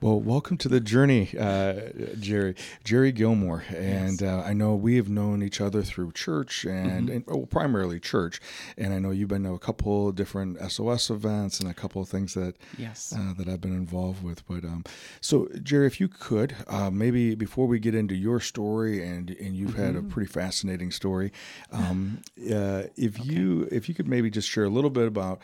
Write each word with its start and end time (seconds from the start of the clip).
Well, 0.00 0.20
welcome 0.20 0.56
to 0.58 0.68
the 0.68 0.78
journey, 0.78 1.30
uh, 1.36 1.80
Jerry. 2.20 2.54
Jerry 2.84 3.10
Gilmore, 3.10 3.64
and 3.68 4.20
Yes. 4.20 4.22
uh, 4.22 4.44
I 4.46 4.52
know 4.52 4.76
we 4.76 4.94
have 4.94 5.08
known 5.08 5.42
each 5.42 5.60
other 5.60 5.82
through 5.82 6.12
church 6.12 6.64
and, 6.64 7.10
and 7.10 7.24
well, 7.26 7.46
primarily 7.46 7.98
church. 7.98 8.40
And 8.76 8.94
I 8.94 9.00
know 9.00 9.10
you've 9.10 9.28
been 9.28 9.42
to 9.42 9.54
a 9.54 9.58
couple 9.58 10.12
different 10.12 10.58
SOS 10.70 11.10
events 11.10 11.58
and 11.58 11.68
a 11.68 11.74
couple 11.74 12.00
of 12.00 12.08
things 12.08 12.34
that 12.34 12.54
Yes. 12.78 13.12
uh, 13.16 13.34
that 13.38 13.48
I've 13.48 13.60
been 13.60 13.74
involved 13.74 14.22
with. 14.22 14.46
But 14.46 14.64
um, 14.64 14.84
so, 15.20 15.48
Jerry, 15.64 15.88
if 15.88 15.98
you 15.98 16.06
could, 16.06 16.54
uh, 16.68 16.90
maybe 16.90 17.34
before 17.34 17.66
we 17.66 17.80
get 17.80 17.96
into 17.96 18.14
your 18.14 18.38
story, 18.38 19.02
and 19.04 19.30
and 19.30 19.56
you've 19.56 19.74
had 19.74 19.96
a 19.96 20.02
pretty 20.02 20.30
fascinating 20.30 20.92
story, 20.92 21.32
um, 21.72 22.20
uh, 22.54 22.84
if 22.96 23.26
you 23.26 23.66
if 23.72 23.88
you 23.88 23.96
could 23.96 24.06
maybe 24.06 24.30
just 24.30 24.48
share 24.48 24.64
a 24.64 24.70
little 24.70 24.90
bit 24.90 25.08
about 25.08 25.40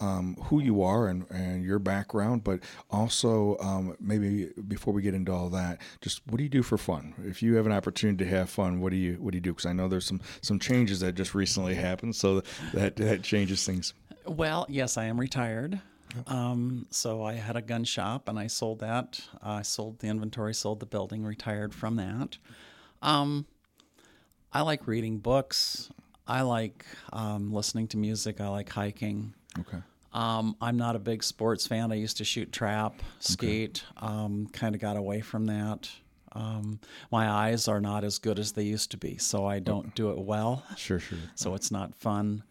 um, 0.00 0.36
who 0.44 0.60
you 0.60 0.82
are 0.82 1.08
and, 1.08 1.26
and 1.30 1.64
your 1.64 1.78
background, 1.78 2.44
but 2.44 2.60
also 2.90 3.56
um, 3.60 3.96
maybe 4.00 4.50
before 4.66 4.92
we 4.92 5.02
get 5.02 5.14
into 5.14 5.32
all 5.32 5.48
that, 5.50 5.80
just 6.00 6.22
what 6.26 6.38
do 6.38 6.42
you 6.42 6.48
do 6.48 6.62
for 6.62 6.78
fun? 6.78 7.14
If 7.24 7.42
you 7.42 7.54
have 7.56 7.66
an 7.66 7.72
opportunity 7.72 8.24
to 8.24 8.30
have 8.30 8.50
fun, 8.50 8.80
what 8.80 8.90
do 8.90 8.96
you 8.96 9.14
what 9.14 9.32
do 9.32 9.36
you 9.36 9.42
do? 9.42 9.52
Because 9.52 9.66
I 9.66 9.72
know 9.72 9.88
there's 9.88 10.06
some 10.06 10.20
some 10.40 10.58
changes 10.58 11.00
that 11.00 11.14
just 11.14 11.34
recently 11.34 11.74
happened, 11.74 12.16
so 12.16 12.42
that 12.72 12.96
that 12.96 13.22
changes 13.22 13.64
things. 13.64 13.94
Well, 14.26 14.66
yes, 14.68 14.96
I 14.96 15.04
am 15.04 15.18
retired. 15.18 15.80
Um, 16.26 16.86
so 16.90 17.22
I 17.22 17.34
had 17.34 17.56
a 17.56 17.62
gun 17.62 17.84
shop 17.84 18.28
and 18.28 18.38
I 18.38 18.46
sold 18.46 18.80
that. 18.80 19.20
I 19.42 19.62
sold 19.62 19.98
the 19.98 20.08
inventory, 20.08 20.54
sold 20.54 20.80
the 20.80 20.86
building, 20.86 21.24
retired 21.24 21.74
from 21.74 21.96
that. 21.96 22.38
Um, 23.02 23.46
I 24.52 24.62
like 24.62 24.86
reading 24.86 25.18
books. 25.18 25.90
I 26.26 26.42
like 26.42 26.84
um, 27.12 27.52
listening 27.52 27.88
to 27.88 27.96
music. 27.96 28.40
I 28.40 28.48
like 28.48 28.70
hiking. 28.70 29.34
Okay. 29.58 29.78
Um, 30.12 30.56
I'm 30.60 30.76
not 30.76 30.96
a 30.96 30.98
big 30.98 31.22
sports 31.22 31.66
fan. 31.66 31.92
I 31.92 31.96
used 31.96 32.16
to 32.18 32.24
shoot 32.24 32.52
trap, 32.52 33.02
skeet. 33.20 33.84
Um, 33.98 34.48
kind 34.52 34.74
of 34.74 34.80
got 34.80 34.96
away 34.96 35.20
from 35.20 35.46
that. 35.46 35.88
Um, 36.32 36.80
my 37.10 37.28
eyes 37.28 37.68
are 37.68 37.80
not 37.80 38.04
as 38.04 38.18
good 38.18 38.38
as 38.38 38.52
they 38.52 38.62
used 38.62 38.90
to 38.92 38.96
be, 38.96 39.18
so 39.18 39.46
I 39.46 39.58
don't 39.58 39.94
do 39.94 40.10
it 40.10 40.18
well. 40.18 40.62
Sure, 40.76 40.98
sure. 40.98 41.18
so 41.34 41.54
it's 41.54 41.70
not 41.70 41.94
fun. 41.94 42.42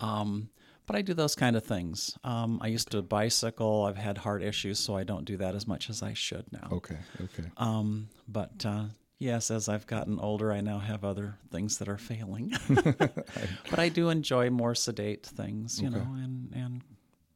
Um, 0.00 0.50
but 0.86 0.96
I 0.96 1.02
do 1.02 1.14
those 1.14 1.34
kind 1.34 1.56
of 1.56 1.64
things. 1.64 2.16
Um, 2.24 2.58
I 2.62 2.66
used 2.66 2.90
to 2.90 3.00
bicycle. 3.00 3.84
I've 3.84 3.96
had 3.96 4.18
heart 4.18 4.42
issues, 4.42 4.78
so 4.78 4.96
I 4.96 5.04
don't 5.04 5.24
do 5.24 5.36
that 5.38 5.54
as 5.54 5.66
much 5.66 5.88
as 5.88 6.02
I 6.02 6.12
should 6.12 6.44
now. 6.52 6.68
Okay, 6.72 6.98
okay. 7.22 7.50
Um, 7.56 8.08
but 8.28 8.64
uh, 8.66 8.84
yes, 9.18 9.50
as 9.50 9.68
I've 9.68 9.86
gotten 9.86 10.18
older, 10.18 10.52
I 10.52 10.60
now 10.60 10.78
have 10.78 11.04
other 11.04 11.38
things 11.50 11.78
that 11.78 11.88
are 11.88 11.96
failing. 11.96 12.52
but 12.68 13.78
I 13.78 13.88
do 13.88 14.10
enjoy 14.10 14.50
more 14.50 14.74
sedate 14.74 15.24
things, 15.24 15.80
you 15.80 15.88
know, 15.88 16.06
and 16.22 16.52
and 16.54 16.82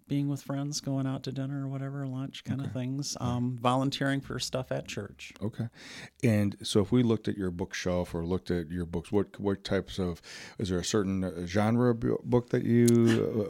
being 0.09 0.29
with 0.29 0.43
friends, 0.43 0.81
going 0.81 1.07
out 1.07 1.23
to 1.25 1.33
dinner 1.33 1.65
or 1.65 1.69
whatever, 1.69 2.07
lunch 2.07 2.43
kind 2.45 2.61
of 2.61 2.73
things. 2.73 3.17
Um, 3.21 3.59
volunteering 3.61 4.21
for 4.21 4.39
stuff 4.39 4.73
at 4.73 4.89
church. 4.89 5.33
Okay. 5.43 5.69
And 6.25 6.57
so 6.63 6.81
if 6.81 6.91
we 6.91 7.03
looked 7.03 7.29
at 7.29 7.37
your 7.37 7.51
bookshelf 7.51 8.15
or 8.15 8.25
looked 8.25 8.51
at 8.51 8.71
your 8.71 8.87
books, 8.87 9.13
what 9.13 9.39
what 9.39 9.63
types 9.65 9.99
of 9.99 10.21
is 10.59 10.71
there 10.71 10.79
a 10.79 10.85
certain 10.85 11.23
uh, 11.25 11.47
genre 11.47 11.95
book 11.95 12.51
that 12.51 12.65
you 12.65 12.87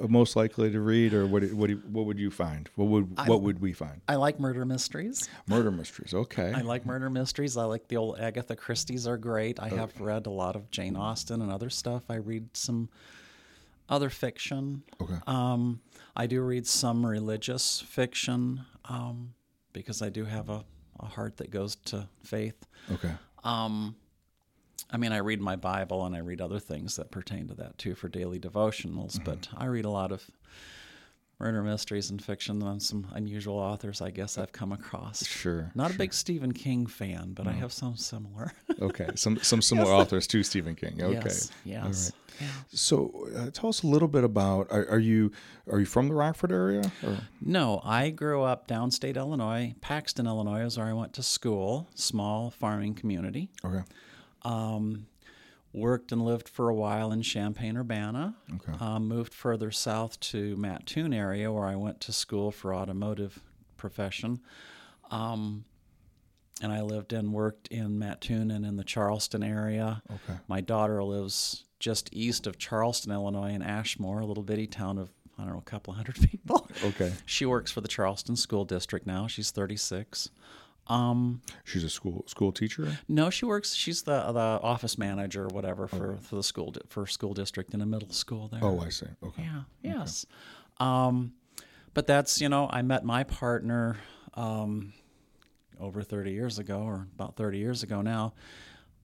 uh, 0.00 0.04
are 0.04 0.08
most 0.08 0.36
likely 0.36 0.70
to 0.70 0.80
read 0.80 1.14
or 1.14 1.26
what 1.26 1.44
what 1.52 1.70
you- 1.70 1.82
what 1.88 2.06
would 2.06 2.18
you 2.18 2.30
find? 2.30 2.68
What 2.74 2.88
would 2.88 3.16
what 3.28 3.42
would 3.42 3.60
we 3.60 3.72
find? 3.72 4.00
I 4.08 4.16
like 4.16 4.40
murder 4.40 4.64
mysteries. 4.64 5.28
Murder 5.46 5.70
mysteries. 5.70 6.12
Okay. 6.12 6.52
I 6.52 6.60
like 6.62 6.84
murder 6.84 7.08
mysteries. 7.08 7.56
I 7.56 7.64
like 7.64 7.88
the 7.88 7.96
old 7.96 8.18
Agatha 8.18 8.56
Christie's 8.56 9.06
are 9.06 9.16
great. 9.16 9.60
I 9.60 9.68
have 9.68 9.98
read 10.00 10.26
a 10.26 10.30
lot 10.30 10.56
of 10.56 10.70
Jane 10.70 10.96
Austen 10.96 11.40
and 11.42 11.50
other 11.52 11.70
stuff. 11.70 12.02
I 12.10 12.16
read 12.16 12.56
some 12.56 12.88
other 13.88 14.10
fiction. 14.10 14.82
Okay. 15.00 15.14
Um, 15.26 15.80
I 16.16 16.26
do 16.26 16.42
read 16.42 16.66
some 16.66 17.04
religious 17.06 17.80
fiction 17.80 18.64
um, 18.86 19.34
because 19.72 20.02
I 20.02 20.08
do 20.08 20.24
have 20.24 20.48
a, 20.50 20.64
a 21.00 21.06
heart 21.06 21.36
that 21.38 21.50
goes 21.50 21.76
to 21.86 22.08
faith. 22.22 22.66
Okay. 22.92 23.12
Um, 23.44 23.96
I 24.90 24.96
mean, 24.96 25.12
I 25.12 25.18
read 25.18 25.40
my 25.40 25.56
Bible 25.56 26.04
and 26.06 26.14
I 26.16 26.20
read 26.20 26.40
other 26.40 26.58
things 26.58 26.96
that 26.96 27.10
pertain 27.10 27.48
to 27.48 27.54
that 27.54 27.76
too 27.78 27.94
for 27.94 28.08
daily 28.08 28.38
devotionals, 28.38 29.22
but 29.22 29.48
I 29.56 29.66
read 29.66 29.84
a 29.84 29.90
lot 29.90 30.12
of 30.12 30.30
murder 31.38 31.62
mysteries 31.62 32.10
and 32.10 32.22
fiction 32.22 32.62
on 32.62 32.80
some 32.80 33.06
unusual 33.14 33.56
authors 33.56 34.00
I 34.00 34.10
guess 34.10 34.38
I've 34.38 34.52
come 34.52 34.72
across. 34.72 35.24
Sure. 35.24 35.70
Not 35.74 35.94
a 35.94 35.98
big 35.98 36.12
Stephen 36.12 36.52
King 36.52 36.86
fan, 36.86 37.32
but 37.32 37.46
I 37.46 37.52
have 37.52 37.72
some 37.72 37.96
similar. 37.96 38.52
Okay. 38.80 39.08
Some 39.16 39.38
some 39.38 39.60
similar 39.60 39.92
authors 39.92 40.26
to 40.28 40.42
Stephen 40.44 40.76
King. 40.76 41.02
Okay. 41.02 41.14
Yes. 41.24 41.50
Yes. 41.64 42.12
Yeah. 42.40 42.46
So 42.68 43.28
uh, 43.36 43.50
tell 43.50 43.68
us 43.68 43.82
a 43.82 43.88
little 43.88 44.06
bit 44.06 44.22
about 44.22 44.68
are, 44.70 44.88
are 44.88 44.98
you 45.00 45.32
are 45.70 45.80
you 45.80 45.86
from 45.86 46.06
the 46.08 46.14
Rockford 46.14 46.52
area? 46.52 46.92
Or? 47.04 47.18
No, 47.40 47.80
I 47.84 48.10
grew 48.10 48.42
up 48.42 48.68
downstate 48.68 49.16
Illinois. 49.16 49.74
Paxton, 49.80 50.26
Illinois 50.28 50.60
is 50.64 50.78
where 50.78 50.86
I 50.86 50.92
went 50.92 51.12
to 51.14 51.24
school, 51.24 51.88
small 51.94 52.50
farming 52.50 52.94
community. 52.94 53.48
Okay. 53.64 53.82
Um, 54.42 55.06
worked 55.72 56.12
and 56.12 56.24
lived 56.24 56.48
for 56.48 56.68
a 56.68 56.74
while 56.74 57.12
in 57.12 57.22
Champaign, 57.22 57.76
Urbana. 57.76 58.34
Okay. 58.54 58.72
Um, 58.80 59.06
moved 59.06 59.34
further 59.34 59.70
south 59.70 60.18
to 60.20 60.56
Mattoon 60.56 61.12
area 61.12 61.52
where 61.52 61.66
I 61.66 61.76
went 61.76 62.00
to 62.02 62.12
school 62.12 62.50
for 62.50 62.74
automotive 62.74 63.40
profession. 63.76 64.40
Um, 65.10 65.64
and 66.60 66.72
I 66.72 66.82
lived 66.82 67.12
and 67.12 67.32
worked 67.32 67.68
in 67.68 67.98
Mattoon 67.98 68.50
and 68.50 68.66
in 68.66 68.76
the 68.76 68.84
Charleston 68.84 69.42
area. 69.42 70.02
Okay. 70.10 70.38
My 70.48 70.60
daughter 70.60 71.02
lives 71.04 71.64
just 71.78 72.08
east 72.12 72.46
of 72.46 72.58
Charleston, 72.58 73.12
Illinois, 73.12 73.52
in 73.52 73.62
Ashmore, 73.62 74.20
a 74.20 74.26
little 74.26 74.42
bitty 74.42 74.66
town 74.66 74.98
of 74.98 75.10
I 75.38 75.44
don't 75.44 75.52
know, 75.52 75.58
a 75.58 75.62
couple 75.62 75.94
hundred 75.94 76.16
people. 76.30 76.68
Okay. 76.82 77.12
She 77.24 77.46
works 77.46 77.70
for 77.70 77.80
the 77.80 77.88
Charleston 77.88 78.34
School 78.34 78.64
District 78.64 79.06
now. 79.06 79.28
She's 79.28 79.52
36. 79.52 80.30
Um, 80.88 81.42
She's 81.64 81.84
a 81.84 81.90
school 81.90 82.24
school 82.26 82.50
teacher. 82.52 82.98
no, 83.08 83.28
she 83.30 83.44
works. 83.44 83.74
She's 83.74 84.02
the 84.02 84.32
the 84.32 84.40
office 84.62 84.96
manager 84.98 85.44
or 85.44 85.48
whatever 85.48 85.86
for, 85.86 86.16
for 86.22 86.36
the 86.36 86.42
school 86.42 86.74
for 86.88 87.06
school 87.06 87.34
district 87.34 87.74
in 87.74 87.80
a 87.82 87.86
middle 87.86 88.10
school 88.10 88.48
there. 88.48 88.60
Oh, 88.62 88.80
I 88.80 88.88
see. 88.88 89.06
Okay. 89.22 89.42
yeah, 89.42 89.62
yes. 89.82 90.24
Um, 90.80 91.32
but 91.94 92.06
that's 92.06 92.40
you 92.40 92.48
know 92.48 92.68
I 92.70 92.82
met 92.82 93.04
my 93.04 93.24
partner 93.24 93.98
um, 94.34 94.92
over 95.80 96.02
30 96.02 96.32
years 96.32 96.58
ago 96.58 96.80
or 96.80 97.06
about 97.14 97.36
30 97.36 97.58
years 97.58 97.82
ago 97.82 98.02
now. 98.02 98.34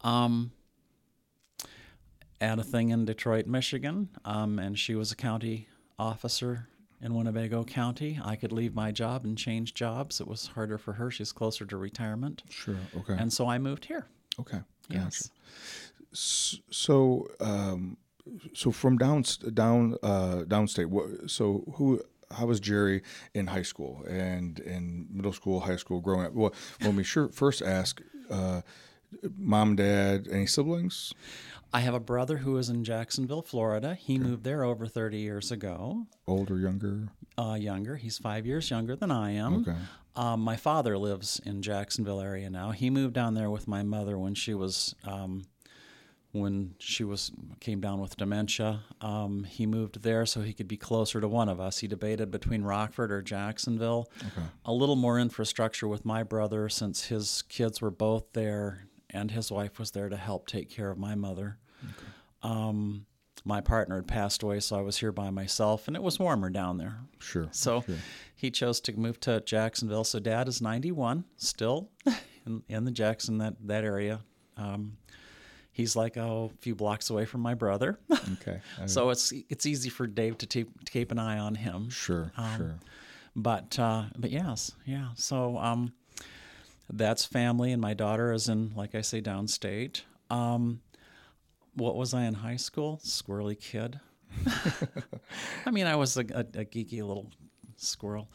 Um, 0.03 0.53
at 2.41 2.59
a 2.59 2.62
thing 2.65 2.91
in 2.91 3.05
Detroit, 3.05 3.47
Michigan, 3.47 4.09
um, 4.25 4.59
and 4.59 4.78
she 4.78 4.94
was 4.94 5.12
a 5.12 5.17
county 5.17 5.69
officer 5.99 6.69
in 7.05 7.15
Winnebago 7.15 7.63
County. 7.65 8.19
I 8.25 8.35
could 8.35 8.51
leave 8.51 8.75
my 8.75 8.91
job 8.91 9.25
and 9.25 9.37
change 9.37 9.75
jobs. 9.75 10.21
It 10.21 10.27
was 10.27 10.49
harder 10.49 10.79
for 10.79 10.95
her. 10.95 11.11
She's 11.11 11.31
closer 11.31 11.67
to 11.67 11.77
retirement. 11.77 12.43
Sure. 12.49 12.79
Okay. 12.97 13.15
And 13.17 13.33
so 13.33 13.47
I 13.47 13.59
moved 13.59 13.85
here. 13.85 14.07
okay. 14.41 14.61
Yes. 14.89 15.31
So, 16.13 17.29
um, 17.41 17.97
so 18.55 18.71
from 18.71 18.99
down 18.99 19.25
down 19.53 19.97
uh, 20.03 20.45
downstate. 20.47 21.31
So 21.31 21.65
who? 21.77 22.03
How 22.31 22.47
was 22.47 22.59
Jerry 22.59 23.03
in 23.35 23.47
high 23.47 23.63
school 23.63 24.03
and 24.09 24.59
in 24.59 25.07
middle 25.11 25.33
school, 25.33 25.61
high 25.61 25.77
school, 25.77 26.01
growing 26.01 26.27
up? 26.27 26.33
Well, 26.33 26.53
when 26.83 26.97
we 26.97 27.05
sure 27.05 27.29
first 27.29 27.63
ask, 27.63 28.01
uh, 28.31 28.63
mom, 29.39 29.77
dad, 29.77 30.29
any 30.31 30.47
siblings? 30.47 31.13
I 31.75 31.81
have 31.81 31.95
a 31.95 32.01
brother 32.01 32.37
who 32.37 32.57
is 32.57 32.71
in 32.71 32.85
Jacksonville, 32.85 33.43
Florida. 33.43 33.97
He 33.97 34.17
moved 34.17 34.45
there 34.45 34.62
over 34.62 34.87
30 34.87 35.19
years 35.19 35.51
ago. 35.51 36.07
Older, 36.25 36.57
younger? 36.57 37.09
Uh, 37.37 37.57
younger. 37.59 37.97
He's 37.97 38.17
five 38.17 38.47
years 38.47 38.71
younger 38.71 38.95
than 38.95 39.11
I 39.11 39.33
am. 39.33 39.62
Okay. 39.62 39.77
Um, 40.15 40.41
my 40.41 40.55
father 40.55 40.97
lives 40.97 41.41
in 41.45 41.62
Jacksonville 41.62 42.21
area 42.21 42.49
now. 42.49 42.71
He 42.71 42.91
moved 42.91 43.15
down 43.15 43.35
there 43.35 43.51
with 43.51 43.67
my 43.67 43.83
mother 43.83 44.17
when 44.17 44.37
she 44.37 44.55
was 44.55 44.95
um, 45.03 45.47
when 46.31 46.77
she 46.79 47.03
was 47.03 47.33
came 47.59 47.81
down 47.81 48.01
with 48.01 48.17
dementia. 48.17 48.85
Um, 49.01 49.43
he 49.43 49.67
moved 49.67 50.03
there 50.03 50.27
so 50.27 50.43
he 50.43 50.53
could 50.53 50.69
be 50.69 50.77
closer 50.77 51.21
to 51.21 51.27
one 51.27 51.49
of 51.49 51.59
us. 51.59 51.79
He 51.79 51.89
debated 51.89 52.31
between 52.31 52.62
Rockford 52.62 53.11
or 53.11 53.21
Jacksonville. 53.21 54.09
Okay. 54.21 54.47
A 54.65 54.73
little 54.73 54.95
more 54.95 55.19
infrastructure 55.19 55.89
with 55.89 56.05
my 56.05 56.23
brother 56.23 56.69
since 56.69 57.06
his 57.06 57.43
kids 57.43 57.81
were 57.81 57.91
both 57.91 58.32
there 58.32 58.87
and 59.11 59.32
his 59.32 59.50
wife 59.50 59.79
was 59.79 59.91
there 59.91 60.09
to 60.09 60.17
help 60.17 60.47
take 60.47 60.71
care 60.71 60.91
of 60.91 60.99
my 60.99 61.17
mother. 61.17 61.59
Um, 62.43 63.07
my 63.45 63.61
partner 63.61 63.97
had 63.97 64.07
passed 64.09 64.43
away, 64.43 64.61
so 64.61 64.77
I 64.77 64.81
was 64.81 64.97
here 64.99 65.13
by 65.13 65.31
myself, 65.31 65.87
and 65.87 65.97
it 65.97 66.03
was 66.03 66.19
warmer 66.19 66.49
down 66.51 66.79
there. 66.79 66.99
Sure. 67.19 67.49
So 67.53 67.83
Sure. 67.83 67.97
he 68.35 68.51
chose 68.51 68.81
to 68.83 68.93
move 68.99 69.21
to 69.21 69.41
Jacksonville. 69.43 70.05
So 70.05 70.19
dad 70.19 70.49
is 70.49 70.63
91, 70.63 71.25
still 71.37 71.91
in, 72.47 72.63
in 72.69 72.85
the 72.85 72.91
Jackson 72.91 73.39
that 73.39 73.55
that 73.67 73.85
area. 73.85 74.21
Um, 74.57 74.97
he's 75.73 75.97
like 75.97 76.17
oh, 76.17 76.51
a 76.55 76.57
few 76.63 76.75
blocks 76.75 77.11
away 77.11 77.25
from 77.27 77.41
my 77.43 77.55
brother, 77.55 77.99
Okay. 78.41 78.61
So 78.87 79.11
it's 79.11 79.33
it's 79.51 79.67
easy 79.67 79.91
for 79.91 80.07
Dave 80.07 80.39
to, 80.39 80.47
ta- 80.47 80.71
to 80.85 80.93
keep 80.93 81.11
an 81.13 81.19
eye 81.19 81.39
on 81.39 81.55
him. 81.55 81.91
sure. 81.91 82.33
Um, 82.37 82.57
sure. 82.57 82.75
But 83.37 83.79
uh, 83.79 84.05
but 84.17 84.31
yes, 84.31 84.73
yeah. 84.87 85.09
So 85.17 85.59
um, 85.59 85.93
that's 86.89 87.25
family, 87.25 87.73
and 87.73 87.83
my 87.83 87.93
daughter 87.95 88.33
is 88.33 88.49
in, 88.49 88.73
like 88.77 88.95
I 88.95 89.01
say, 89.01 89.21
downstate. 89.21 90.03
Um, 90.31 90.81
what 91.75 91.97
was 91.97 92.15
I 92.15 92.25
in 92.25 92.35
high 92.35 92.56
school? 92.56 93.00
Squirrely 93.05 93.59
kid. 93.59 94.00
I 95.67 95.71
mean, 95.71 95.87
I 95.87 95.97
was 95.97 96.17
a, 96.17 96.21
a, 96.21 96.41
a 96.41 96.65
geeky 96.65 97.03
little 97.03 97.31
squirrel. 97.76 98.31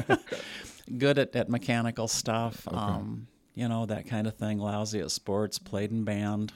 Good 0.98 1.18
at, 1.18 1.34
at 1.36 1.48
mechanical 1.48 2.08
stuff, 2.08 2.66
um, 2.68 3.28
you 3.54 3.68
know, 3.68 3.86
that 3.86 4.06
kind 4.06 4.26
of 4.26 4.34
thing. 4.34 4.58
Lousy 4.58 5.00
at 5.00 5.10
sports, 5.10 5.58
played 5.58 5.90
in 5.90 6.04
band. 6.04 6.52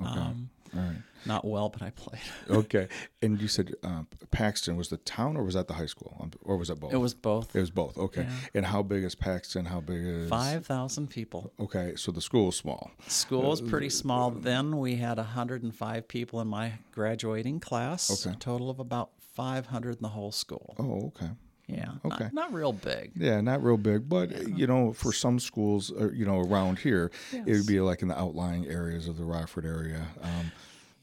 Um, 0.00 0.06
All 0.06 0.34
right. 0.74 0.96
not 1.26 1.44
well, 1.44 1.68
but 1.68 1.82
I 1.82 1.90
played. 1.90 2.20
Okay. 2.50 2.88
And 3.22 3.40
you 3.40 3.48
said 3.48 3.74
uh, 3.82 4.02
Paxton 4.30 4.76
was 4.76 4.88
the 4.88 4.96
town, 4.98 5.36
or 5.36 5.44
was 5.44 5.54
that 5.54 5.68
the 5.68 5.74
high 5.74 5.86
school, 5.86 6.16
Um, 6.20 6.30
or 6.42 6.56
was 6.56 6.70
it 6.70 6.78
both? 6.80 6.92
It 6.92 6.98
was 6.98 7.14
both. 7.14 7.54
It 7.56 7.60
was 7.60 7.70
both. 7.70 7.96
Okay. 7.96 8.22
Yeah. 8.22 8.36
And 8.54 8.66
how 8.66 8.82
big 8.82 9.04
is 9.04 9.14
Paxton? 9.14 9.64
How 9.66 9.80
big 9.80 10.02
is 10.04 10.28
5,000 10.28 11.08
people. 11.08 11.52
Okay, 11.58 11.94
so 11.96 12.12
the 12.12 12.20
school 12.20 12.48
is 12.50 12.56
small. 12.56 12.90
School 13.08 13.52
is 13.52 13.60
pretty 13.60 13.90
small 13.90 14.30
then. 14.30 14.78
We 14.78 14.96
had 14.96 15.16
105 15.18 16.08
people 16.08 16.40
in 16.40 16.48
my 16.48 16.72
graduating 16.92 17.60
class. 17.60 18.26
Okay. 18.26 18.34
A 18.34 18.38
total 18.38 18.68
of 18.70 18.78
about 18.78 19.10
500 19.34 19.96
in 19.96 20.02
the 20.02 20.08
whole 20.08 20.32
school. 20.32 20.74
Oh, 20.78 21.06
okay. 21.16 21.30
Yeah. 21.66 21.92
Okay. 22.04 22.24
Not, 22.24 22.34
not 22.34 22.52
real 22.52 22.72
big. 22.72 23.12
Yeah, 23.16 23.40
not 23.40 23.62
real 23.62 23.76
big, 23.78 24.08
but 24.08 24.48
you 24.48 24.66
know, 24.66 24.92
for 24.92 25.12
some 25.12 25.40
schools, 25.40 25.90
uh, 25.98 26.10
you 26.12 26.26
know, 26.26 26.40
around 26.40 26.78
here, 26.78 27.10
it 27.32 27.46
would 27.46 27.66
be 27.66 27.80
like 27.80 28.02
in 28.02 28.08
the 28.08 28.18
outlying 28.18 28.66
areas 28.66 29.08
of 29.08 29.16
the 29.16 29.24
Rockford 29.24 29.64
area. 29.64 30.06
Um, 30.22 30.52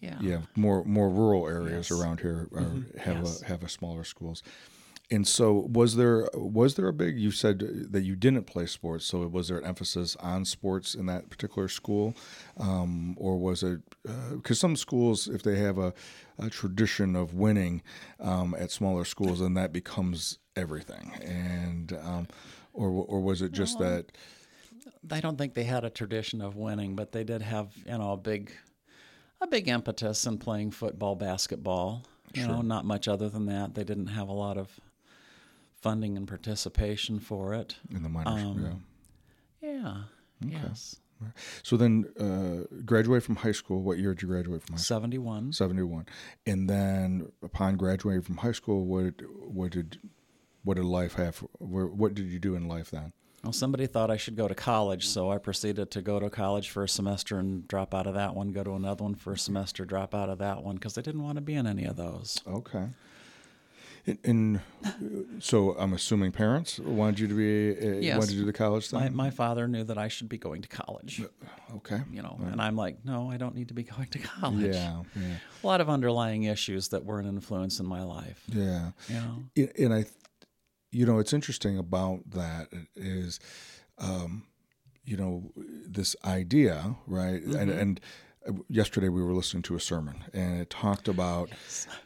Yeah. 0.01 0.17
yeah, 0.19 0.41
more 0.55 0.83
more 0.85 1.09
rural 1.09 1.47
areas 1.47 1.89
Yes. 1.89 1.99
around 1.99 2.21
here 2.21 2.47
are, 2.55 2.99
have 2.99 3.17
Yes. 3.23 3.41
a 3.41 3.45
have 3.45 3.63
a 3.63 3.69
smaller 3.69 4.03
schools. 4.03 4.41
And 5.13 5.27
so, 5.27 5.67
was 5.69 5.95
there 5.97 6.29
was 6.33 6.75
there 6.75 6.87
a 6.87 6.93
big? 6.93 7.19
You 7.19 7.31
said 7.31 7.59
that 7.91 8.01
you 8.03 8.15
didn't 8.15 8.45
play 8.45 8.65
sports, 8.65 9.03
so 9.05 9.27
was 9.27 9.49
there 9.49 9.57
an 9.57 9.65
emphasis 9.65 10.15
on 10.21 10.45
sports 10.45 10.95
in 10.95 11.05
that 11.07 11.29
particular 11.29 11.67
school, 11.67 12.15
um, 12.57 13.15
or 13.19 13.37
was 13.37 13.61
it 13.61 13.81
because 14.31 14.57
some 14.59 14.75
schools, 14.77 15.27
if 15.27 15.43
they 15.43 15.57
have 15.59 15.77
a, 15.77 15.93
a 16.39 16.49
tradition 16.49 17.15
of 17.17 17.33
winning 17.33 17.81
um, 18.21 18.55
at 18.57 18.71
smaller 18.71 19.03
schools, 19.05 19.39
then 19.41 19.53
that 19.55 19.73
becomes 19.73 20.39
everything, 20.55 21.11
and 21.21 21.93
um, 22.03 22.27
or 22.73 22.89
or 22.89 23.21
was 23.21 23.41
it 23.41 23.51
just 23.51 23.79
that? 23.79 24.11
I 25.09 25.19
don't 25.19 25.37
think 25.37 25.53
they 25.53 25.63
had 25.63 25.83
a 25.83 25.89
tradition 25.89 26.41
of 26.41 26.55
winning, 26.55 26.95
but 26.95 27.11
they 27.11 27.23
did 27.23 27.41
have, 27.41 27.73
you 27.85 27.97
know, 27.97 28.11
a 28.11 28.17
big, 28.17 28.51
a 29.41 29.47
big 29.47 29.67
impetus 29.67 30.25
in 30.25 30.37
playing 30.37 30.71
football, 30.71 31.15
basketball. 31.15 32.03
You 32.33 32.47
know, 32.47 32.61
not 32.61 32.85
much 32.85 33.07
other 33.09 33.27
than 33.27 33.45
that. 33.47 33.73
They 33.73 33.83
didn't 33.83 34.07
have 34.07 34.29
a 34.29 34.33
lot 34.33 34.57
of 34.57 34.79
funding 35.81 36.15
and 36.15 36.25
participation 36.27 37.19
for 37.19 37.53
it. 37.53 37.75
In 37.93 38.03
the 38.03 38.09
minors, 38.09 38.41
Um, 38.41 38.83
yeah. 39.61 39.69
Yeah. 39.69 40.03
Yes. 40.39 40.95
So 41.61 41.77
then, 41.77 42.05
uh, 42.19 42.73
graduate 42.85 43.21
from 43.23 43.35
high 43.35 43.51
school. 43.51 43.81
What 43.83 43.99
year 43.99 44.13
did 44.13 44.21
you 44.23 44.27
graduate 44.29 44.63
from 44.63 44.73
high 44.75 44.81
school? 44.81 44.95
71. 44.95 45.53
71 45.53 46.05
and 46.45 46.69
then 46.69 47.31
upon 47.43 47.75
graduating 47.77 48.21
from 48.23 48.37
high 48.37 48.51
school 48.53 48.85
what 48.85 49.21
what 49.45 49.71
did 49.71 49.99
what 50.63 50.75
did 50.77 50.85
life 50.85 51.13
have 51.15 51.37
where, 51.59 51.87
what 51.87 52.13
did 52.13 52.27
you 52.27 52.39
do 52.39 52.55
in 52.55 52.67
life 52.67 52.91
then? 52.91 53.13
Well, 53.43 53.53
somebody 53.53 53.87
thought 53.87 54.11
I 54.11 54.17
should 54.17 54.35
go 54.35 54.47
to 54.47 54.53
college, 54.53 55.07
so 55.07 55.31
I 55.31 55.39
proceeded 55.39 55.89
to 55.91 56.01
go 56.03 56.19
to 56.19 56.29
college 56.29 56.69
for 56.69 56.83
a 56.83 56.89
semester 56.89 57.39
and 57.39 57.67
drop 57.67 57.95
out 57.95 58.05
of 58.05 58.13
that 58.13 58.35
one, 58.35 58.51
go 58.51 58.63
to 58.63 58.73
another 58.75 59.03
one 59.03 59.15
for 59.15 59.33
a 59.33 59.37
semester, 59.37 59.83
drop 59.83 60.13
out 60.13 60.29
of 60.29 60.37
that 60.37 60.61
one 60.63 60.75
because 60.75 60.95
I 60.95 61.01
didn't 61.01 61.23
want 61.23 61.37
to 61.37 61.41
be 61.41 61.55
in 61.55 61.65
any 61.65 61.85
of 61.85 61.95
those. 61.95 62.39
okay. 62.47 62.89
And, 64.07 64.17
and 64.23 64.59
so 65.43 65.75
i'm 65.77 65.93
assuming 65.93 66.31
parents 66.31 66.79
wanted 66.79 67.19
you 67.19 67.27
to 67.27 67.33
be 67.35 67.87
uh, 67.87 67.99
Yes. 67.99 68.17
wanted 68.17 68.31
you 68.31 68.39
to 68.39 68.41
do 68.41 68.45
the 68.47 68.53
college 68.57 68.89
thing? 68.89 68.99
My, 68.99 69.09
my 69.09 69.29
father 69.29 69.67
knew 69.67 69.83
that 69.83 69.97
I 69.99 70.07
should 70.07 70.27
be 70.27 70.39
going 70.39 70.63
to 70.63 70.67
college, 70.67 71.21
okay. 71.75 72.01
You 72.11 72.23
know, 72.23 72.39
and 72.51 72.59
I'm 72.59 72.75
like, 72.75 72.97
no, 73.05 73.29
I 73.29 73.37
don't 73.37 73.53
need 73.53 73.67
to 73.67 73.75
be 73.75 73.83
going 73.83 74.07
to 74.07 74.17
college. 74.19 74.75
yeah 74.75 75.01
yeah. 75.15 75.35
A 75.63 75.67
lot 75.67 75.81
of 75.81 75.89
underlying 75.89 76.43
issues 76.45 76.87
that 76.89 77.05
were 77.05 77.19
an 77.19 77.27
influence 77.27 77.79
in 77.79 77.85
my 77.85 78.01
life, 78.03 78.43
yeah. 78.47 78.91
You 79.07 79.15
know. 79.15 79.69
And 79.77 79.93
i 79.93 80.05
you 80.91 81.05
know 81.05 81.19
it's 81.19 81.33
interesting 81.33 81.77
about 81.77 82.19
that 82.31 82.67
is 82.95 83.39
um 83.97 84.43
you 85.05 85.17
know 85.17 85.51
this 85.55 86.15
idea 86.25 86.95
right 87.07 87.41
and 87.43 87.69
and 87.69 87.99
uh, 88.47 88.53
yesterday 88.69 89.09
we 89.09 89.23
were 89.23 89.33
listening 89.33 89.63
to 89.63 89.75
a 89.75 89.79
sermon 89.79 90.23
and 90.33 90.61
it 90.61 90.69
talked 90.69 91.07
about 91.07 91.49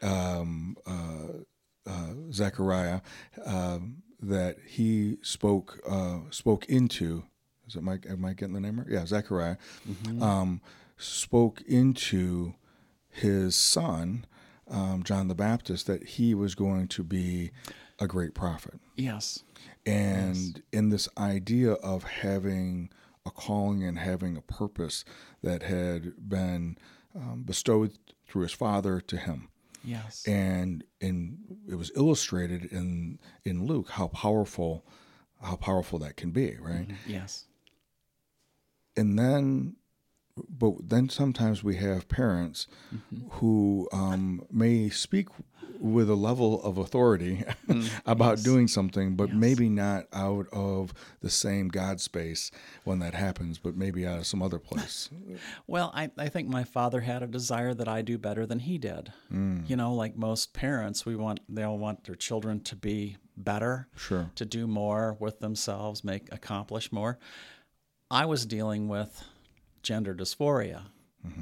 um, 0.02 0.76
uh, 0.86 1.90
uh, 1.90 2.14
Zechariah 2.32 3.02
um, 3.46 3.98
that 4.22 4.58
he 4.68 5.18
spoke 5.22 5.80
uh, 5.88 6.20
spoke 6.32 6.66
into. 6.66 7.24
Is 7.68 7.76
it 7.76 7.84
Mike? 7.84 8.06
Am 8.10 8.26
I 8.26 8.34
getting 8.34 8.54
the 8.54 8.60
name 8.60 8.80
right? 8.80 8.88
Yeah, 8.90 9.06
Zechariah 9.06 9.58
um, 10.22 10.62
spoke 10.98 11.62
into 11.68 12.56
his 13.10 13.56
son 13.56 14.26
um, 14.70 15.04
John 15.04 15.28
the 15.28 15.36
Baptist 15.36 15.88
that 15.88 16.04
he 16.04 16.34
was 16.34 16.56
going 16.56 16.88
to 16.90 17.04
be 17.04 17.52
a 18.00 18.08
great 18.08 18.34
prophet, 18.34 18.80
Yes. 18.96 19.44
and 19.86 20.62
in 20.72 20.90
this 20.90 21.08
idea 21.18 21.74
of 21.74 22.04
having 22.04 22.90
a 23.26 23.32
calling 23.32 23.84
and 23.84 23.98
having 24.00 24.36
a 24.38 24.42
purpose 24.42 25.04
that 25.42 25.64
had 25.64 26.30
been 26.30 26.78
um, 27.16 27.44
bestowed 27.44 27.98
through 28.28 28.44
his 28.44 28.52
father 28.52 29.00
to 29.02 29.18
him 29.18 29.48
Yes. 29.84 30.24
and 30.28 30.84
and 31.02 31.38
it 31.70 31.76
was 31.76 31.92
illustrated 31.96 32.66
in 32.66 33.20
in 33.44 33.66
Luke 33.66 33.90
how 33.92 34.08
powerful 34.08 34.86
how 35.42 35.56
powerful 35.56 36.00
that 36.00 36.18
can 36.18 36.32
be, 36.32 36.58
right? 36.60 36.90
yes. 37.08 37.46
And 38.98 39.18
then, 39.20 39.76
but 40.50 40.90
then 40.90 41.10
sometimes 41.10 41.64
we 41.64 41.78
have 41.78 42.10
parents 42.10 42.68
mm-hmm. 42.94 43.30
who 43.32 43.88
um, 43.94 44.46
may 44.52 44.90
speak 44.90 45.28
with 45.80 46.10
a 46.10 46.16
level 46.16 46.62
of 46.64 46.78
authority 46.78 47.44
mm, 47.68 47.90
about 48.06 48.44
doing 48.44 48.68
something, 48.68 49.16
but 49.16 49.34
maybe 49.34 49.70
not 49.70 50.06
out 50.14 50.48
of 50.52 50.94
the 51.22 51.30
same 51.30 51.68
God 51.68 52.02
space 52.02 52.52
when 52.84 53.00
that 53.00 53.14
happens, 53.14 53.58
but 53.58 53.76
maybe 53.76 54.06
out 54.06 54.20
of 54.20 54.28
some 54.28 54.42
other 54.42 54.60
place. 54.60 55.10
Well, 55.68 55.92
I, 55.94 56.12
I 56.18 56.30
think 56.30 56.48
my 56.48 56.64
father 56.64 57.02
had 57.02 57.24
a 57.24 57.28
desire 57.28 57.74
that 57.74 57.88
I 57.88 58.02
do 58.02 58.18
better 58.18 58.46
than 58.46 58.60
he 58.60 58.78
did. 58.78 59.12
Mm. 59.32 59.68
You 59.70 59.76
know, 59.76 59.94
like 59.94 60.16
most 60.16 60.54
parents, 60.54 61.06
we 61.06 61.16
want 61.16 61.40
they 61.50 61.64
all 61.64 61.78
want 61.78 62.04
their 62.04 62.16
children 62.16 62.62
to 62.62 62.76
be 62.76 63.18
better, 63.36 63.88
Sure. 63.96 64.32
to 64.36 64.46
do 64.46 64.68
more 64.68 65.18
with 65.20 65.40
themselves, 65.40 66.04
make 66.04 66.32
accomplish 66.32 66.92
more. 66.92 67.18
I 68.10 68.26
was 68.26 68.46
dealing 68.46 68.88
with 68.88 69.24
gender 69.86 70.14
dysphoria, 70.14 70.88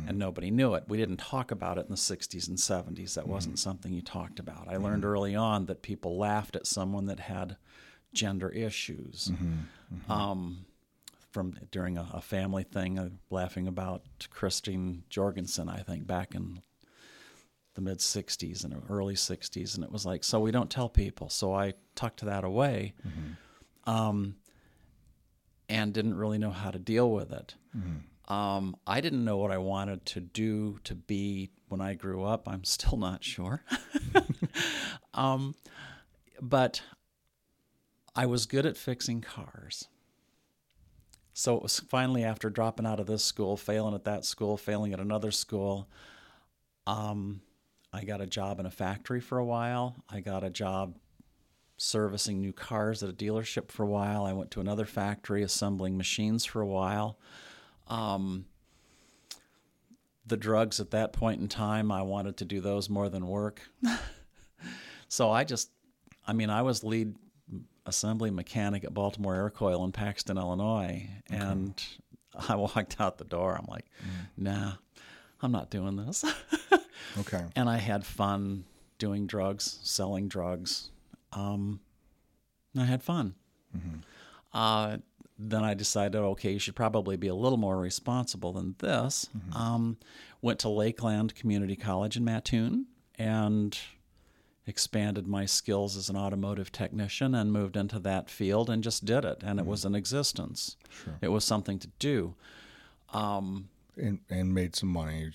and 0.07 0.17
nobody 0.17 0.49
knew 0.49 0.75
it. 0.75 0.85
We 0.87 0.97
didn't 0.97 1.17
talk 1.17 1.51
about 1.51 1.77
it 1.77 1.81
in 1.85 1.89
the 1.89 1.95
60s 1.97 2.47
and 2.47 2.57
70s. 2.57 3.15
That 3.15 3.27
wasn't 3.27 3.59
something 3.59 3.91
you 3.91 4.01
talked 4.01 4.39
about. 4.39 4.69
I 4.69 4.77
learned 4.77 5.03
early 5.03 5.35
on 5.35 5.65
that 5.65 5.81
people 5.81 6.17
laughed 6.17 6.55
at 6.55 6.65
someone 6.67 7.07
that 7.07 7.19
had 7.19 7.57
gender 8.13 8.47
issues. 8.49 9.29
Um, 10.09 10.65
from 11.31 11.57
during 11.71 11.97
a, 11.97 12.07
a 12.13 12.21
family 12.21 12.63
thing, 12.63 12.97
uh, 12.99 13.09
laughing 13.29 13.67
about 13.67 14.03
Christine 14.29 15.03
Jorgensen, 15.09 15.67
I 15.67 15.79
think, 15.79 16.05
back 16.07 16.33
in 16.35 16.61
the 17.73 17.81
mid 17.81 17.97
60s 17.97 18.63
and 18.63 18.81
early 18.89 19.15
60s. 19.15 19.75
And 19.75 19.83
it 19.83 19.91
was 19.91 20.05
like, 20.05 20.23
so 20.23 20.39
we 20.39 20.51
don't 20.51 20.69
tell 20.69 20.87
people. 20.89 21.27
So 21.29 21.53
I 21.53 21.73
tucked 21.95 22.21
that 22.23 22.43
away 22.45 22.93
um, 23.85 24.35
and 25.67 25.91
didn't 25.93 26.15
really 26.15 26.37
know 26.37 26.51
how 26.51 26.71
to 26.71 26.79
deal 26.79 27.11
with 27.11 27.31
it. 27.33 27.55
Um, 28.27 28.75
I 28.87 29.01
didn't 29.01 29.25
know 29.25 29.37
what 29.37 29.51
I 29.51 29.57
wanted 29.57 30.05
to 30.07 30.21
do 30.21 30.79
to 30.85 30.95
be 30.95 31.51
when 31.67 31.81
I 31.81 31.93
grew 31.93 32.23
up. 32.23 32.47
I'm 32.47 32.63
still 32.63 32.97
not 32.97 33.23
sure. 33.23 33.63
um, 35.13 35.55
but 36.41 36.81
I 38.15 38.25
was 38.25 38.45
good 38.45 38.65
at 38.65 38.77
fixing 38.77 39.21
cars. 39.21 39.87
So 41.33 41.55
it 41.57 41.63
was 41.63 41.79
finally 41.79 42.23
after 42.23 42.49
dropping 42.49 42.85
out 42.85 42.99
of 42.99 43.07
this 43.07 43.23
school, 43.23 43.57
failing 43.57 43.95
at 43.95 44.03
that 44.05 44.23
school, 44.23 44.55
failing 44.55 44.93
at 44.93 44.99
another 44.99 45.31
school. 45.31 45.89
Um, 46.85 47.41
I 47.91 48.03
got 48.03 48.21
a 48.21 48.27
job 48.27 48.59
in 48.59 48.65
a 48.65 48.71
factory 48.71 49.19
for 49.19 49.39
a 49.39 49.45
while. 49.45 50.03
I 50.09 50.19
got 50.19 50.43
a 50.43 50.49
job 50.49 50.95
servicing 51.77 52.39
new 52.39 52.53
cars 52.53 53.01
at 53.01 53.09
a 53.09 53.13
dealership 53.13 53.71
for 53.71 53.83
a 53.83 53.87
while. 53.87 54.25
I 54.25 54.33
went 54.33 54.51
to 54.51 54.61
another 54.61 54.85
factory 54.85 55.41
assembling 55.41 55.97
machines 55.97 56.45
for 56.45 56.61
a 56.61 56.67
while. 56.67 57.17
Um, 57.87 58.45
the 60.25 60.37
drugs 60.37 60.79
at 60.79 60.91
that 60.91 61.13
point 61.13 61.41
in 61.41 61.47
time, 61.47 61.91
I 61.91 62.01
wanted 62.01 62.37
to 62.37 62.45
do 62.45 62.61
those 62.61 62.89
more 62.89 63.09
than 63.09 63.27
work. 63.27 63.61
so 65.07 65.29
I 65.29 65.43
just, 65.43 65.69
I 66.25 66.33
mean, 66.33 66.49
I 66.49 66.61
was 66.61 66.83
lead 66.83 67.15
assembly 67.85 68.31
mechanic 68.31 68.83
at 68.83 68.93
Baltimore 68.93 69.35
Aircoil 69.35 69.83
in 69.83 69.91
Paxton, 69.91 70.37
Illinois. 70.37 71.09
And 71.29 71.83
I 72.47 72.55
walked 72.55 72.99
out 72.99 73.17
the 73.17 73.25
door. 73.25 73.55
I'm 73.59 73.67
like, 73.67 73.85
nah, 74.37 74.73
I'm 75.41 75.51
not 75.51 75.69
doing 75.69 75.95
this. 75.97 76.23
Okay. 77.19 77.43
and 77.55 77.69
I 77.69 77.77
had 77.77 78.05
fun 78.05 78.63
doing 78.97 79.27
drugs, 79.27 79.79
selling 79.83 80.29
drugs. 80.29 80.89
Um, 81.33 81.81
I 82.77 82.85
had 82.85 83.03
fun. 83.03 83.35
Uh, 84.53 84.97
then 85.51 85.63
I 85.63 85.73
decided, 85.73 86.17
okay, 86.19 86.51
you 86.53 86.59
should 86.59 86.75
probably 86.75 87.17
be 87.17 87.27
a 87.27 87.35
little 87.35 87.57
more 87.57 87.77
responsible 87.77 88.53
than 88.53 88.75
this. 88.79 89.27
Um, 89.53 89.97
went 90.41 90.59
to 90.59 90.69
Lakeland 90.69 91.35
Community 91.35 91.75
College 91.75 92.17
in 92.17 92.23
Mattoon 92.23 92.85
and 93.17 93.77
expanded 94.65 95.27
my 95.27 95.45
skills 95.45 95.97
as 95.97 96.09
an 96.09 96.15
automotive 96.15 96.71
technician 96.71 97.35
and 97.35 97.51
moved 97.51 97.75
into 97.75 97.99
that 97.99 98.29
field 98.29 98.69
and 98.69 98.81
just 98.83 99.03
did 99.05 99.25
it. 99.25 99.41
And 99.43 99.59
it 99.59 99.65
was 99.65 99.83
an 99.85 99.93
existence. 99.95 100.77
Sure. 100.89 101.17
It 101.21 101.27
was 101.29 101.43
something 101.43 101.79
to 101.79 101.87
do. 101.99 102.35
Um, 103.11 103.69
And 103.97 104.19
and 104.29 104.53
made 104.53 104.75
some 104.75 104.89
money. 104.89 105.31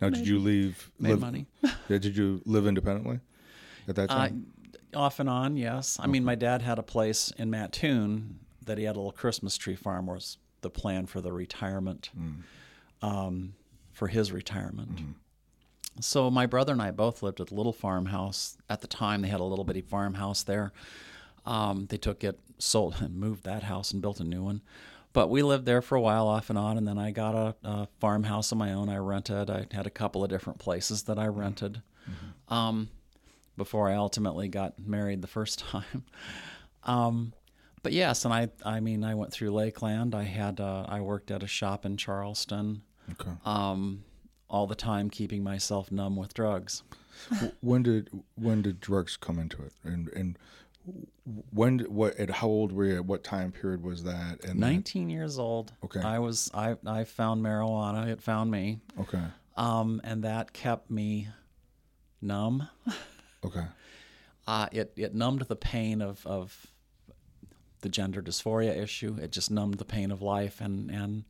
Now, 0.00 0.10
did 0.10 0.26
you 0.26 0.38
leave? 0.38 0.90
made 0.98 1.10
live, 1.12 1.20
money. 1.20 1.46
Did 1.88 2.16
you 2.16 2.42
live 2.44 2.66
independently 2.66 3.20
at 3.88 3.94
that 3.96 4.10
Uh, 4.10 4.14
time? 4.14 4.46
off 4.94 5.18
and 5.20 5.28
on, 5.28 5.56
yes. 5.56 5.96
I 6.00 6.06
mean, 6.06 6.22
my 6.24 6.34
dad 6.34 6.60
had 6.62 6.78
a 6.78 6.82
place 6.82 7.32
in 7.38 7.50
Mattoon 7.50 8.40
that 8.66 8.78
he 8.78 8.84
had 8.84 8.96
a 8.96 8.98
little 8.98 9.12
Christmas 9.12 9.56
tree 9.56 9.76
farm 9.76 10.06
was 10.06 10.38
the 10.62 10.70
plan 10.70 11.06
for 11.06 11.20
the 11.20 11.32
retirement, 11.32 12.10
um, 13.02 13.54
for 13.92 14.08
his 14.08 14.32
retirement. 14.32 15.00
So 16.00 16.30
my 16.30 16.46
brother 16.46 16.72
and 16.72 16.82
I 16.82 16.90
both 16.90 17.22
lived 17.22 17.40
at 17.40 17.48
the 17.48 17.54
little 17.54 17.72
farmhouse. 17.72 18.56
At 18.68 18.80
the 18.80 18.86
time, 18.88 19.22
they 19.22 19.28
had 19.28 19.40
a 19.40 19.44
little 19.44 19.64
bitty 19.64 19.82
farmhouse 19.82 20.42
there. 20.42 20.72
Um, 21.46 21.86
they 21.88 21.98
took 21.98 22.24
it, 22.24 22.40
sold, 22.58 22.96
and 23.00 23.16
moved 23.16 23.44
that 23.44 23.64
house 23.64 23.92
and 23.92 24.02
built 24.02 24.20
a 24.20 24.24
new 24.24 24.42
one. 24.42 24.62
But 25.12 25.30
we 25.30 25.42
lived 25.42 25.64
there 25.64 25.80
for 25.82 25.94
a 25.94 26.00
while, 26.00 26.26
off 26.26 26.50
and 26.50 26.58
on, 26.58 26.76
and 26.76 26.88
then 26.88 26.98
I 26.98 27.12
got 27.12 27.34
a, 27.36 27.54
a 27.62 27.88
farmhouse 28.00 28.50
of 28.50 28.58
my 28.58 28.72
own. 28.72 28.88
I 28.88 28.96
rented. 28.96 29.48
I 29.48 29.66
had 29.70 29.86
a 29.86 29.90
couple 29.90 30.24
of 30.24 30.30
different 30.30 30.58
places 30.58 31.04
that 31.04 31.18
I 31.20 31.26
rented. 31.26 31.82
Um, 32.48 32.88
before 33.56 33.88
I 33.88 33.94
ultimately 33.94 34.48
got 34.48 34.78
married 34.84 35.22
the 35.22 35.28
first 35.28 35.58
time. 35.70 36.04
Um, 36.82 37.32
but 37.84 37.92
yes, 37.92 38.24
and 38.24 38.32
I, 38.34 38.48
I 38.64 38.80
mean, 38.80 39.04
I 39.04 39.14
went 39.14 39.30
through 39.30 39.50
Lakeland. 39.52 40.14
I 40.14 40.24
had, 40.24 40.58
uh, 40.58 40.86
I 40.88 41.02
worked 41.02 41.30
at 41.30 41.42
a 41.42 41.46
shop 41.46 41.84
in 41.84 41.98
Charleston, 41.98 42.82
okay. 43.12 43.30
um, 43.44 44.02
all 44.48 44.66
the 44.66 44.74
time 44.74 45.10
keeping 45.10 45.44
myself 45.44 45.92
numb 45.92 46.16
with 46.16 46.32
drugs. 46.32 46.82
when 47.60 47.82
did 47.82 48.08
when 48.36 48.62
did 48.62 48.80
drugs 48.80 49.16
come 49.16 49.38
into 49.38 49.62
it? 49.62 49.72
And 49.84 50.08
and 50.08 50.38
when 51.52 51.76
did- 51.76 51.88
what 51.88 52.16
at 52.16 52.30
how 52.30 52.48
old 52.48 52.72
were 52.72 52.86
you? 52.86 52.96
At 52.96 53.04
what 53.04 53.22
time 53.22 53.52
period 53.52 53.82
was 53.82 54.02
that? 54.04 54.42
And 54.44 54.62
then- 54.62 54.72
19 54.72 55.10
years 55.10 55.38
old. 55.38 55.72
Okay. 55.84 56.00
I 56.00 56.18
was, 56.18 56.50
I, 56.54 56.76
I 56.86 57.04
found 57.04 57.44
marijuana. 57.44 58.08
It 58.08 58.22
found 58.22 58.50
me. 58.50 58.80
okay. 58.98 59.22
Um, 59.56 60.00
and 60.02 60.24
that 60.24 60.52
kept 60.54 60.90
me 60.90 61.28
numb. 62.20 62.68
Okay. 63.44 63.64
Uh, 64.46 64.68
it, 64.72 64.92
it 64.96 65.14
numbed 65.14 65.42
the 65.42 65.56
pain 65.56 66.00
of, 66.00 66.26
of 66.26 66.66
the 67.84 67.88
gender 67.88 68.20
dysphoria 68.20 68.76
issue. 68.76 69.16
It 69.22 69.30
just 69.30 69.52
numbed 69.52 69.78
the 69.78 69.84
pain 69.84 70.10
of 70.10 70.20
life. 70.22 70.60
And, 70.60 70.90
and 70.90 71.24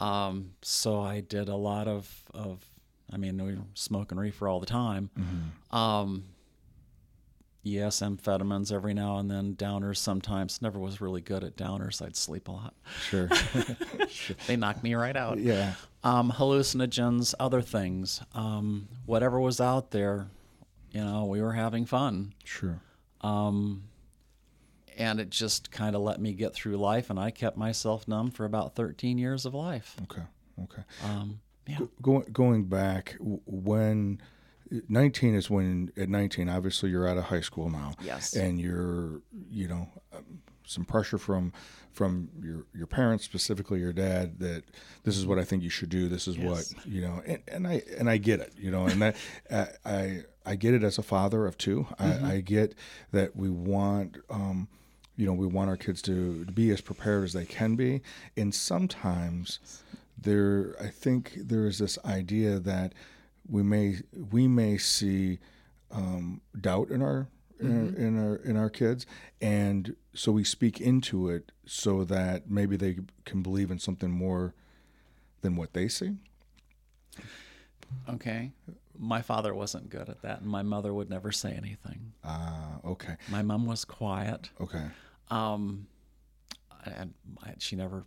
um, 0.00 0.54
so 0.62 1.00
I 1.00 1.20
did 1.20 1.48
a 1.48 1.54
lot 1.54 1.86
of, 1.86 2.10
of 2.34 2.64
I 3.12 3.18
mean, 3.18 3.40
we 3.44 3.54
were 3.54 3.62
smoking 3.74 4.18
reefer 4.18 4.48
all 4.48 4.58
the 4.58 4.66
time. 4.66 5.10
Um, 5.70 6.24
yes, 7.62 8.00
amphetamines 8.00 8.72
every 8.72 8.94
now 8.94 9.18
and 9.18 9.30
then, 9.30 9.54
downers 9.54 9.98
sometimes. 9.98 10.60
Never 10.62 10.78
was 10.78 11.00
really 11.00 11.20
good 11.20 11.44
at 11.44 11.56
downers. 11.56 12.04
I'd 12.04 12.16
sleep 12.16 12.48
a 12.48 12.52
lot. 12.52 12.74
Sure. 13.08 13.28
They 14.46 14.56
knocked 14.56 14.82
me 14.82 14.94
right 14.94 15.16
out. 15.16 15.38
yeah. 15.38 15.74
Um, 16.04 16.30
hallucinogens, 16.32 17.34
other 17.40 17.62
things. 17.62 18.20
Um, 18.34 18.88
whatever 19.06 19.40
was 19.40 19.60
out 19.60 19.90
there, 19.90 20.26
you 20.90 21.02
know, 21.02 21.24
we 21.26 21.40
were 21.40 21.52
having 21.52 21.86
fun. 21.86 22.34
Sure. 22.44 22.80
Um, 23.22 23.84
and 24.96 25.20
it 25.20 25.30
just 25.30 25.70
kind 25.70 25.94
of 25.96 26.02
let 26.02 26.20
me 26.20 26.32
get 26.34 26.54
through 26.54 26.76
life, 26.76 27.10
and 27.10 27.18
I 27.18 27.30
kept 27.30 27.56
myself 27.56 28.06
numb 28.08 28.30
for 28.30 28.44
about 28.44 28.74
13 28.74 29.18
years 29.18 29.44
of 29.46 29.54
life. 29.54 29.96
Okay. 30.04 30.22
Okay. 30.64 30.82
Um, 31.04 31.40
yeah. 31.66 31.78
Going 32.00 32.26
going 32.32 32.64
back 32.64 33.16
when. 33.20 34.20
19 34.88 35.34
is 35.34 35.50
when 35.50 35.92
at 35.98 36.08
19 36.08 36.48
obviously 36.48 36.88
you're 36.88 37.06
out 37.06 37.18
of 37.18 37.24
high 37.24 37.42
school 37.42 37.68
now 37.68 37.92
Yes. 38.02 38.32
and 38.34 38.58
you're 38.58 39.20
you 39.50 39.68
know 39.68 39.86
um, 40.14 40.24
some 40.66 40.86
pressure 40.86 41.18
from 41.18 41.52
from 41.90 42.30
your 42.42 42.64
your 42.74 42.86
parents 42.86 43.22
specifically 43.22 43.80
your 43.80 43.92
dad 43.92 44.38
that 44.38 44.64
this 45.04 45.18
is 45.18 45.26
what 45.26 45.38
I 45.38 45.44
think 45.44 45.62
you 45.62 45.68
should 45.68 45.90
do 45.90 46.08
this 46.08 46.26
is 46.26 46.38
Yes. 46.38 46.72
what 46.74 46.86
you 46.86 47.02
know 47.02 47.20
and, 47.26 47.42
and 47.48 47.66
I 47.68 47.82
and 47.98 48.08
I 48.08 48.16
get 48.16 48.40
it 48.40 48.54
you 48.58 48.70
know 48.70 48.86
and 48.86 49.02
that 49.02 49.16
uh, 49.50 49.66
I 49.84 50.22
I 50.46 50.54
get 50.56 50.72
it 50.72 50.82
as 50.82 50.96
a 50.96 51.02
father 51.02 51.44
of 51.46 51.58
2 51.58 51.86
I, 51.98 52.32
I 52.36 52.40
get 52.40 52.74
that 53.10 53.36
we 53.36 53.50
want 53.50 54.16
um 54.30 54.68
you 55.22 55.28
know 55.28 55.32
we 55.32 55.46
want 55.46 55.70
our 55.70 55.76
kids 55.76 56.02
to, 56.02 56.44
to 56.44 56.50
be 56.52 56.70
as 56.70 56.80
prepared 56.80 57.22
as 57.22 57.32
they 57.32 57.44
can 57.44 57.76
be 57.76 58.02
and 58.36 58.52
sometimes 58.52 59.60
there 60.18 60.74
I 60.80 60.88
think 60.88 61.34
there 61.36 61.64
is 61.66 61.78
this 61.78 61.96
idea 62.04 62.58
that 62.58 62.92
we 63.48 63.62
may 63.62 63.98
we 64.36 64.48
may 64.48 64.78
see 64.78 65.38
um, 65.92 66.40
doubt 66.60 66.90
in 66.90 67.02
our, 67.02 67.28
in 67.60 67.70
our 67.70 67.96
in 68.06 68.18
our 68.18 68.36
in 68.36 68.56
our 68.56 68.70
kids, 68.70 69.04
and 69.40 69.94
so 70.14 70.32
we 70.32 70.42
speak 70.44 70.80
into 70.80 71.28
it 71.28 71.52
so 71.66 72.02
that 72.04 72.50
maybe 72.50 72.76
they 72.76 72.98
can 73.24 73.42
believe 73.42 73.70
in 73.70 73.78
something 73.78 74.10
more 74.10 74.54
than 75.42 75.54
what 75.56 75.72
they 75.74 75.86
see. 75.88 76.12
Okay. 78.08 78.52
My 78.98 79.22
father 79.22 79.54
wasn't 79.54 79.90
good 79.90 80.08
at 80.08 80.22
that, 80.22 80.40
and 80.42 80.50
my 80.50 80.62
mother 80.62 80.92
would 80.94 81.10
never 81.10 81.32
say 81.32 81.52
anything. 81.52 82.12
Ah, 82.24 82.78
okay, 82.84 83.16
My 83.30 83.42
mom 83.42 83.66
was 83.66 83.84
quiet. 83.84 84.50
okay, 84.60 84.86
Um, 85.32 85.86
and 86.84 87.14
she 87.58 87.76
never, 87.76 88.04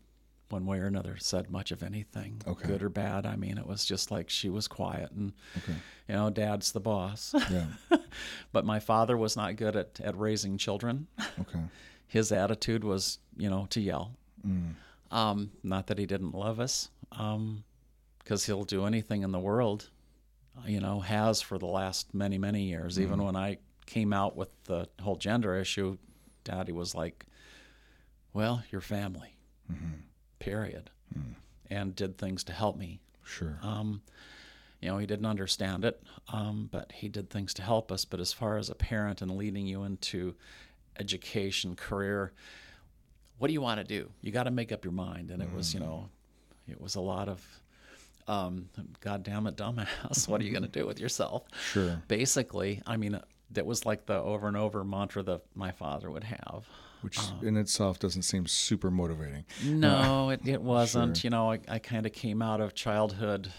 one 0.50 0.66
way 0.66 0.78
or 0.80 0.86
another, 0.86 1.16
said 1.18 1.50
much 1.50 1.72
of 1.72 1.82
anything, 1.82 2.42
Okay. 2.46 2.68
good 2.68 2.84
or 2.84 2.90
bad. 2.90 3.26
I 3.26 3.36
mean, 3.36 3.58
it 3.58 3.66
was 3.66 3.86
just 3.86 4.12
like 4.12 4.30
she 4.30 4.50
was 4.50 4.68
quiet, 4.68 5.12
and 5.12 5.34
okay, 5.58 5.76
you 6.08 6.16
know, 6.16 6.30
dad's 6.30 6.72
the 6.72 6.80
boss. 6.82 7.34
yeah, 7.52 7.66
but 8.52 8.66
my 8.66 8.80
father 8.80 9.18
was 9.18 9.36
not 9.36 9.56
good 9.56 9.76
at, 9.76 10.00
at 10.04 10.18
raising 10.18 10.58
children. 10.58 11.08
okay, 11.40 11.60
His 12.08 12.32
attitude 12.32 12.84
was, 12.84 13.18
you 13.36 13.50
know, 13.50 13.66
to 13.72 13.82
yell. 13.82 14.12
Mm. 14.48 14.74
Um, 15.12 15.52
not 15.64 15.88
that 15.88 15.98
he 15.98 16.06
didn't 16.06 16.34
love 16.36 16.60
us, 16.60 16.90
because 18.20 18.46
he'll 18.46 18.64
do 18.66 18.86
anything 18.86 19.24
in 19.24 19.32
the 19.32 19.40
world, 19.40 19.90
you 20.68 20.80
know, 20.80 21.00
has 21.00 21.42
for 21.42 21.58
the 21.58 21.66
last 21.66 22.14
many, 22.14 22.38
many 22.38 22.64
years. 22.64 23.00
Even 23.00 23.24
when 23.24 23.36
I 23.36 23.58
came 23.88 24.14
out 24.14 24.36
with 24.36 24.50
the 24.66 24.88
whole 25.02 25.16
gender 25.16 25.56
issue, 25.56 25.98
Daddy 26.46 26.72
was 26.72 26.96
like, 26.96 27.26
"Well, 28.34 28.64
your 28.72 28.80
family, 28.82 29.36
period," 30.40 30.90
and 31.70 31.94
did 31.96 32.18
things 32.18 32.44
to 32.46 32.54
help 32.54 32.78
me. 32.78 33.02
sure, 33.24 33.60
Um, 33.62 34.02
you 34.82 34.90
know, 34.90 34.98
he 35.00 35.06
didn't 35.08 35.26
understand 35.26 35.84
it, 35.84 36.02
um, 36.30 36.70
but 36.72 36.92
he 36.92 37.10
did 37.10 37.30
things 37.30 37.54
to 37.56 37.62
help 37.64 37.92
us. 37.92 38.06
But 38.06 38.20
as 38.20 38.32
far 38.32 38.58
as 38.58 38.70
a 38.70 38.76
parent 38.76 39.22
and 39.22 39.32
leading 39.36 39.66
you 39.66 39.84
into 39.84 40.36
education, 41.00 41.76
career, 41.76 42.32
what 43.40 43.48
do 43.48 43.54
you 43.54 43.62
want 43.62 43.80
to 43.80 43.84
do? 43.84 44.12
You 44.22 44.32
got 44.32 44.44
to 44.44 44.52
make 44.52 44.72
up 44.72 44.86
your 44.86 44.94
mind. 44.94 45.32
And 45.32 45.42
it 45.42 45.52
was, 45.52 45.74
you 45.74 45.80
know, 45.80 46.10
it 46.68 46.80
was 46.80 46.96
a 46.96 47.02
lot 47.02 47.28
of, 47.30 47.44
um, 48.28 48.70
God 49.02 49.24
damn 49.24 49.48
it, 49.48 49.56
dumbass. 49.58 50.28
what 50.28 50.40
are 50.40 50.44
you 50.44 50.52
going 50.52 50.64
to 50.72 50.80
do 50.80 50.86
with 50.86 51.00
yourself? 51.00 51.44
sure, 51.72 52.02
Basically, 52.08 52.82
I 52.86 52.98
mean, 52.98 53.20
that 53.56 53.66
was 53.66 53.86
like 53.86 54.06
the 54.06 54.14
over 54.16 54.48
and 54.48 54.56
over 54.56 54.84
mantra 54.84 55.24
that 55.24 55.42
my 55.56 55.72
father 55.72 56.10
would 56.12 56.24
have. 56.26 56.66
which 57.02 57.20
in 57.42 57.58
itself 57.58 58.00
doesn't 58.00 58.22
seem 58.24 58.48
super 58.48 58.90
motivating. 58.92 59.46
No, 59.64 60.30
it, 60.30 60.42
it 60.48 60.62
wasn't. 60.62 61.24
You 61.24 61.30
know, 61.32 61.52
I, 61.52 61.60
I 61.68 61.80
kind 61.80 62.06
of 62.06 62.14
came 62.14 62.42
out 62.42 62.62
of 62.62 62.74
childhood 62.74 63.52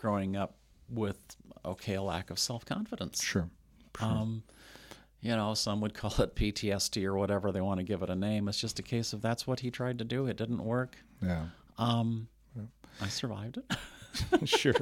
growing 0.00 0.36
up 0.36 0.54
with, 0.88 1.18
okay, 1.64 1.94
a 1.94 2.02
lack 2.02 2.30
of 2.30 2.38
self 2.38 2.64
confidence. 2.64 3.22
Sure, 3.22 3.48
Um, 4.00 4.42
you 5.20 5.36
know, 5.36 5.52
some 5.54 5.80
would 5.82 5.94
call 5.94 6.12
it 6.22 6.34
PTSD 6.34 7.04
or 7.04 7.16
whatever 7.16 7.52
they 7.52 7.60
want 7.60 7.78
to 7.78 7.84
give 7.84 8.02
it 8.02 8.08
a 8.10 8.16
name. 8.16 8.48
It's 8.48 8.58
just 8.60 8.78
a 8.78 8.82
case 8.82 9.12
of 9.12 9.20
that's 9.22 9.46
what 9.46 9.60
he 9.60 9.70
tried 9.70 9.98
to 9.98 10.04
do. 10.04 10.26
It 10.26 10.36
didn't 10.36 10.64
work. 10.64 10.96
yeah. 11.22 11.46
Um, 11.78 12.28
I 13.00 13.08
survived 13.08 13.56
it. 13.58 13.64
sure. 14.44 14.74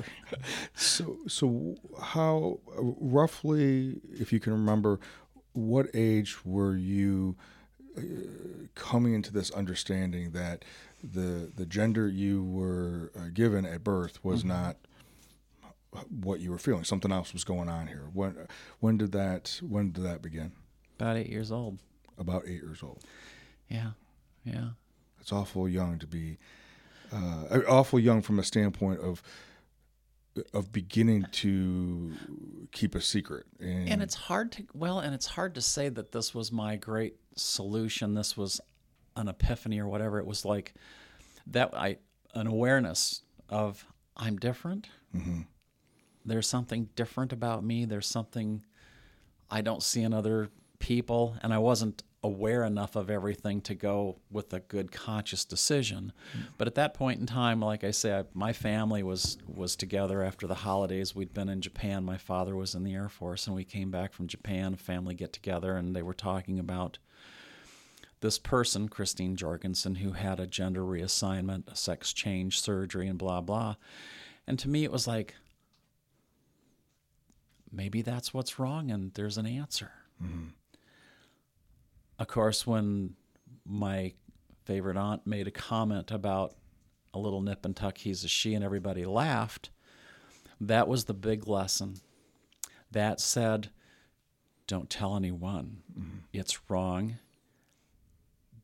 So, 0.75 1.19
so 1.27 1.77
how 2.03 2.61
roughly, 2.77 4.01
if 4.13 4.33
you 4.33 4.41
can 4.41 4.53
remember, 4.53 5.01
what 5.53 5.87
age 5.95 6.45
were 6.45 6.77
you 6.77 7.37
uh, 7.97 8.01
coming 8.75 9.15
into 9.15 9.33
this 9.33 9.51
understanding 9.51 10.31
that 10.33 10.65
the 11.03 11.51
the 11.55 11.67
gender 11.67 12.09
you 12.09 12.45
were 12.45 13.13
uh, 13.17 13.29
given 13.33 13.65
at 13.65 13.85
birth 13.85 14.25
was 14.25 14.45
not 14.45 14.77
what 16.11 16.41
you 16.41 16.51
were 16.51 16.59
feeling? 16.59 16.85
Something 16.85 17.13
else 17.13 17.33
was 17.33 17.45
going 17.45 17.69
on 17.69 17.87
here. 17.87 18.09
When 18.13 18.47
when 18.81 18.97
did 18.99 19.13
that 19.13 19.61
when 19.63 19.93
did 19.93 20.05
that 20.05 20.23
begin? 20.23 20.53
About 20.99 21.17
eight 21.17 21.29
years 21.29 21.53
old. 21.53 21.79
About 22.19 22.45
eight 22.47 22.63
years 22.63 22.83
old. 22.83 23.03
Yeah. 23.69 23.91
Yeah. 24.45 24.71
It's 25.21 25.33
awful 25.33 25.69
young 25.69 25.99
to 25.99 26.07
be, 26.07 26.39
uh, 27.13 27.61
awful 27.69 27.99
young 27.99 28.23
from 28.23 28.39
a 28.39 28.45
standpoint 28.45 29.01
of 29.01 29.23
of 30.55 30.71
beginning 30.71 31.27
to 31.33 32.13
keep 32.71 32.95
a 32.95 33.01
secret. 33.01 33.45
And, 33.59 33.89
And 33.89 34.03
it's 34.03 34.15
hard 34.15 34.53
to, 34.53 34.65
well, 34.73 35.01
and 35.01 35.13
it's 35.13 35.27
hard 35.27 35.57
to 35.57 35.61
say 35.61 35.89
that 35.89 36.13
this 36.13 36.33
was 36.33 36.53
my 36.53 36.77
great 36.77 37.17
solution. 37.35 38.15
This 38.15 38.37
was 38.37 38.61
an 39.17 39.27
epiphany 39.27 39.81
or 39.81 39.89
whatever. 39.89 40.21
It 40.21 40.27
was 40.27 40.45
like 40.45 40.75
that, 41.49 41.75
I, 41.75 41.97
an 42.35 42.47
awareness 42.47 43.23
of 43.49 43.85
I'm 44.17 44.37
different. 44.37 44.89
Mhm. 45.13 45.47
There's 46.25 46.47
something 46.47 46.89
different 46.95 47.33
about 47.33 47.65
me. 47.65 47.85
There's 47.85 48.07
something 48.07 48.65
I 49.51 49.61
don't 49.61 49.83
see 49.83 50.03
in 50.03 50.13
other 50.13 50.51
people, 50.79 51.37
and 51.43 51.53
I 51.53 51.59
wasn't 51.59 52.05
aware 52.23 52.65
enough 52.65 52.97
of 52.97 53.11
everything 53.11 53.61
to 53.61 53.75
go 53.75 54.19
with 54.31 54.53
a 54.53 54.59
good 54.61 54.91
conscious 54.91 55.45
decision. 55.45 56.13
But 56.57 56.67
at 56.67 56.75
that 56.75 56.95
point 56.95 57.21
in 57.21 57.27
time, 57.27 57.61
like 57.61 57.85
I 57.85 57.93
say, 57.93 58.19
I, 58.19 58.25
my 58.35 58.53
family 58.53 59.03
was 59.03 59.39
was 59.47 59.77
together 59.77 60.23
after 60.23 60.47
the 60.47 60.57
holidays. 60.57 61.15
We'd 61.15 61.33
been 61.33 61.49
in 61.49 61.61
Japan. 61.61 62.05
My 62.05 62.19
father 62.19 62.57
was 62.57 62.75
in 62.75 62.83
the 62.83 62.95
Air 62.95 63.09
Force, 63.09 63.47
and 63.47 63.55
we 63.55 63.65
came 63.65 63.91
back 63.91 64.13
from 64.13 64.27
Japan, 64.27 64.75
family 64.75 65.15
get 65.15 65.33
together, 65.33 65.77
and 65.77 65.95
they 65.95 66.03
were 66.03 66.15
talking 66.15 66.59
about 66.59 66.99
this 68.21 68.39
person, 68.39 68.89
Christine 68.89 69.37
Jorgensen, 69.37 69.97
who 69.97 70.13
had 70.13 70.41
a 70.41 70.47
gender 70.47 70.83
reassignment, 70.83 71.69
a 71.71 71.77
sex 71.77 72.13
change 72.13 72.61
surgery, 72.61 73.07
and 73.07 73.19
blah 73.19 73.41
blah. 73.41 73.77
And 74.45 74.59
to 74.59 74.69
me, 74.69 74.83
it 74.83 74.91
was 74.91 75.07
like, 75.07 75.37
maybe 77.71 78.03
that's 78.03 78.35
what's 78.35 78.59
wrong, 78.59 78.91
and 78.91 79.15
there's 79.15 79.39
an 79.39 79.47
answer. 79.47 79.93
Mm-hmm. 80.21 80.49
Of 82.19 82.29
course, 82.29 82.67
when 82.67 83.15
my 83.65 84.13
favorite 84.65 84.97
aunt 84.97 85.27
made 85.27 85.47
a 85.47 85.53
comment 85.53 86.11
about 86.11 86.55
a 87.15 87.19
little 87.19 87.41
nip 87.41 87.65
and 87.65 87.77
tuck, 87.77 87.99
he's 87.99 88.25
a 88.25 88.29
she, 88.29 88.55
and 88.55 88.65
everybody 88.65 89.05
laughed, 89.05 89.71
that 90.61 90.89
was 90.89 91.05
the 91.05 91.15
big 91.15 91.47
lesson. 91.47 92.01
That 92.91 93.21
said, 93.21 93.71
don't 94.67 94.91
tell 94.91 95.17
anyone. 95.17 95.79
Mm-hmm. 95.99 96.19
It's 96.33 96.71
wrong. 96.71 97.19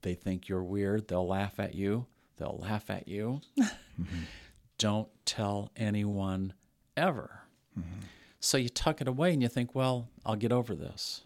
They 0.02 0.14
think 0.14 0.48
you're 0.48 0.62
weird. 0.62 1.08
They'll 1.08 1.26
laugh 1.26 1.58
at 1.58 1.74
you. 1.74 2.06
They'll 2.36 2.58
laugh 2.60 2.90
at 2.90 3.08
you. 3.08 3.40
Mm-hmm. 3.58 4.04
Don't 4.78 5.08
tell 5.24 5.70
anyone 5.76 6.52
ever. 6.96 7.40
Mm-hmm. 7.78 8.00
So 8.40 8.58
you 8.58 8.68
tuck 8.68 9.00
it 9.00 9.08
away 9.08 9.32
and 9.32 9.40
you 9.40 9.48
think, 9.48 9.74
well, 9.74 10.08
I'll 10.26 10.36
get 10.36 10.52
over 10.52 10.74
this. 10.74 11.22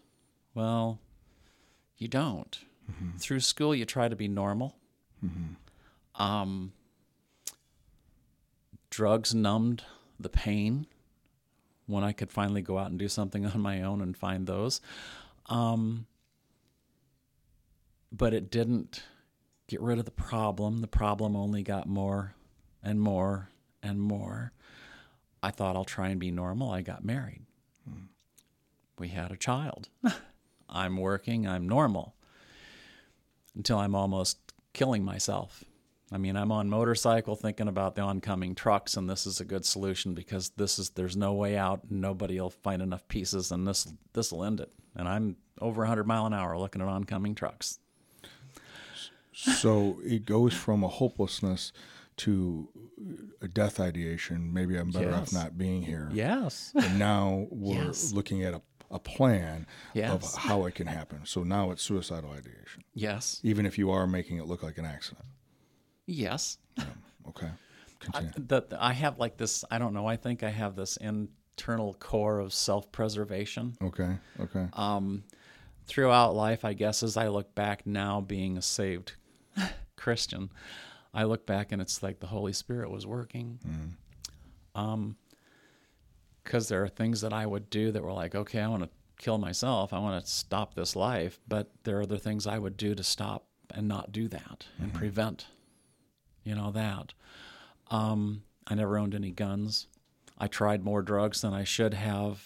Well, 0.54 1.00
you 1.98 2.08
don't. 2.08 2.58
Through 3.18 3.40
school, 3.40 3.74
you 3.74 3.84
try 3.84 4.08
to 4.08 4.16
be 4.16 4.28
normal. 4.28 4.76
Um, 6.14 6.72
drugs 8.90 9.34
numbed 9.34 9.84
the 10.18 10.28
pain 10.30 10.86
when 11.86 12.02
I 12.04 12.12
could 12.12 12.30
finally 12.32 12.62
go 12.62 12.78
out 12.78 12.90
and 12.90 12.98
do 12.98 13.08
something 13.08 13.44
on 13.54 13.60
my 13.60 13.82
own 13.82 14.00
and 14.00 14.16
find 14.16 14.46
those. 14.46 14.80
Um, 15.46 16.06
but 18.10 18.32
it 18.32 18.50
didn't 18.50 19.02
get 19.66 19.80
rid 19.80 19.98
of 19.98 20.04
the 20.04 20.10
problem. 20.10 20.80
The 20.80 20.86
problem 20.86 21.36
only 21.36 21.62
got 21.62 21.86
more 21.86 22.34
and 22.82 23.00
more 23.00 23.50
and 23.82 24.00
more. 24.00 24.52
I 25.42 25.50
thought 25.50 25.76
I'll 25.76 25.84
try 25.84 26.08
and 26.08 26.18
be 26.18 26.30
normal. 26.30 26.70
I 26.70 26.82
got 26.82 27.04
married. 27.04 27.42
We 28.98 29.08
had 29.08 29.30
a 29.30 29.36
child. 29.36 29.88
I'm 30.68 30.96
working, 30.96 31.46
I'm 31.46 31.68
normal 31.68 32.14
until 33.56 33.78
I'm 33.78 33.94
almost 33.94 34.38
killing 34.72 35.04
myself. 35.04 35.64
I 36.10 36.16
mean, 36.16 36.36
I'm 36.36 36.50
on 36.52 36.70
motorcycle 36.70 37.36
thinking 37.36 37.68
about 37.68 37.94
the 37.94 38.00
oncoming 38.02 38.54
trucks, 38.54 38.96
and 38.96 39.10
this 39.10 39.26
is 39.26 39.40
a 39.40 39.44
good 39.44 39.64
solution 39.66 40.14
because 40.14 40.50
this 40.56 40.78
is 40.78 40.90
there's 40.90 41.16
no 41.16 41.34
way 41.34 41.56
out, 41.56 41.90
nobody 41.90 42.40
will 42.40 42.48
find 42.50 42.80
enough 42.80 43.06
pieces, 43.08 43.52
and 43.52 43.66
this 43.68 43.86
this 44.14 44.32
will 44.32 44.44
end 44.44 44.60
it. 44.60 44.70
And 44.96 45.06
I'm 45.06 45.36
over 45.60 45.82
100 45.82 46.06
mile 46.06 46.24
an 46.26 46.32
hour 46.32 46.56
looking 46.58 46.80
at 46.80 46.88
oncoming 46.88 47.34
trucks. 47.34 47.78
so 49.32 49.98
it 50.04 50.24
goes 50.24 50.54
from 50.54 50.82
a 50.82 50.88
hopelessness 50.88 51.72
to 52.18 52.68
a 53.42 53.48
death 53.48 53.78
ideation. 53.78 54.52
Maybe 54.52 54.76
I'm 54.76 54.90
better 54.90 55.14
off 55.14 55.32
not 55.32 55.56
being 55.58 55.82
here. 55.82 56.08
Yes. 56.12 56.72
And 56.74 56.98
now 56.98 57.46
we're 57.50 57.84
Yes. 57.86 58.12
looking 58.12 58.42
at 58.42 58.54
a, 58.54 58.62
a 58.90 58.98
plan 58.98 59.66
Yes. 59.94 60.12
of 60.34 60.42
how 60.42 60.64
it 60.66 60.74
can 60.74 60.86
happen. 60.86 61.20
So 61.24 61.42
now 61.42 61.70
it's 61.70 61.82
suicidal 61.82 62.30
ideation, 62.30 62.82
Yes. 62.94 63.40
even 63.42 63.66
if 63.66 63.76
you 63.78 63.90
are 63.90 64.06
making 64.06 64.38
it 64.38 64.46
look 64.46 64.62
like 64.62 64.78
an 64.78 64.84
accident. 64.86 65.26
Yes. 66.06 66.58
Okay. 67.28 67.48
I, 68.14 68.20
Continue. 68.20 68.32
the, 68.46 68.64
I 68.80 68.92
have 68.92 69.18
like 69.18 69.36
this. 69.36 69.64
I 69.70 69.78
don't 69.78 69.92
know. 69.92 70.06
I 70.06 70.16
think 70.16 70.42
I 70.42 70.50
have 70.50 70.74
this 70.76 70.96
internal 70.98 71.94
core 71.94 72.38
of 72.38 72.52
self-preservation. 72.54 73.76
okay. 73.82 74.16
Okay. 74.40 74.66
um, 74.72 75.24
throughout 75.86 76.34
life, 76.34 76.64
I 76.64 76.72
guess, 76.74 77.02
as 77.02 77.16
I 77.16 77.28
look 77.28 77.54
back 77.54 77.86
now, 77.86 78.20
being 78.20 78.56
a 78.56 78.62
saved 78.62 79.14
Christian, 79.96 80.50
I 81.12 81.24
look 81.24 81.44
back 81.46 81.72
and 81.72 81.82
it's 81.82 82.02
like 82.02 82.20
the 82.20 82.26
Holy 82.28 82.52
Spirit 82.52 82.90
was 82.90 83.06
working. 83.06 83.58
Um, 84.74 85.16
because 86.48 86.68
there 86.68 86.82
are 86.82 86.88
things 86.88 87.20
that 87.20 87.34
I 87.34 87.44
would 87.44 87.68
do 87.68 87.92
that 87.92 88.02
were 88.02 88.10
like, 88.10 88.34
okay, 88.34 88.60
I 88.60 88.68
want 88.68 88.82
to 88.82 88.88
kill 89.18 89.36
myself. 89.36 89.92
I 89.92 89.98
want 89.98 90.24
to 90.24 90.30
stop 90.30 90.72
this 90.72 90.96
life. 90.96 91.38
But 91.46 91.70
there 91.84 91.98
are 91.98 92.02
other 92.04 92.16
things 92.16 92.46
I 92.46 92.58
would 92.58 92.78
do 92.78 92.94
to 92.94 93.04
stop 93.04 93.44
and 93.70 93.86
not 93.86 94.12
do 94.12 94.28
that 94.28 94.64
and 94.80 94.94
prevent, 94.94 95.46
you 96.44 96.54
know, 96.54 96.70
that. 96.70 97.12
Um, 97.90 98.44
I 98.66 98.74
never 98.76 98.96
owned 98.96 99.14
any 99.14 99.30
guns. 99.30 99.88
I 100.38 100.46
tried 100.46 100.82
more 100.82 101.02
drugs 101.02 101.42
than 101.42 101.52
I 101.52 101.64
should 101.64 101.92
have. 101.92 102.42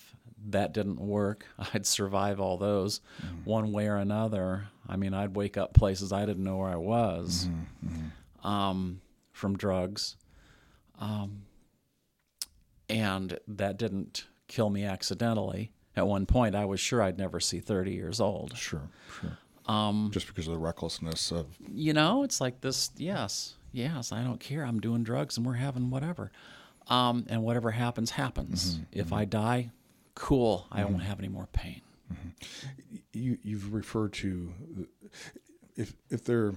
That 0.49 0.73
didn't 0.73 0.99
work. 0.99 1.47
I'd 1.73 1.87
survive 1.87 2.41
all 2.41 2.57
those 2.59 3.03
one 3.45 3.71
way 3.71 3.87
or 3.87 3.99
another. 3.99 4.65
I 4.89 4.97
mean, 4.97 5.15
I'd 5.15 5.37
wake 5.37 5.57
up 5.57 5.75
places 5.75 6.13
I 6.13 6.27
didn't 6.27 6.43
know 6.43 6.57
where 6.57 6.71
I 6.71 6.77
was 6.77 7.49
um, 8.43 9.01
from 9.31 9.57
drugs. 9.57 10.17
Um, 10.99 11.43
and 12.93 13.39
that 13.49 13.79
didn't 13.79 14.27
kill 14.49 14.69
me 14.71 14.85
accidentally. 14.85 15.73
At 15.97 16.07
one 16.07 16.27
point, 16.27 16.55
I 16.55 16.65
was 16.67 16.79
sure 16.79 17.03
I'd 17.03 17.19
never 17.19 17.41
see 17.41 17.59
30 17.59 17.93
years 17.93 18.21
old. 18.21 18.57
Sure. 18.57 18.89
Sure. 19.21 19.39
Um, 19.67 20.11
Just 20.13 20.27
because 20.27 20.47
of 20.47 20.53
the 20.53 20.59
recklessness 20.59 21.31
of 21.33 21.47
you 21.73 21.93
know, 21.93 22.23
it's 22.23 22.41
like 22.41 22.61
this. 22.61 22.91
Yes, 22.97 23.55
yes, 23.73 24.13
I 24.13 24.23
don't 24.23 24.41
care. 24.41 24.65
I'm 24.65 24.81
doing 24.81 25.05
drugs 25.05 25.37
and 25.37 25.47
we're 25.47 25.55
having 25.55 25.91
whatever. 25.91 26.33
Um, 26.89 27.27
and 27.29 27.43
whatever 27.45 27.71
happens, 27.71 28.11
happens. 28.11 28.81
If 28.91 29.13
I 29.13 29.25
die, 29.25 29.71
cool. 30.15 30.67
I 30.73 30.85
won't 30.85 31.03
have 31.03 31.19
any 31.21 31.29
more 31.29 31.47
pain. 31.53 31.81
you 33.13 33.39
you've 33.43 33.73
referred 33.73 34.13
to 34.15 34.53
if 35.77 35.95
if 36.11 36.25
there 36.25 36.55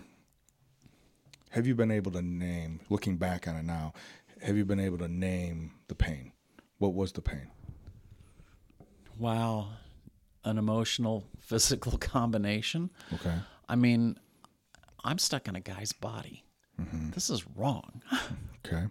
have 1.51 1.67
you 1.67 1.75
been 1.75 1.91
able 1.91 2.11
to 2.11 2.21
name 2.21 2.79
looking 2.89 3.17
back 3.17 3.47
on 3.47 3.55
it 3.55 3.63
now 3.63 3.93
have 4.45 4.55
you 4.55 4.63
been 4.65 4.79
able 4.79 4.97
to 4.99 5.07
name 5.07 5.71
the 5.87 5.95
pain 5.95 6.31
what 6.77 6.93
was 6.93 7.11
the 7.13 7.21
pain 7.21 7.49
Wow, 9.17 9.69
an 10.43 10.57
emotional, 10.57 11.23
physical 11.39 11.97
combination. 11.97 12.89
okay 13.13 13.35
I 13.69 13.75
mean, 13.75 14.17
I'm 15.03 15.17
stuck 15.17 15.47
in 15.47 15.55
a 15.55 15.61
guy's 15.61 15.93
body. 15.93 16.43
This 17.13 17.29
is 17.29 17.47
wrong. 17.55 18.01
okay 18.65 18.85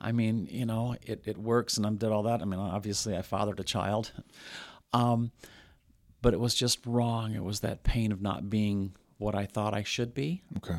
I 0.00 0.12
mean, 0.12 0.48
you 0.50 0.66
know, 0.66 0.96
it, 1.02 1.22
it 1.26 1.38
works 1.38 1.76
and 1.76 1.86
I 1.86 1.90
did 1.90 2.10
all 2.10 2.24
that. 2.24 2.42
I 2.42 2.44
mean, 2.44 2.60
obviously, 2.60 3.16
I 3.16 3.22
fathered 3.22 3.60
a 3.60 3.64
child. 3.64 4.12
Um, 4.92 5.30
but 6.20 6.34
it 6.34 6.40
was 6.40 6.54
just 6.54 6.84
wrong. 6.86 7.34
It 7.34 7.42
was 7.44 7.60
that 7.60 7.84
pain 7.84 8.10
of 8.12 8.20
not 8.20 8.50
being 8.50 8.94
what 9.18 9.34
I 9.34 9.46
thought 9.46 9.72
I 9.74 9.82
should 9.84 10.14
be. 10.14 10.42
okay 10.58 10.78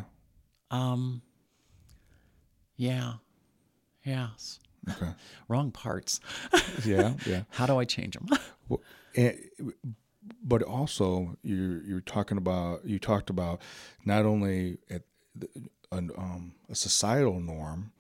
Um, 0.70 1.22
yeah. 2.76 3.14
Yes. 4.04 4.60
okay 4.90 5.12
Wrong 5.48 5.72
parts. 5.72 6.20
yeah 6.86 7.14
yeah 7.26 7.44
How 7.50 7.66
do 7.66 7.78
I 7.78 7.86
change 7.86 8.16
them? 8.16 8.28
well, 8.70 8.82
and, 9.16 9.38
but 10.44 10.62
also 10.64 11.38
you're 11.44 11.84
you're 11.84 12.02
talking 12.02 12.38
about 12.38 12.86
you 12.86 13.00
talked 13.00 13.30
about 13.30 13.62
not 14.06 14.26
only 14.26 14.78
at 14.90 15.04
an, 15.92 16.12
um, 16.18 16.54
a 16.70 16.76
societal 16.76 17.40
norm 17.40 17.92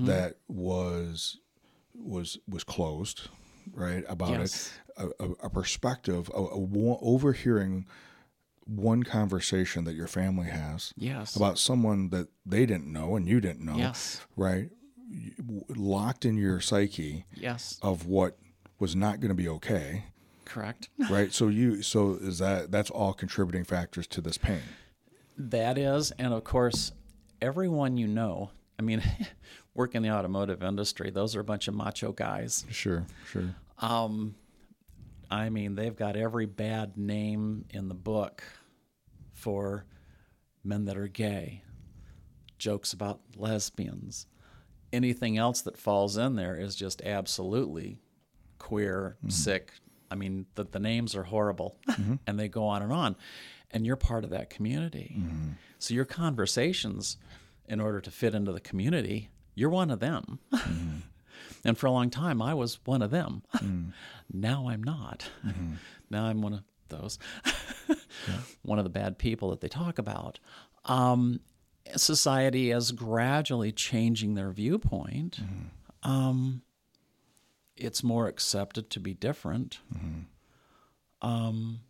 that 0.00 0.34
was 0.48 1.38
was 1.94 2.38
was 2.48 2.64
closed 2.64 3.28
right 3.72 4.04
about 4.08 4.30
Yes. 4.30 4.72
it 4.98 5.12
a, 5.20 5.46
a, 5.46 5.50
perspective 5.50 6.28
a, 6.34 6.38
a 6.40 6.98
overhearing 7.00 7.86
one 8.66 9.04
conversation 9.04 9.84
that 9.84 9.94
your 9.94 10.08
family 10.08 10.48
has 10.48 10.92
yes. 10.96 11.36
about 11.36 11.58
someone 11.58 12.10
that 12.10 12.28
they 12.44 12.66
didn't 12.66 12.92
know 12.92 13.14
and 13.14 13.28
you 13.28 13.40
didn't 13.40 13.64
know 13.64 13.76
Yes. 13.76 14.20
right 14.36 14.70
locked 15.76 16.24
in 16.24 16.36
your 16.36 16.60
psyche 16.60 17.24
yes. 17.34 17.78
of 17.82 18.06
what 18.06 18.38
was 18.78 18.94
not 18.94 19.20
going 19.20 19.30
to 19.30 19.34
be 19.34 19.48
okay 19.48 20.04
Correct. 20.44 20.88
right 21.10 21.32
so 21.32 21.48
you 21.48 21.82
so 21.82 22.18
is 22.20 22.38
that 22.38 22.70
that's 22.70 22.90
all 22.90 23.12
contributing 23.12 23.64
factors 23.64 24.06
to 24.08 24.20
this 24.20 24.38
pain 24.38 24.62
That 25.38 25.78
is, 25.78 26.10
and 26.18 26.34
of 26.34 26.42
course, 26.42 26.90
everyone 27.40 27.96
you 27.96 28.08
know. 28.08 28.50
I 28.78 28.82
mean, 28.82 29.02
work 29.74 29.94
in 29.94 30.02
the 30.02 30.10
automotive 30.10 30.62
industry. 30.64 31.10
Those 31.10 31.36
are 31.36 31.40
a 31.40 31.44
bunch 31.44 31.68
of 31.68 31.74
macho 31.74 32.10
guys. 32.12 32.66
sure 32.70 33.06
sure 33.30 33.54
Um, 33.78 34.34
I 35.30 35.48
mean, 35.50 35.76
they've 35.76 35.94
got 35.94 36.16
every 36.16 36.46
bad 36.46 36.96
name 36.96 37.66
in 37.70 37.88
the 37.88 37.94
book 37.94 38.42
for 39.32 39.84
men 40.64 40.86
that 40.86 40.96
are 40.96 41.06
gay, 41.06 41.62
jokes 42.58 42.92
about 42.92 43.20
lesbians. 43.36 44.26
Anything 44.92 45.36
else 45.36 45.60
that 45.62 45.76
falls 45.76 46.16
in 46.16 46.36
there 46.36 46.56
is 46.56 46.74
just 46.74 47.02
absolutely 47.02 47.98
queer, 48.58 49.16
mm-hmm. 49.18 49.30
sick, 49.30 49.72
I 50.10 50.14
mean, 50.14 50.46
the, 50.54 50.64
the 50.64 50.78
names 50.78 51.14
are 51.14 51.24
horrible 51.24 51.76
mm-hmm. 51.88 52.14
and 52.26 52.38
they 52.38 52.48
go 52.48 52.64
on 52.66 52.82
and 52.82 52.92
on. 52.92 53.16
And 53.70 53.86
you're 53.86 53.96
part 53.96 54.24
of 54.24 54.30
that 54.30 54.50
community. 54.50 55.16
Mm-hmm. 55.18 55.50
So 55.78 55.94
your 55.94 56.06
conversations, 56.06 57.18
in 57.66 57.80
order 57.80 58.00
to 58.00 58.10
fit 58.10 58.34
into 58.34 58.52
the 58.52 58.60
community, 58.60 59.30
you're 59.54 59.68
one 59.68 59.90
of 59.90 60.00
them. 60.00 60.38
and 61.64 61.76
for 61.76 61.86
a 61.86 61.90
long 61.90 62.08
time, 62.08 62.40
I 62.40 62.54
was 62.54 62.78
one 62.84 63.02
of 63.02 63.10
them. 63.10 63.42
Mm. 63.56 63.92
now 64.32 64.68
I'm 64.68 64.82
not. 64.82 65.30
Now 66.10 66.24
I'm 66.24 66.40
one 66.40 66.54
of 66.54 66.62
those, 66.88 67.18
one 68.62 68.78
of 68.78 68.84
the 68.84 68.88
bad 68.88 69.18
people 69.18 69.50
that 69.50 69.60
they 69.60 69.68
talk 69.68 69.98
about. 69.98 70.38
Um, 70.86 71.40
society 71.96 72.70
is 72.70 72.92
gradually 72.92 73.72
changing 73.72 74.34
their 74.34 74.50
viewpoint. 74.50 75.38
Um, 76.02 76.62
it's 77.76 78.02
more 78.02 78.26
accepted 78.28 78.90
to 78.90 79.00
be 79.00 79.14
different. 79.14 79.78
Um, 81.22 81.80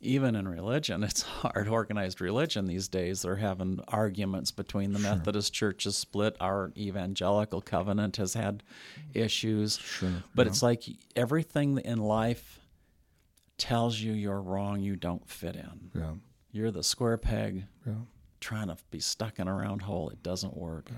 even 0.00 0.34
in 0.34 0.48
religion, 0.48 1.02
it's 1.04 1.22
hard. 1.22 1.68
Organized 1.68 2.20
religion 2.20 2.66
these 2.66 2.88
days, 2.88 3.22
they're 3.22 3.36
having 3.36 3.80
arguments 3.88 4.50
between 4.50 4.92
the 4.92 4.98
Methodist 4.98 5.52
Church 5.52 5.86
is 5.86 5.96
split. 5.96 6.36
Our 6.40 6.72
evangelical 6.76 7.60
covenant 7.60 8.16
has 8.16 8.34
had 8.34 8.62
issues. 9.14 9.76
Sure. 9.78 10.22
But 10.34 10.46
it's 10.46 10.62
like 10.62 10.84
everything 11.14 11.78
in 11.78 11.98
life 11.98 12.60
tells 13.58 13.98
you 14.00 14.12
you're 14.12 14.40
wrong, 14.40 14.80
you 14.80 14.96
don't 14.96 15.28
fit 15.28 15.54
in. 15.54 15.90
Yeah. 15.94 16.12
You're 16.52 16.70
the 16.70 16.82
square 16.82 17.18
peg 17.18 17.64
Yeah. 17.86 17.92
Trying 18.40 18.68
to 18.68 18.76
be 18.90 19.00
stuck 19.00 19.38
in 19.38 19.48
a 19.48 19.54
round 19.54 19.82
hole. 19.82 20.10
It 20.10 20.22
doesn't 20.22 20.56
work. 20.56 20.90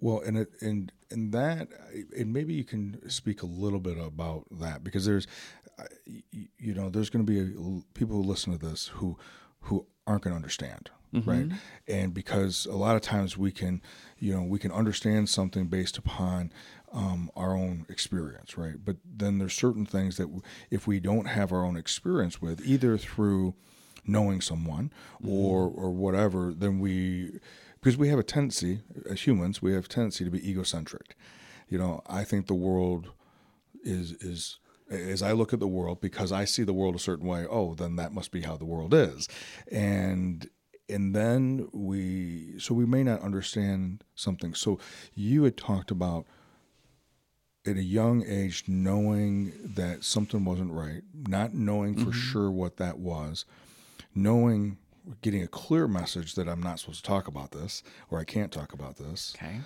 Well, 0.00 0.20
and 0.20 0.36
it 0.38 0.50
and 0.60 0.90
and 1.10 1.32
that, 1.32 1.68
and 2.16 2.32
maybe 2.32 2.52
you 2.54 2.64
can 2.64 3.08
speak 3.08 3.42
a 3.42 3.46
little 3.46 3.78
bit 3.78 3.96
about 3.98 4.46
that 4.50 4.82
because 4.82 5.06
there's, 5.06 5.26
you 6.58 6.74
know, 6.74 6.90
there's 6.90 7.10
going 7.10 7.24
to 7.24 7.30
be 7.32 7.40
a, 7.40 7.82
people 7.94 8.16
who 8.16 8.22
listen 8.22 8.52
to 8.52 8.58
this 8.58 8.88
who 8.88 9.16
who 9.62 9.86
aren't 10.06 10.22
going 10.22 10.32
to 10.32 10.36
understand, 10.36 10.90
right? 11.12 11.48
And 11.86 12.12
because 12.14 12.66
a 12.66 12.76
lot 12.76 12.96
of 12.96 13.02
times 13.02 13.36
we 13.38 13.52
can, 13.52 13.82
you 14.18 14.34
know, 14.34 14.42
we 14.42 14.58
can 14.58 14.72
understand 14.72 15.28
something 15.28 15.66
based 15.68 15.96
upon 15.98 16.52
um, 16.92 17.30
our 17.36 17.54
own 17.54 17.86
experience, 17.88 18.56
right? 18.58 18.76
But 18.82 18.96
then 19.04 19.38
there's 19.38 19.54
certain 19.54 19.84
things 19.86 20.16
that 20.16 20.24
w- 20.24 20.42
if 20.70 20.86
we 20.86 21.00
don't 21.00 21.26
have 21.26 21.52
our 21.52 21.64
own 21.64 21.76
experience 21.76 22.40
with, 22.40 22.64
either 22.66 22.96
through 22.98 23.54
knowing 24.08 24.40
someone 24.40 24.92
mm-hmm. 25.22 25.28
or 25.28 25.68
or 25.68 25.90
whatever, 25.90 26.52
then 26.52 26.80
we 26.80 27.38
because 27.80 27.96
we 27.96 28.08
have 28.08 28.18
a 28.18 28.24
tendency 28.24 28.80
as 29.08 29.26
humans, 29.26 29.62
we 29.62 29.72
have 29.74 29.84
a 29.84 29.88
tendency 29.88 30.24
to 30.24 30.30
be 30.30 30.48
egocentric. 30.48 31.16
You 31.68 31.78
know, 31.78 32.02
I 32.06 32.24
think 32.24 32.46
the 32.46 32.54
world 32.54 33.10
is 33.84 34.12
is 34.12 34.58
as 34.90 35.22
I 35.22 35.32
look 35.32 35.52
at 35.52 35.60
the 35.60 35.68
world 35.68 36.00
because 36.00 36.32
I 36.32 36.44
see 36.44 36.64
the 36.64 36.72
world 36.72 36.94
a 36.94 36.98
certain 36.98 37.26
way. 37.26 37.46
Oh, 37.48 37.74
then 37.74 37.96
that 37.96 38.12
must 38.12 38.32
be 38.32 38.42
how 38.42 38.56
the 38.56 38.64
world 38.64 38.94
is, 38.94 39.28
and 39.70 40.48
and 40.88 41.14
then 41.14 41.68
we 41.72 42.58
so 42.58 42.74
we 42.74 42.86
may 42.86 43.02
not 43.02 43.20
understand 43.20 44.04
something. 44.14 44.54
So 44.54 44.78
you 45.14 45.44
had 45.44 45.56
talked 45.56 45.90
about 45.90 46.26
at 47.66 47.76
a 47.76 47.82
young 47.82 48.24
age 48.26 48.64
knowing 48.66 49.52
that 49.62 50.04
something 50.04 50.44
wasn't 50.44 50.72
right, 50.72 51.02
not 51.14 51.54
knowing 51.54 51.94
for 51.94 52.10
mm-hmm. 52.10 52.12
sure 52.12 52.50
what 52.50 52.78
that 52.78 52.98
was, 52.98 53.44
knowing 54.14 54.78
getting 55.22 55.42
a 55.42 55.48
clear 55.48 55.88
message 55.88 56.34
that 56.34 56.48
I'm 56.48 56.60
not 56.62 56.80
supposed 56.80 57.02
to 57.04 57.08
talk 57.08 57.28
about 57.28 57.52
this 57.52 57.82
or 58.10 58.18
I 58.20 58.24
can't 58.24 58.52
talk 58.52 58.72
about 58.72 58.96
this, 58.96 59.34
Okay. 59.36 59.60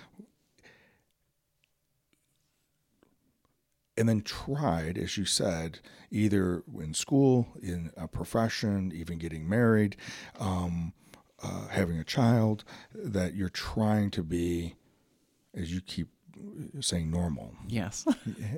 and 3.97 4.09
then 4.09 4.21
tried, 4.21 4.97
as 4.97 5.17
you 5.17 5.25
said, 5.25 5.79
either 6.11 6.63
in 6.79 6.93
school, 6.93 7.47
in 7.61 7.91
a 7.97 8.07
profession, 8.07 8.91
even 8.95 9.17
getting 9.19 9.47
married, 9.47 9.95
um, 10.39 10.93
uh, 11.43 11.67
having 11.67 11.97
a 11.99 12.03
child, 12.03 12.63
that 12.95 13.35
you're 13.35 13.49
trying 13.49 14.09
to 14.11 14.23
be, 14.23 14.75
as 15.53 15.71
you 15.73 15.81
keep 15.81 16.07
saying, 16.79 17.11
normal. 17.11 17.53
Yes. 17.67 18.05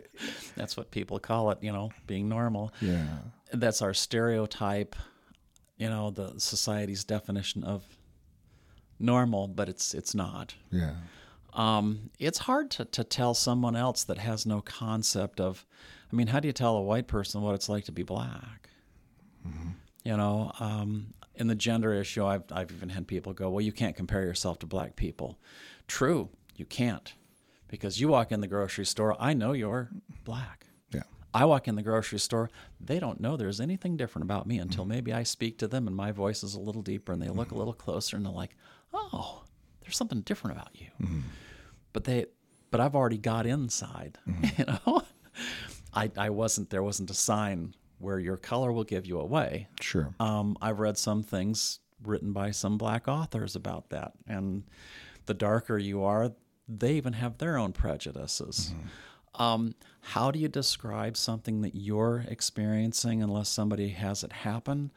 That's 0.56 0.78
what 0.78 0.92
people 0.92 1.20
call 1.20 1.52
it, 1.52 1.58
you 1.62 1.72
know, 1.74 1.92
being 2.08 2.30
normal. 2.30 2.72
Yeah. 2.80 3.06
That's 3.52 3.82
our 3.82 3.94
stereotype, 3.94 4.96
you 5.78 5.90
know, 5.90 6.12
the 6.12 6.40
society's 6.40 7.04
definition 7.04 7.64
of 7.64 7.84
normal, 9.00 9.48
but 9.48 9.70
it's 9.70 9.94
it's 9.94 10.16
not. 10.16 10.56
Yeah. 10.72 10.94
Um, 11.54 12.10
it's 12.20 12.40
hard 12.40 12.70
to, 12.72 12.86
to 12.86 13.04
tell 13.04 13.34
someone 13.34 13.76
else 13.76 14.04
that 14.06 14.18
has 14.18 14.46
no 14.46 14.60
concept 14.62 15.40
of, 15.40 15.66
I 16.12 16.16
mean, 16.16 16.28
how 16.28 16.42
do 16.42 16.50
you 16.50 16.54
tell 16.54 16.76
a 16.76 16.82
white 16.82 17.08
person 17.08 17.42
what 17.42 17.56
it's 17.56 17.70
like 17.70 17.86
to 17.86 17.94
be 17.94 18.04
black? 18.04 18.70
You 20.04 20.18
know, 20.18 20.52
um, 20.60 21.14
in 21.36 21.48
the 21.48 21.56
gender 21.56 21.94
issue, 21.94 22.26
I've, 22.26 22.44
I've 22.52 22.72
even 22.72 22.90
had 22.90 23.08
people 23.08 23.34
go, 23.34 23.50
well, 23.50 23.62
you 23.62 23.72
can't 23.72 23.96
compare 23.96 24.24
yourself 24.24 24.60
to 24.60 24.66
black 24.66 24.96
people. 24.96 25.40
True, 25.88 26.30
you 26.56 26.66
can't. 26.66 27.14
Because 27.68 28.00
you 28.00 28.10
walk 28.10 28.32
in 28.32 28.42
the 28.42 28.48
grocery 28.48 28.86
store, 28.86 29.16
I 29.20 29.34
know 29.34 29.54
you're 29.54 29.90
black. 30.24 30.68
I 31.36 31.44
walk 31.44 31.68
in 31.68 31.76
the 31.76 31.84
grocery 31.84 32.20
store, 32.20 32.50
they 32.80 32.98
don't 32.98 33.20
know 33.20 33.36
there's 33.36 33.60
anything 33.60 33.98
different 33.98 34.24
about 34.24 34.48
me 34.48 34.58
until 34.58 34.86
mm. 34.86 34.90
maybe 34.90 35.12
I 35.12 35.24
speak 35.24 35.58
to 35.58 35.68
them 35.68 35.86
and 35.86 35.96
my 35.96 36.14
voice 36.14 36.44
is 36.44 36.56
a 36.56 36.62
little 36.62 36.82
deeper 36.82 37.12
and 37.12 37.22
they 37.22 37.28
look 37.28 37.48
a 37.48 37.50
mm-hmm. 37.50 37.58
little 37.58 37.74
closer 37.74 38.16
and 38.16 38.26
they're 38.26 38.32
like, 38.32 38.56
oh, 38.94 39.44
there's 39.82 39.98
something 39.98 40.22
different 40.22 40.56
about 40.56 40.70
you. 40.74 40.88
Mm-hmm. 41.02 41.20
But 41.92 42.06
they, 42.06 42.28
but 42.72 42.80
I've 42.80 42.96
already 42.96 43.18
got 43.18 43.46
inside, 43.46 44.18
mm-hmm. 44.28 44.62
you 44.62 44.66
know. 44.66 45.04
I, 45.94 46.10
I 46.18 46.30
wasn't 46.30 46.70
there 46.70 46.84
wasn't 46.84 47.10
a 47.10 47.14
sign 47.14 47.76
where 48.00 48.20
your 48.20 48.38
color 48.38 48.72
will 48.72 48.84
give 48.86 49.06
you 49.06 49.20
away. 49.20 49.68
Sure. 49.82 50.14
Um, 50.22 50.58
I've 50.62 50.80
read 50.80 50.98
some 50.98 51.22
things 51.22 51.80
written 52.02 52.32
by 52.32 52.52
some 52.52 52.78
black 52.78 53.10
authors 53.10 53.58
about 53.58 53.90
that, 53.90 54.14
and 54.26 54.64
the 55.26 55.34
darker 55.34 55.78
you 55.78 56.04
are, 56.04 56.32
they 56.68 56.94
even 56.94 57.14
have 57.14 57.38
their 57.38 57.58
own 57.58 57.74
prejudices. 57.74 58.74
Um, 59.38 59.76
how 60.02 60.32
do 60.32 60.40
you 60.40 60.48
describe 60.48 61.18
something 61.18 61.62
that 61.62 61.76
you're 61.76 62.26
experiencing 62.28 63.22
unless 63.22 63.50
somebody 63.50 63.90
has 63.90 64.24
it 64.24 64.32
happen? 64.32 64.92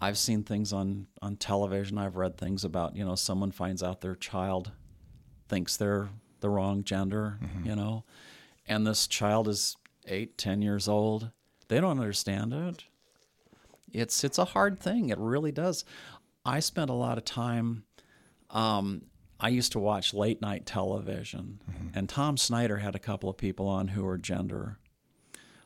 I've 0.00 0.18
seen 0.18 0.42
things 0.42 0.72
on, 0.72 1.06
on 1.20 1.36
television. 1.36 1.96
I've 1.96 2.16
read 2.16 2.36
things 2.36 2.64
about, 2.64 2.96
you 2.96 3.04
know, 3.04 3.14
someone 3.14 3.52
finds 3.52 3.82
out 3.82 4.00
their 4.00 4.16
child 4.16 4.72
thinks 5.48 5.76
they're 5.76 6.08
the 6.40 6.48
wrong 6.48 6.82
gender, 6.82 7.38
you 7.62 7.76
know, 7.76 8.04
and 8.66 8.86
this 8.86 9.06
child 9.06 9.48
is 9.48 9.76
eight, 10.06 10.38
ten 10.38 10.62
years 10.62 10.88
old. 10.88 11.30
They 11.68 11.80
don't 11.80 12.00
understand 12.00 12.52
it. 12.52 12.84
It's 13.92 14.24
it's 14.24 14.38
a 14.38 14.46
hard 14.46 14.80
thing. 14.80 15.10
It 15.10 15.18
really 15.18 15.52
does. 15.52 15.84
I 16.44 16.60
spent 16.60 16.90
a 16.90 16.94
lot 16.94 17.18
of 17.18 17.24
time. 17.24 17.84
Um, 18.50 19.02
I 19.42 19.48
used 19.48 19.72
to 19.72 19.80
watch 19.80 20.14
late 20.14 20.40
night 20.40 20.64
television, 20.66 21.60
mm-hmm. 21.68 21.98
and 21.98 22.08
Tom 22.08 22.36
Snyder 22.36 22.78
had 22.78 22.94
a 22.94 23.00
couple 23.00 23.28
of 23.28 23.36
people 23.36 23.66
on 23.66 23.88
who 23.88 24.04
were 24.04 24.16
gender, 24.16 24.78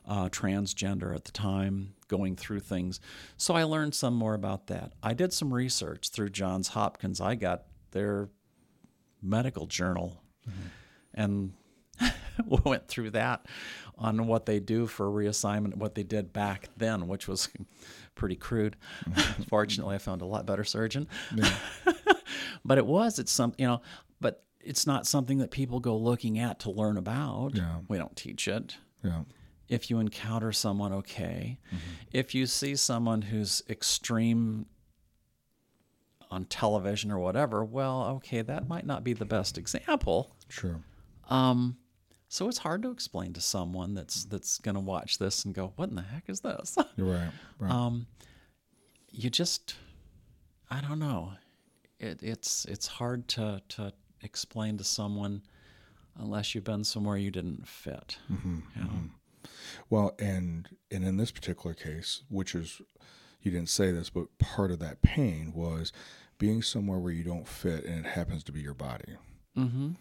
uh, 0.08 0.30
transgender 0.30 1.14
at 1.14 1.26
the 1.26 1.32
time, 1.32 1.92
going 2.08 2.36
through 2.36 2.60
things. 2.60 3.00
So 3.36 3.54
I 3.54 3.64
learned 3.64 3.94
some 3.94 4.14
more 4.14 4.32
about 4.32 4.68
that. 4.68 4.92
I 5.02 5.12
did 5.12 5.34
some 5.34 5.52
research 5.52 6.08
through 6.08 6.30
Johns 6.30 6.68
Hopkins. 6.68 7.20
I 7.20 7.34
got 7.34 7.64
their 7.90 8.30
medical 9.22 9.66
journal, 9.66 10.22
mm-hmm. 10.48 10.68
and 11.12 11.52
went 12.64 12.88
through 12.88 13.10
that 13.10 13.44
on 13.98 14.26
what 14.26 14.46
they 14.46 14.58
do 14.58 14.86
for 14.86 15.06
reassignment, 15.06 15.76
what 15.76 15.94
they 15.94 16.02
did 16.02 16.32
back 16.32 16.70
then, 16.78 17.08
which 17.08 17.28
was 17.28 17.50
pretty 18.14 18.36
crude. 18.36 18.76
Mm-hmm. 19.08 19.42
Fortunately, 19.48 19.94
I 19.94 19.98
found 19.98 20.22
a 20.22 20.26
lot 20.26 20.46
better 20.46 20.64
surgeon. 20.64 21.08
but 22.64 22.78
it 22.78 22.86
was, 22.86 23.18
it's 23.18 23.32
some, 23.32 23.54
you 23.58 23.66
know, 23.66 23.80
but 24.20 24.44
it's 24.60 24.86
not 24.86 25.06
something 25.06 25.38
that 25.38 25.50
people 25.50 25.80
go 25.80 25.96
looking 25.96 26.38
at 26.38 26.60
to 26.60 26.70
learn 26.70 26.96
about. 26.96 27.54
Yeah. 27.54 27.78
We 27.88 27.98
don't 27.98 28.16
teach 28.16 28.48
it. 28.48 28.76
Yeah. 29.02 29.22
If 29.68 29.90
you 29.90 29.98
encounter 29.98 30.52
someone, 30.52 30.92
okay. 30.92 31.58
If 32.12 32.34
you 32.34 32.46
see 32.46 32.76
someone 32.76 33.22
who's 33.22 33.62
extreme 33.68 34.66
on 36.30 36.44
television 36.44 37.10
or 37.10 37.18
whatever, 37.18 37.64
well, 37.64 38.04
okay, 38.16 38.42
that 38.42 38.68
might 38.68 38.86
not 38.86 39.02
be 39.02 39.12
the 39.12 39.24
best 39.24 39.58
example. 39.58 40.30
Sure. 40.48 40.80
Um, 41.28 41.76
so 42.28 42.48
it's 42.48 42.58
hard 42.58 42.82
to 42.82 42.90
explain 42.90 43.32
to 43.34 43.40
someone 43.40 43.94
that's 43.94 44.24
that's 44.24 44.58
going 44.58 44.74
to 44.74 44.80
watch 44.80 45.18
this 45.18 45.44
and 45.44 45.54
go, 45.54 45.72
"What 45.76 45.88
in 45.88 45.96
the 45.96 46.02
heck 46.02 46.28
is 46.28 46.40
this?" 46.40 46.76
Right. 46.96 47.30
Right. 47.58 47.70
um, 47.70 48.06
you 49.10 49.30
just, 49.30 49.74
I 50.70 50.80
don't 50.80 50.98
know. 50.98 51.32
It, 51.98 52.22
it's 52.22 52.64
it's 52.66 52.86
hard 52.86 53.28
to 53.28 53.62
to 53.70 53.92
explain 54.22 54.78
to 54.78 54.84
someone 54.84 55.42
unless 56.18 56.54
you've 56.54 56.64
been 56.64 56.84
somewhere 56.84 57.16
you 57.16 57.30
didn't 57.30 57.66
fit. 57.68 58.18
Mm-hmm. 58.32 58.58
you 58.74 58.82
know? 58.82 58.90
Well, 59.90 60.14
and 60.18 60.68
and 60.90 61.04
in 61.04 61.16
this 61.16 61.30
particular 61.30 61.74
case, 61.74 62.22
which 62.28 62.54
is 62.54 62.80
you 63.42 63.50
didn't 63.50 63.68
say 63.68 63.90
this, 63.92 64.10
but 64.10 64.38
part 64.38 64.70
of 64.70 64.78
that 64.80 65.02
pain 65.02 65.52
was 65.54 65.92
being 66.38 66.62
somewhere 66.62 66.98
where 66.98 67.12
you 67.12 67.24
don't 67.24 67.46
fit, 67.46 67.84
and 67.84 68.04
it 68.04 68.08
happens 68.10 68.42
to 68.44 68.52
be 68.52 68.60
your 68.60 68.74
body. 68.74 69.16
Mm-hmm. 69.56 69.92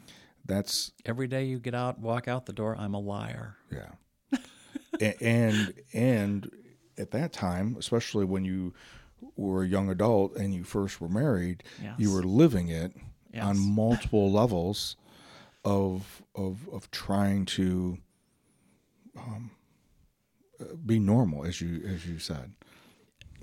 That's 0.46 0.92
Every 1.06 1.28
day 1.28 1.46
you 1.46 1.60
get 1.60 1.74
out, 1.74 2.00
walk 2.00 2.28
out 2.28 2.46
the 2.46 2.54
door, 2.54 2.76
I'm 2.78 2.94
a 2.94 3.00
liar. 3.00 3.58
yeah, 3.72 5.12
and 5.22 5.74
and 5.94 6.50
at 6.98 7.12
that 7.12 7.34
time, 7.34 7.76
especially 7.80 8.26
when 8.26 8.46
you 8.46 8.74
were 9.36 9.64
a 9.64 9.68
young 9.68 9.90
adult 9.90 10.36
and 10.36 10.54
you 10.54 10.64
first 10.64 11.00
were 11.02 11.10
married, 11.10 11.64
you 11.98 12.12
were 12.14 12.24
living 12.24 12.70
it 12.70 12.94
on 13.48 13.58
multiple 13.60 14.32
levels 14.32 14.96
of 15.64 16.22
of 16.36 16.68
of 16.72 16.90
trying 16.92 17.46
to 17.46 17.98
um, 19.18 19.52
uh, 20.60 20.66
be 20.86 21.00
normal, 21.00 21.46
as 21.46 21.60
you 21.62 21.82
as 21.88 22.06
you 22.06 22.20
said. 22.20 22.54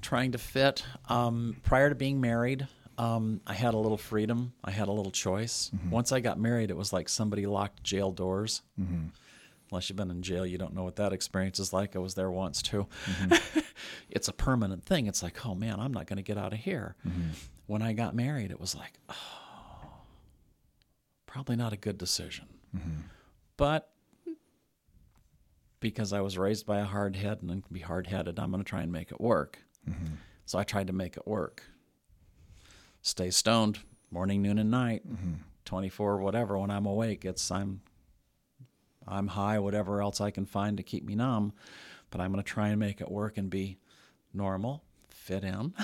trying 0.01 0.33
to 0.33 0.39
fit. 0.39 0.85
Um, 1.09 1.57
prior 1.63 1.89
to 1.89 1.95
being 1.95 2.21
married, 2.21 2.67
um, 2.99 3.41
I 3.47 3.55
had 3.55 3.75
a 3.75 3.79
little 3.79 3.97
freedom. 3.99 4.53
I 4.65 4.71
had 4.71 4.89
a 4.89 4.93
little 4.93 5.13
choice. 5.13 5.71
Once 5.91 6.11
I 6.13 6.21
got 6.21 6.39
married, 6.41 6.71
it 6.71 6.77
was 6.77 6.93
like 6.93 7.09
somebody 7.09 7.47
locked 7.47 7.83
jail 7.85 8.11
doors. 8.13 8.63
Unless 9.73 9.89
you've 9.89 9.97
been 9.97 10.11
in 10.11 10.23
jail, 10.23 10.45
you 10.45 10.59
don't 10.59 10.75
know 10.75 10.85
what 10.85 10.97
that 10.97 11.15
experience 11.15 11.59
is 11.59 11.73
like. 11.73 11.97
I 11.97 11.99
was 11.99 12.15
there 12.15 12.31
once 12.31 12.61
too. 12.61 12.87
Mm-hmm. 13.07 13.61
it's 14.11 14.29
a 14.29 14.33
permanent 14.33 14.85
thing. 14.85 15.07
It's 15.07 15.23
like, 15.23 15.47
oh 15.47 15.55
man, 15.55 15.81
I'm 15.81 15.93
not 15.93 16.07
going 16.07 16.19
to 16.19 16.23
get 16.23 16.37
out 16.37 16.53
of 16.53 16.59
here. 16.59 16.95
Mm-hmm. 17.09 17.31
When 17.67 17.81
I 17.81 17.95
got 17.95 18.15
married, 18.15 18.51
it 18.51 18.61
was 18.61 18.75
like, 18.75 18.93
oh, 19.09 19.95
probably 21.27 21.57
not 21.57 21.73
a 21.73 21.79
good 21.79 21.97
decision. 21.97 22.47
Mm-hmm. 22.77 23.01
But 23.57 23.91
because 25.81 26.13
I 26.13 26.21
was 26.21 26.37
raised 26.37 26.67
by 26.67 26.81
a 26.81 26.85
hard 26.85 27.17
head 27.17 27.39
and 27.41 27.51
I 27.51 27.55
can 27.55 27.65
be 27.73 27.81
hard 27.81 28.07
headed, 28.07 28.39
I'm 28.39 28.51
going 28.51 28.63
to 28.63 28.69
try 28.69 28.83
and 28.83 28.93
make 28.93 29.11
it 29.11 29.21
work. 29.21 29.59
So 30.45 30.59
I 30.59 30.65
tried 30.65 30.89
to 30.89 30.93
make 30.93 31.17
it 31.17 31.27
work. 31.27 31.63
Stay 33.01 33.31
stoned 33.31 33.79
morning, 34.11 34.43
noon, 34.43 34.59
and 34.59 34.71
night, 34.71 35.03
24, 35.65 36.19
whatever. 36.19 36.59
When 36.59 36.71
I'm 36.71 36.85
awake, 36.85 37.25
it's 37.25 37.51
I'm 37.51 37.81
I'm 39.07 39.29
high, 39.29 39.59
whatever 39.59 40.01
else 40.01 40.21
I 40.21 40.31
can 40.31 40.47
find 40.47 40.77
to 40.77 40.83
keep 40.83 41.05
me 41.05 41.15
numb. 41.15 41.53
But 42.11 42.21
I'm 42.21 42.33
going 42.33 42.43
to 42.43 42.49
try 42.49 42.69
and 42.69 42.79
make 42.79 43.01
it 43.01 43.11
work 43.11 43.39
and 43.39 43.49
be 43.49 43.79
normal, 44.35 44.85
fit 45.09 45.45
in, 45.45 45.75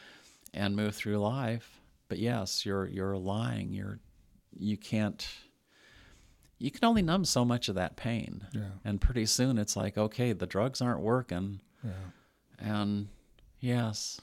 and 0.54 0.76
move 0.76 0.94
through 0.94 1.18
life. 1.18 1.80
But 2.08 2.18
yes, 2.18 2.64
you're 2.64 2.86
you're 2.86 3.16
lying. 3.16 3.72
You're 3.72 4.00
you 4.56 4.76
can't 4.76 5.26
you 6.58 6.70
can 6.70 6.84
only 6.84 7.02
numb 7.02 7.24
so 7.24 7.44
much 7.44 7.68
of 7.68 7.74
that 7.74 7.96
pain. 7.96 8.46
Yeah. 8.52 8.62
And 8.84 9.00
pretty 9.00 9.26
soon 9.26 9.58
it's 9.58 9.76
like, 9.76 9.98
okay, 9.98 10.32
the 10.32 10.46
drugs 10.46 10.80
aren't 10.80 11.00
working. 11.00 11.60
Yeah. 11.82 11.90
And 12.58 13.08
yes, 13.60 14.20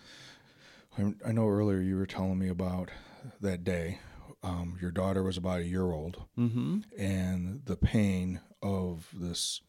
I, 0.97 1.13
I 1.25 1.31
know 1.31 1.47
earlier 1.47 1.79
you 1.79 1.97
were 1.97 2.05
telling 2.05 2.39
me 2.39 2.49
about 2.49 2.89
that 3.41 3.63
day. 3.63 3.99
Um, 4.43 4.77
your 4.81 4.91
daughter 4.91 5.21
was 5.23 5.37
about 5.37 5.59
a 5.59 5.65
year 5.65 5.91
old, 5.91 6.23
mm-hmm. 6.37 6.79
and 6.97 7.61
the 7.65 7.75
pain 7.75 8.39
of 8.63 9.07
this 9.13 9.61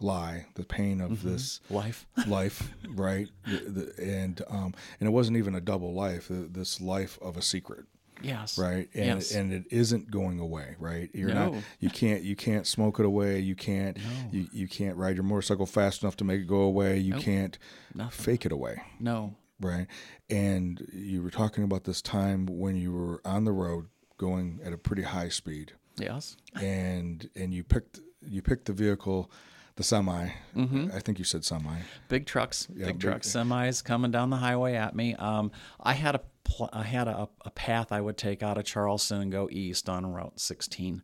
lie, 0.00 0.46
the 0.56 0.64
pain 0.64 1.00
of 1.00 1.22
this 1.22 1.60
life. 1.70 2.06
life, 2.26 2.70
right? 2.90 3.28
The, 3.46 3.56
the, 3.70 4.02
and 4.02 4.42
um, 4.50 4.74
and 4.98 5.06
it 5.08 5.12
wasn't 5.12 5.36
even 5.36 5.54
a 5.54 5.60
double 5.60 5.94
life. 5.94 6.26
This 6.30 6.80
life 6.80 7.16
of 7.22 7.36
a 7.36 7.42
secret, 7.42 7.84
yes. 8.20 8.58
right? 8.58 8.88
And 8.92 9.06
Yes. 9.06 9.32
and 9.32 9.52
it 9.52 9.64
isn't 9.70 10.10
going 10.10 10.40
away, 10.40 10.74
right? 10.80 11.08
You're 11.14 11.32
not. 11.32 11.54
You 11.78 11.90
can't. 11.90 12.22
You 12.22 12.34
can't 12.34 12.66
smoke 12.66 12.98
it 12.98 13.06
away. 13.06 13.38
You 13.38 13.54
can't. 13.54 13.96
You, 14.32 14.48
you 14.52 14.66
can't 14.68 14.96
ride 14.96 15.14
your 15.14 15.22
motorcycle 15.24 15.66
fast 15.66 16.02
enough 16.02 16.16
to 16.16 16.24
make 16.24 16.40
it 16.40 16.48
go 16.48 16.62
away. 16.62 16.98
You 16.98 17.12
Nope. 17.12 17.22
can't 17.22 17.58
Nothing. 17.94 18.24
fake 18.24 18.46
it 18.46 18.50
away. 18.52 18.82
No. 18.98 19.36
Right. 19.60 19.86
And 20.28 20.86
you 20.92 21.22
were 21.22 21.30
talking 21.30 21.64
about 21.64 21.84
this 21.84 22.02
time 22.02 22.46
when 22.46 22.76
you 22.76 22.92
were 22.92 23.20
on 23.24 23.44
the 23.44 23.52
road 23.52 23.86
going 24.18 24.60
at 24.64 24.72
a 24.72 24.78
pretty 24.78 25.02
high 25.02 25.28
speed 25.28 25.72
Yes. 25.98 26.36
and 26.60 27.28
and 27.36 27.52
you 27.54 27.62
picked 27.64 28.00
you 28.26 28.42
picked 28.42 28.66
the 28.66 28.72
vehicle, 28.72 29.30
the 29.76 29.82
semi. 29.84 30.28
I 30.56 30.98
think 31.00 31.18
you 31.18 31.24
said 31.24 31.44
semi. 31.44 31.78
Big 32.08 32.26
trucks, 32.26 32.66
Yeah, 32.74 32.86
big 32.86 32.94
big- 32.96 33.00
trucks, 33.02 33.28
semis 33.28 33.82
coming 33.84 34.10
down 34.10 34.30
the 34.30 34.36
highway 34.36 34.74
at 34.74 34.94
me. 34.96 35.14
Um, 35.16 35.50
I 35.80 35.92
had 35.92 36.14
a 36.14 36.20
pl- 36.44 36.70
I 36.72 36.82
had 36.82 37.06
a, 37.08 37.28
a 37.44 37.50
path 37.50 37.92
I 37.92 38.00
would 38.00 38.16
take 38.16 38.42
out 38.42 38.56
of 38.58 38.64
Charleston 38.64 39.20
and 39.20 39.30
go 39.32 39.48
east 39.52 39.88
on 39.88 40.04
Route 40.06 40.40
16. 40.40 41.02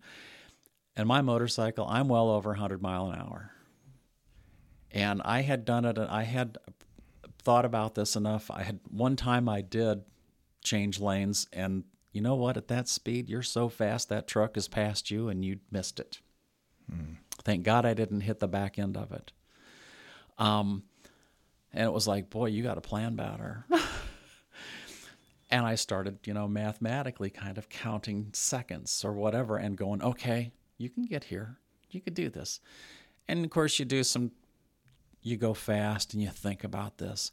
And 0.97 1.07
my 1.09 1.21
motorcycle, 1.23 1.87
I'm 1.87 2.09
well 2.09 2.29
over 2.31 2.51
100 2.51 2.83
mile 2.83 3.11
an 3.11 3.19
hour. 3.21 3.53
And 4.91 5.23
I 5.25 5.43
had 5.43 5.65
done 5.65 5.85
it. 5.85 5.99
I 5.99 6.25
had 6.25 6.59
thought 7.41 7.65
about 7.65 7.95
this 7.95 8.17
enough. 8.17 8.51
I 8.51 8.63
had 8.63 8.81
one 8.91 9.17
time 9.17 9.49
I 9.49 9.61
did 9.61 10.03
change 10.63 11.01
lanes, 11.01 11.47
and 11.53 11.85
you 12.13 12.21
know 12.21 12.35
what? 12.37 12.57
At 12.57 12.69
that 12.69 12.89
speed, 12.89 13.29
you're 13.29 13.43
so 13.43 13.69
fast 13.69 14.09
that 14.09 14.27
truck 14.27 14.57
is 14.57 14.69
past 14.69 15.11
you, 15.11 15.29
and 15.29 15.45
you 15.45 15.59
missed 15.71 16.01
it. 16.01 16.21
Thank 17.43 17.65
God 17.65 17.87
I 17.87 17.95
didn't 17.95 18.23
hit 18.23 18.39
the 18.39 18.49
back 18.49 18.79
end 18.79 18.97
of 18.97 19.13
it. 19.13 19.33
Um, 20.39 20.85
and 21.73 21.85
it 21.85 21.93
was 21.93 22.09
like, 22.09 22.31
boy, 22.31 22.47
you 22.47 22.63
got 22.63 22.75
to 22.75 22.81
plan 22.81 23.15
better. 23.17 23.65
and 25.51 25.65
I 25.65 25.75
started, 25.77 26.19
you 26.27 26.35
know, 26.35 26.49
mathematically 26.49 27.31
kind 27.31 27.59
of 27.59 27.69
counting 27.69 28.31
seconds 28.33 29.05
or 29.05 29.13
whatever 29.13 29.57
and 29.57 29.77
going, 29.77 30.03
okay, 30.03 30.53
you 30.79 30.89
can 30.89 31.05
get 31.05 31.25
here. 31.25 31.59
You 31.91 32.01
could 32.01 32.15
do 32.15 32.29
this. 32.29 32.61
And 33.29 33.45
of 33.45 33.51
course, 33.51 33.79
you 33.79 33.85
do 33.85 34.03
some, 34.03 34.33
you 35.23 35.37
go 35.37 35.55
fast 35.55 36.15
and 36.15 36.23
you 36.23 36.29
think 36.29 36.65
about 36.65 36.99
this. 36.99 37.31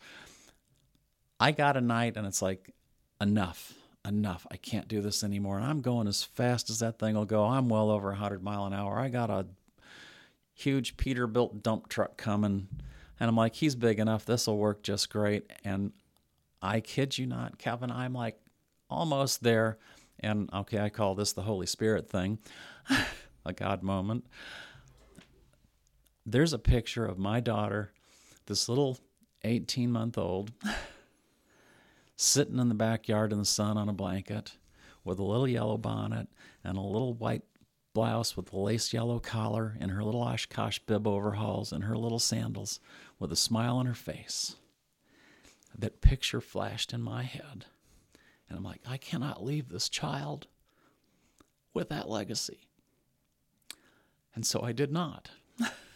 I 1.40 1.52
got 1.52 1.78
a 1.78 1.82
night 1.82 2.18
and 2.18 2.26
it's 2.26 2.42
like, 2.42 2.74
enough, 3.22 3.74
enough. 4.06 4.46
I 4.52 4.58
can't 4.58 4.88
do 4.88 5.02
this 5.02 5.24
anymore. 5.24 5.58
And 5.58 5.66
I'm 5.66 5.82
going 5.82 6.08
as 6.08 6.24
fast 6.24 6.70
as 6.70 6.80
that 6.80 7.00
thing 7.00 7.16
will 7.16 7.26
go. 7.26 7.46
I'm 7.46 7.70
well 7.70 7.90
over 7.90 8.10
100 8.10 8.44
mile 8.44 8.66
an 8.66 8.74
hour. 8.74 9.00
I 9.00 9.10
got 9.10 9.30
a 9.30 9.46
huge 10.54 10.98
Peterbilt 10.98 11.62
dump 11.62 11.90
truck 11.90 12.18
coming. 12.18 12.68
And 13.20 13.30
I'm 13.30 13.36
like, 13.36 13.56
he's 13.56 13.76
big 13.76 14.00
enough. 14.00 14.26
This 14.26 14.48
will 14.48 14.58
work 14.58 14.84
just 14.84 15.10
great. 15.10 15.52
And 15.64 15.92
I 16.62 16.80
kid 16.80 17.18
you 17.18 17.26
not, 17.26 17.58
Kevin, 17.58 17.92
I'm 17.92 18.14
like 18.14 18.40
almost 18.90 19.44
there. 19.44 19.78
And 20.20 20.50
okay, 20.52 20.80
I 20.80 20.90
call 20.90 21.16
this 21.16 21.34
the 21.34 21.44
Holy 21.44 21.68
Spirit 21.68 22.10
thing, 22.10 22.40
a 23.46 23.54
God 23.54 23.84
moment. 23.84 24.26
There's 26.30 26.52
a 26.52 26.60
picture 26.60 27.06
of 27.06 27.18
my 27.18 27.40
daughter, 27.40 27.94
this 28.48 28.68
little 28.68 28.98
18 29.46 29.90
month 29.90 30.18
old, 30.18 30.52
sitting 32.18 32.60
in 32.60 32.68
the 32.68 32.76
backyard 32.76 33.32
in 33.32 33.40
the 33.40 33.46
sun 33.46 33.78
on 33.78 33.88
a 33.88 33.94
blanket 33.94 34.52
with 35.06 35.20
a 35.20 35.24
little 35.24 35.48
yellow 35.48 35.78
bonnet 35.78 36.28
and 36.66 36.78
a 36.78 36.82
little 36.82 37.14
white 37.14 37.44
blouse 37.94 38.36
with 38.36 38.52
a 38.52 38.58
lace 38.58 38.92
yellow 38.92 39.20
collar 39.20 39.78
and 39.80 39.92
her 39.92 40.04
little 40.04 40.22
Oshkosh 40.22 40.80
bib 40.80 41.08
overalls 41.08 41.72
and 41.72 41.86
her 41.86 41.98
little 41.98 42.20
sandals 42.20 42.82
with 43.20 43.32
a 43.32 43.38
smile 43.38 43.78
on 43.78 43.86
her 43.86 43.94
face. 43.94 44.58
That 45.80 46.02
picture 46.02 46.42
flashed 46.42 46.92
in 46.92 47.02
my 47.02 47.24
head. 47.24 47.68
And 48.50 48.58
I'm 48.58 48.66
like, 48.66 48.82
I 48.86 48.98
cannot 48.98 49.46
leave 49.46 49.70
this 49.70 49.88
child 49.88 50.48
with 51.74 51.88
that 51.88 52.10
legacy. 52.10 52.68
And 54.36 54.46
so 54.46 54.62
I 54.62 54.74
did 54.74 54.92
not. 54.92 55.30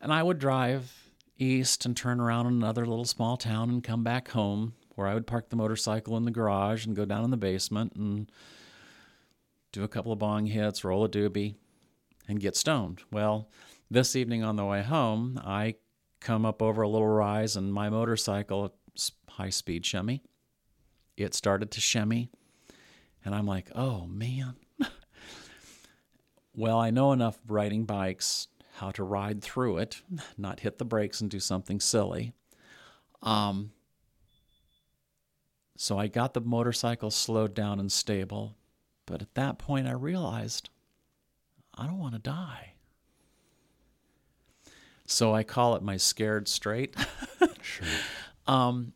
and 0.00 0.12
I 0.12 0.22
would 0.22 0.38
drive 0.38 1.10
east 1.38 1.84
and 1.84 1.96
turn 1.96 2.20
around 2.20 2.46
in 2.46 2.54
another 2.54 2.86
little 2.86 3.04
small 3.04 3.36
town 3.36 3.70
and 3.70 3.84
come 3.84 4.02
back 4.02 4.28
home 4.28 4.74
where 4.94 5.06
I 5.06 5.14
would 5.14 5.26
park 5.26 5.48
the 5.48 5.56
motorcycle 5.56 6.16
in 6.16 6.24
the 6.24 6.30
garage 6.30 6.84
and 6.84 6.96
go 6.96 7.04
down 7.04 7.24
in 7.24 7.30
the 7.30 7.36
basement 7.36 7.94
and 7.94 8.30
do 9.70 9.84
a 9.84 9.88
couple 9.88 10.12
of 10.12 10.18
bong 10.18 10.46
hits, 10.46 10.82
roll 10.82 11.04
a 11.04 11.08
doobie, 11.08 11.54
and 12.26 12.40
get 12.40 12.56
stoned. 12.56 13.02
Well, 13.12 13.48
this 13.90 14.16
evening 14.16 14.42
on 14.42 14.56
the 14.56 14.64
way 14.64 14.82
home, 14.82 15.40
I 15.44 15.76
come 16.20 16.44
up 16.44 16.60
over 16.62 16.82
a 16.82 16.88
little 16.88 17.06
rise 17.06 17.56
and 17.56 17.72
my 17.72 17.88
motorcycle, 17.88 18.74
high 19.28 19.50
speed 19.50 19.86
shimmy, 19.86 20.22
it 21.16 21.34
started 21.34 21.70
to 21.72 21.80
shimmy. 21.80 22.30
And 23.24 23.34
I'm 23.34 23.46
like, 23.46 23.70
oh 23.74 24.06
man. 24.06 24.56
well, 26.54 26.78
I 26.78 26.90
know 26.90 27.12
enough 27.12 27.38
riding 27.46 27.84
bikes 27.84 28.48
how 28.78 28.90
to 28.92 29.04
ride 29.04 29.42
through 29.42 29.78
it, 29.78 30.02
not 30.36 30.60
hit 30.60 30.78
the 30.78 30.84
brakes 30.84 31.20
and 31.20 31.30
do 31.30 31.40
something 31.40 31.80
silly. 31.80 32.32
Um, 33.22 33.72
so 35.76 35.98
I 35.98 36.08
got 36.08 36.34
the 36.34 36.40
motorcycle 36.40 37.10
slowed 37.10 37.54
down 37.54 37.78
and 37.78 37.90
stable. 37.90 38.56
But 39.06 39.22
at 39.22 39.34
that 39.34 39.58
point, 39.58 39.86
I 39.86 39.92
realized 39.92 40.70
I 41.74 41.86
don't 41.86 41.98
want 41.98 42.14
to 42.14 42.20
die. 42.20 42.74
So 45.06 45.34
I 45.34 45.44
call 45.44 45.76
it 45.76 45.82
my 45.82 45.96
scared 45.96 46.48
straight. 46.48 46.96
Sure. 47.60 47.86
Um, 48.46 48.94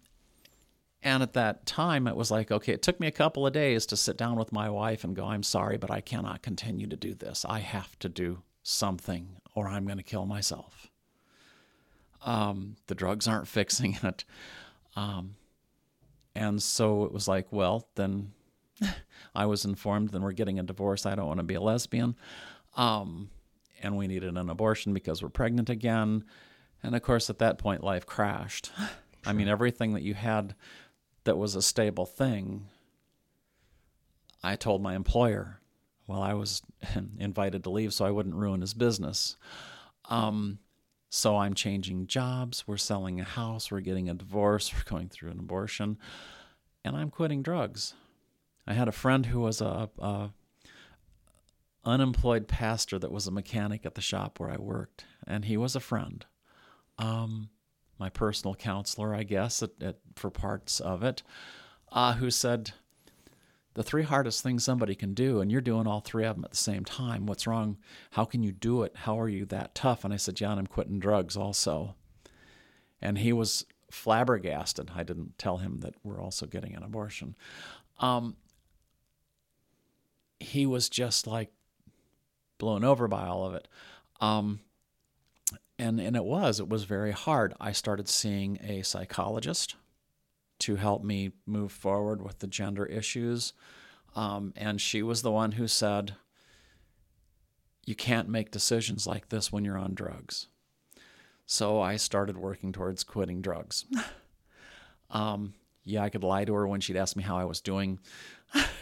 and 1.03 1.23
at 1.23 1.35
that 1.35 1.66
time, 1.66 2.07
it 2.07 2.16
was 2.16 2.31
like, 2.31 2.51
okay, 2.51 2.73
it 2.73 2.81
took 2.81 2.99
me 3.01 3.07
a 3.07 3.12
couple 3.12 3.47
of 3.47 3.53
days 3.53 3.85
to 3.87 3.97
sit 3.97 4.16
down 4.16 4.37
with 4.37 4.53
my 4.53 4.71
wife 4.71 5.05
and 5.05 5.14
go, 5.14 5.27
I'm 5.27 5.42
sorry, 5.42 5.77
but 5.77 5.90
I 5.90 6.01
cannot 6.01 6.42
continue 6.42 6.87
to 6.87 6.97
do 6.97 7.12
this. 7.12 7.45
I 7.47 7.59
have 7.59 7.99
to 7.99 8.09
do 8.09 8.42
something 8.62 9.37
or 9.54 9.68
I'm 9.68 9.84
going 9.84 9.98
to 9.98 10.02
kill 10.02 10.26
myself. 10.26 10.90
Um, 12.24 12.76
the 12.86 12.94
drugs 12.94 13.26
aren't 13.28 13.48
fixing 13.58 13.98
it. 14.02 14.24
Um, 14.96 15.36
and 16.34 16.62
so 16.62 17.04
it 17.04 17.12
was 17.12 17.28
like, 17.28 17.46
well, 17.50 17.88
then 17.94 18.32
I 19.34 19.46
was 19.46 19.64
informed, 19.64 20.10
then 20.10 20.22
we're 20.22 20.32
getting 20.32 20.58
a 20.58 20.62
divorce. 20.62 21.06
I 21.06 21.14
don't 21.14 21.26
want 21.26 21.38
to 21.38 21.44
be 21.44 21.54
a 21.54 21.60
lesbian. 21.60 22.16
Um, 22.76 23.30
and 23.82 23.96
we 23.96 24.06
needed 24.06 24.36
an 24.36 24.48
abortion 24.48 24.94
because 24.94 25.22
we're 25.22 25.28
pregnant 25.28 25.68
again. 25.68 26.24
And 26.82 26.94
of 26.94 27.02
course, 27.02 27.28
at 27.30 27.38
that 27.38 27.58
point, 27.58 27.82
life 27.82 28.06
crashed. 28.06 28.70
I 29.24 29.32
mean, 29.32 29.48
everything 29.48 29.92
that 29.94 30.02
you 30.02 30.14
had 30.14 30.54
that 31.24 31.38
was 31.38 31.54
a 31.54 31.62
stable 31.62 32.06
thing, 32.06 32.66
I 34.42 34.56
told 34.56 34.82
my 34.82 34.94
employer 34.94 35.60
while 36.12 36.22
I 36.22 36.35
was 36.35 36.61
invited 37.18 37.64
to 37.64 37.70
leave 37.70 37.94
so 37.94 38.05
I 38.05 38.11
wouldn't 38.11 38.35
ruin 38.35 38.61
his 38.61 38.75
business. 38.75 39.37
Um, 40.11 40.59
so 41.09 41.38
I'm 41.38 41.55
changing 41.55 42.07
jobs. 42.07 42.64
We're 42.66 42.77
selling 42.77 43.18
a 43.18 43.25
house. 43.25 43.70
We're 43.70 43.81
getting 43.81 44.11
a 44.11 44.14
divorce. 44.14 44.72
We're 44.75 44.90
going 44.90 45.09
through 45.09 45.31
an 45.31 45.38
abortion. 45.38 45.98
And 46.85 46.96
I'm 46.96 47.09
quitting 47.09 47.42
drugs. 47.42 47.94
I 48.66 48.75
had 48.75 48.88
a 48.88 48.92
friend 48.92 49.25
who 49.27 49.40
was 49.40 49.62
a, 49.62 49.88
a 49.98 50.31
unemployed 51.85 52.46
pastor 52.46 52.98
that 52.98 53.11
was 53.11 53.27
a 53.27 53.33
mechanic 53.33 53.87
at 53.87 53.94
the 53.94 54.01
shop 54.01 54.38
where 54.38 54.51
I 54.51 54.57
worked, 54.57 55.05
and 55.27 55.44
he 55.46 55.57
was 55.57 55.75
a 55.75 55.81
friend. 55.81 56.25
Um, 56.98 57.48
my 57.98 58.09
personal 58.09 58.55
counselor, 58.55 59.14
I 59.14 59.22
guess, 59.22 59.62
at, 59.62 59.70
at, 59.81 59.96
for 60.14 60.31
parts 60.31 60.79
of 60.79 61.03
it, 61.03 61.22
uh, 61.90 62.14
who 62.14 62.31
said, 62.31 62.72
The 63.74 63.82
three 63.82 64.02
hardest 64.02 64.42
things 64.42 64.64
somebody 64.64 64.94
can 64.94 65.14
do, 65.14 65.40
and 65.40 65.50
you're 65.50 65.61
doing 65.61 65.87
all 65.87 66.00
three 66.00 66.26
of 66.26 66.37
them 66.37 66.44
at 66.44 66.50
the 66.50 66.56
same 66.56 66.85
time. 66.85 67.26
What's 67.26 67.46
wrong? 67.46 67.78
How 68.11 68.24
can 68.24 68.42
you 68.42 68.52
do 68.52 68.82
it? 68.82 68.92
How 68.94 69.18
are 69.18 69.28
you 69.28 69.46
that 69.46 69.74
tough? 69.74 70.04
And 70.04 70.12
I 70.12 70.18
said, 70.18 70.37
John, 70.37 70.58
I'm 70.58 70.66
quitting 70.66 70.98
drugs 70.98 71.37
also. 71.37 71.94
And 73.00 73.18
he 73.18 73.32
was 73.32 73.64
flabbergasted. 73.90 74.90
I 74.94 75.02
didn't 75.02 75.38
tell 75.38 75.58
him 75.58 75.80
that 75.80 75.94
we're 76.02 76.20
also 76.20 76.46
getting 76.46 76.74
an 76.74 76.82
abortion. 76.82 77.35
Um, 77.98 78.37
he 80.38 80.66
was 80.66 80.88
just 80.88 81.26
like 81.26 81.50
blown 82.58 82.85
over 82.85 83.08
by 83.08 83.26
all 83.26 83.46
of 83.46 83.54
it. 83.54 83.68
Um, 84.20 84.61
and 85.78 86.00
and 86.00 86.14
it 86.14 86.24
was 86.24 86.61
it 86.61 86.68
was 86.68 86.85
very 86.85 87.11
hard. 87.11 87.54
I 87.61 87.72
started 87.72 88.08
seeing 88.08 88.58
a 88.62 88.82
psychologist 88.82 89.76
to 90.62 90.77
help 90.77 91.03
me 91.03 91.33
move 91.46 91.72
forward 91.72 92.22
with 92.22 92.38
the 92.38 92.46
gender 92.46 92.87
issues, 92.87 93.53
um, 94.14 94.53
and 94.57 94.81
she 94.81 95.03
was 95.03 95.22
the 95.22 95.31
one 95.31 95.53
who 95.53 95.68
said, 95.68 96.16
"You 97.85 97.94
can't 97.94 98.29
make 98.29 98.51
decisions 98.51 99.07
like 99.07 99.29
this 99.29 99.53
when 99.53 99.64
you're 99.64 99.79
on 99.79 99.94
drugs." 99.94 100.48
So 101.46 101.81
I 101.81 101.96
started 101.96 102.38
working 102.38 102.72
towards 102.72 103.05
quitting 103.05 103.42
drugs. 103.42 103.85
um, 105.11 105.55
yeah, 105.85 106.03
I 106.03 106.11
could 106.11 106.25
lie 106.25 106.44
to 106.44 106.55
her 106.55 106.66
when 106.66 106.81
she'd 106.81 106.96
ask 106.96 107.16
me 107.16 107.22
how 107.22 107.37
I 107.37 107.44
was 107.44 107.61
doing. 107.61 107.98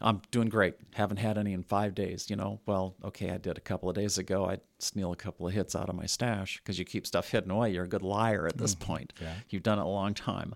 I'm 0.00 0.22
doing 0.30 0.48
great. 0.48 0.74
Haven't 0.94 1.18
had 1.18 1.36
any 1.36 1.52
in 1.52 1.62
five 1.62 1.94
days. 1.94 2.30
You 2.30 2.36
know, 2.36 2.60
well, 2.66 2.96
okay, 3.04 3.30
I 3.30 3.36
did 3.36 3.58
a 3.58 3.60
couple 3.60 3.88
of 3.88 3.94
days 3.94 4.18
ago. 4.18 4.46
I 4.46 4.58
steal 4.78 5.12
a 5.12 5.16
couple 5.16 5.46
of 5.46 5.52
hits 5.52 5.76
out 5.76 5.88
of 5.88 5.94
my 5.94 6.06
stash 6.06 6.58
because 6.58 6.78
you 6.78 6.84
keep 6.84 7.06
stuff 7.06 7.30
hidden 7.30 7.50
away. 7.50 7.70
You're 7.70 7.84
a 7.84 7.88
good 7.88 8.02
liar 8.02 8.46
at 8.46 8.56
this 8.56 8.74
mm, 8.74 8.80
point. 8.80 9.12
Yeah. 9.20 9.34
You've 9.50 9.62
done 9.62 9.78
it 9.78 9.82
a 9.82 9.88
long 9.88 10.14
time. 10.14 10.54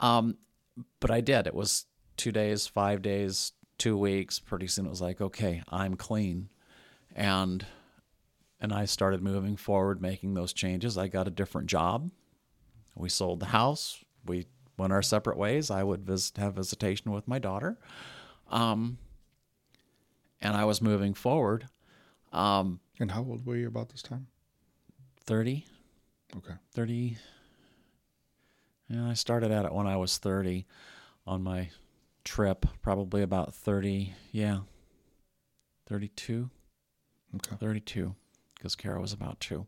Um, 0.00 0.36
but 1.00 1.10
I 1.10 1.20
did. 1.22 1.46
It 1.46 1.54
was 1.54 1.86
two 2.16 2.32
days, 2.32 2.66
five 2.66 3.00
days, 3.00 3.52
two 3.78 3.96
weeks. 3.96 4.38
Pretty 4.38 4.66
soon 4.66 4.86
it 4.86 4.90
was 4.90 5.00
like, 5.00 5.20
okay, 5.20 5.62
I'm 5.70 5.94
clean, 5.94 6.50
and 7.14 7.64
and 8.60 8.72
I 8.72 8.84
started 8.84 9.22
moving 9.22 9.56
forward, 9.56 10.00
making 10.00 10.34
those 10.34 10.52
changes. 10.52 10.98
I 10.98 11.08
got 11.08 11.28
a 11.28 11.30
different 11.30 11.68
job. 11.68 12.10
We 12.94 13.08
sold 13.08 13.40
the 13.40 13.46
house. 13.46 14.02
We 14.24 14.46
went 14.78 14.92
our 14.92 15.02
separate 15.02 15.36
ways. 15.36 15.70
I 15.70 15.82
would 15.82 16.04
visit, 16.04 16.36
have 16.38 16.54
visitation 16.54 17.12
with 17.12 17.28
my 17.28 17.38
daughter. 17.38 17.78
Um, 18.50 18.98
and 20.40 20.56
I 20.56 20.64
was 20.64 20.80
moving 20.80 21.14
forward. 21.14 21.68
Um, 22.32 22.80
and 22.98 23.10
how 23.10 23.22
old 23.22 23.46
were 23.46 23.56
you 23.56 23.68
about 23.68 23.88
this 23.90 24.02
time? 24.02 24.26
30. 25.24 25.64
Okay. 26.36 26.54
30. 26.72 27.16
Yeah, 28.88 29.08
I 29.08 29.14
started 29.14 29.50
at 29.50 29.64
it 29.64 29.72
when 29.72 29.86
I 29.86 29.96
was 29.96 30.18
30 30.18 30.66
on 31.26 31.42
my 31.42 31.70
trip, 32.24 32.66
probably 32.82 33.22
about 33.22 33.54
30. 33.54 34.14
Yeah. 34.32 34.60
32. 35.86 36.50
Okay. 37.36 37.56
32, 37.56 38.14
because 38.54 38.76
Kara 38.76 39.00
was 39.00 39.12
about 39.12 39.40
two. 39.40 39.66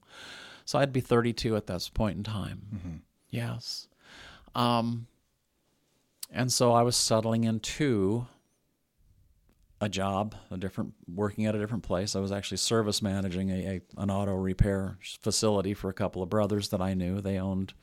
So 0.65 0.79
I'd 0.79 0.93
be 0.93 1.01
32 1.01 1.57
at 1.57 1.67
this 1.67 1.89
point 1.89 2.17
in 2.19 2.23
time. 2.23 2.63
Mm-hmm. 2.75 2.97
Yes. 3.31 3.89
Um, 4.55 5.07
and 6.31 6.53
so 6.53 6.73
I 6.73 6.83
was 6.83 6.97
settling 6.97 7.45
into 7.45 8.27
a 9.81 9.89
job, 9.89 10.35
a 10.51 10.57
different 10.57 10.95
working 11.13 11.47
at 11.47 11.55
a 11.55 11.59
different 11.59 11.85
place. 11.85 12.17
I 12.17 12.21
was 12.21 12.33
actually 12.33 12.57
service 12.57 13.01
managing 13.01 13.51
a, 13.51 13.67
a, 13.67 13.81
an 13.97 14.11
auto 14.11 14.35
repair 14.35 14.99
facility 15.23 15.75
for 15.75 15.89
a 15.89 15.93
couple 15.93 16.23
of 16.23 16.29
brothers 16.29 16.71
that 16.71 16.81
I 16.81 16.95
knew. 16.95 17.21
They 17.21 17.39
owned 17.39 17.75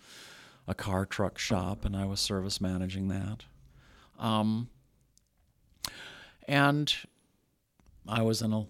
a 0.68 0.74
car 0.74 1.06
truck 1.06 1.38
shop, 1.38 1.86
and 1.86 1.96
I 1.96 2.06
was 2.06 2.20
service 2.20 2.60
managing 2.60 3.08
that. 3.10 3.46
Um, 4.20 4.70
and 6.48 6.94
I 8.08 8.22
was 8.24 8.42
in 8.42 8.52
a 8.52 8.66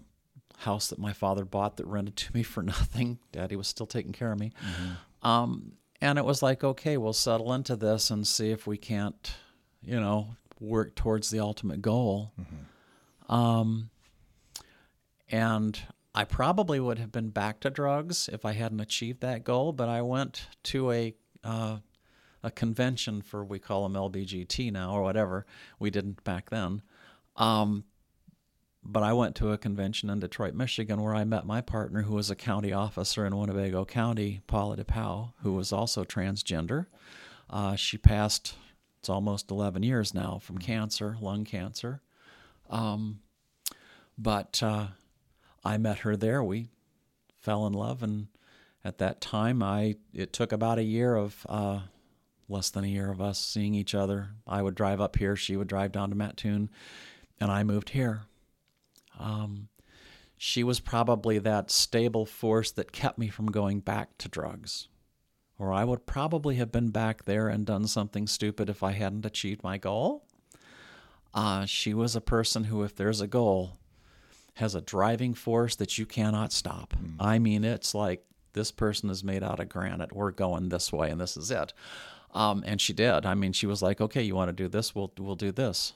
house 0.58 0.88
that 0.88 0.98
my 0.98 1.12
father 1.12 1.44
bought 1.44 1.76
that 1.78 1.86
rented 1.86 2.16
to 2.16 2.34
me 2.34 2.42
for 2.42 2.62
nothing. 2.62 3.18
Daddy 3.32 3.56
was 3.56 3.66
still 3.66 3.86
taking 3.86 4.12
care 4.12 4.32
of 4.32 4.38
me. 4.38 4.52
Mm-hmm. 4.64 5.26
Um, 5.26 5.72
and 6.00 6.18
it 6.18 6.24
was 6.24 6.42
like, 6.42 6.62
okay, 6.62 6.96
we'll 6.96 7.12
settle 7.12 7.52
into 7.52 7.74
this 7.74 8.10
and 8.10 8.26
see 8.26 8.50
if 8.50 8.66
we 8.66 8.76
can't, 8.76 9.34
you 9.82 9.98
know, 9.98 10.36
work 10.60 10.94
towards 10.94 11.30
the 11.30 11.40
ultimate 11.40 11.82
goal. 11.82 12.32
Mm-hmm 12.40 12.62
um, 13.28 13.90
and 15.28 15.78
I 16.14 16.24
probably 16.24 16.80
would 16.80 16.98
have 16.98 17.12
been 17.12 17.30
back 17.30 17.60
to 17.60 17.70
drugs 17.70 18.28
if 18.32 18.44
I 18.44 18.52
hadn't 18.52 18.80
achieved 18.80 19.20
that 19.20 19.44
goal. 19.44 19.72
But 19.72 19.88
I 19.88 20.02
went 20.02 20.48
to 20.64 20.90
a 20.90 21.14
uh, 21.44 21.78
a 22.42 22.50
convention 22.50 23.22
for 23.22 23.44
we 23.44 23.58
call 23.58 23.82
them 23.82 23.94
LBGT 23.94 24.72
now 24.72 24.92
or 24.92 25.02
whatever. 25.02 25.46
We 25.78 25.90
didn't 25.90 26.22
back 26.24 26.50
then. 26.50 26.82
Um, 27.36 27.84
but 28.88 29.02
I 29.02 29.12
went 29.12 29.34
to 29.36 29.50
a 29.50 29.58
convention 29.58 30.08
in 30.10 30.20
Detroit, 30.20 30.54
Michigan, 30.54 31.02
where 31.02 31.14
I 31.14 31.24
met 31.24 31.44
my 31.44 31.60
partner, 31.60 32.02
who 32.02 32.14
was 32.14 32.30
a 32.30 32.36
county 32.36 32.72
officer 32.72 33.26
in 33.26 33.36
Winnebago 33.36 33.84
County, 33.84 34.42
Paula 34.46 34.76
DePau, 34.76 35.32
who 35.42 35.54
was 35.54 35.72
also 35.72 36.04
transgender. 36.04 36.86
Uh, 37.50 37.74
she 37.74 37.98
passed, 37.98 38.54
it's 39.00 39.08
almost 39.08 39.50
11 39.50 39.82
years 39.82 40.14
now, 40.14 40.38
from 40.40 40.58
cancer, 40.58 41.16
lung 41.20 41.44
cancer. 41.44 42.00
Um, 42.70 43.20
but 44.18 44.62
uh, 44.62 44.88
I 45.64 45.78
met 45.78 45.98
her 45.98 46.16
there. 46.16 46.42
We 46.42 46.68
fell 47.38 47.66
in 47.66 47.72
love, 47.72 48.02
and 48.02 48.28
at 48.84 48.98
that 48.98 49.20
time, 49.20 49.62
I 49.62 49.96
it 50.12 50.32
took 50.32 50.52
about 50.52 50.78
a 50.78 50.84
year 50.84 51.16
of 51.16 51.46
uh, 51.48 51.80
less 52.48 52.70
than 52.70 52.84
a 52.84 52.88
year 52.88 53.10
of 53.10 53.20
us 53.20 53.38
seeing 53.38 53.74
each 53.74 53.94
other. 53.94 54.30
I 54.46 54.62
would 54.62 54.74
drive 54.74 55.00
up 55.00 55.16
here, 55.16 55.36
she 55.36 55.56
would 55.56 55.68
drive 55.68 55.92
down 55.92 56.10
to 56.10 56.16
Mattoon, 56.16 56.70
and 57.40 57.50
I 57.50 57.64
moved 57.64 57.90
here. 57.90 58.22
Um, 59.18 59.68
she 60.36 60.62
was 60.62 60.80
probably 60.80 61.38
that 61.38 61.70
stable 61.70 62.26
force 62.26 62.70
that 62.72 62.92
kept 62.92 63.18
me 63.18 63.28
from 63.28 63.46
going 63.46 63.80
back 63.80 64.18
to 64.18 64.28
drugs. 64.28 64.88
Or 65.58 65.72
I 65.72 65.84
would 65.84 66.04
probably 66.04 66.56
have 66.56 66.70
been 66.70 66.90
back 66.90 67.24
there 67.24 67.48
and 67.48 67.64
done 67.64 67.86
something 67.86 68.26
stupid 68.26 68.68
if 68.68 68.82
I 68.82 68.92
hadn't 68.92 69.24
achieved 69.24 69.62
my 69.62 69.78
goal. 69.78 70.25
Uh, 71.36 71.66
she 71.66 71.92
was 71.92 72.16
a 72.16 72.20
person 72.20 72.64
who, 72.64 72.82
if 72.82 72.96
there's 72.96 73.20
a 73.20 73.26
goal, 73.26 73.76
has 74.54 74.74
a 74.74 74.80
driving 74.80 75.34
force 75.34 75.76
that 75.76 75.98
you 75.98 76.06
cannot 76.06 76.50
stop. 76.50 76.94
Mm. 76.94 77.16
I 77.20 77.38
mean, 77.38 77.62
it's 77.62 77.94
like 77.94 78.24
this 78.54 78.72
person 78.72 79.10
is 79.10 79.22
made 79.22 79.42
out 79.42 79.60
of 79.60 79.68
granite. 79.68 80.14
We're 80.14 80.30
going 80.30 80.70
this 80.70 80.90
way, 80.90 81.10
and 81.10 81.20
this 81.20 81.36
is 81.36 81.50
it. 81.50 81.74
Um, 82.32 82.64
and 82.66 82.80
she 82.80 82.94
did. 82.94 83.26
I 83.26 83.34
mean, 83.34 83.52
she 83.52 83.66
was 83.66 83.82
like, 83.82 84.00
"Okay, 84.00 84.22
you 84.22 84.34
want 84.34 84.48
to 84.48 84.54
do 84.54 84.66
this? 84.66 84.94
We'll 84.94 85.12
we'll 85.18 85.36
do 85.36 85.52
this," 85.52 85.92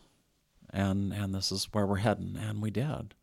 and 0.69 1.11
and 1.13 1.35
this 1.35 1.51
is 1.51 1.69
where 1.73 1.87
we're 1.87 1.97
heading, 1.97 2.39
and 2.39 2.61
we 2.61 2.71
did. 2.71 3.15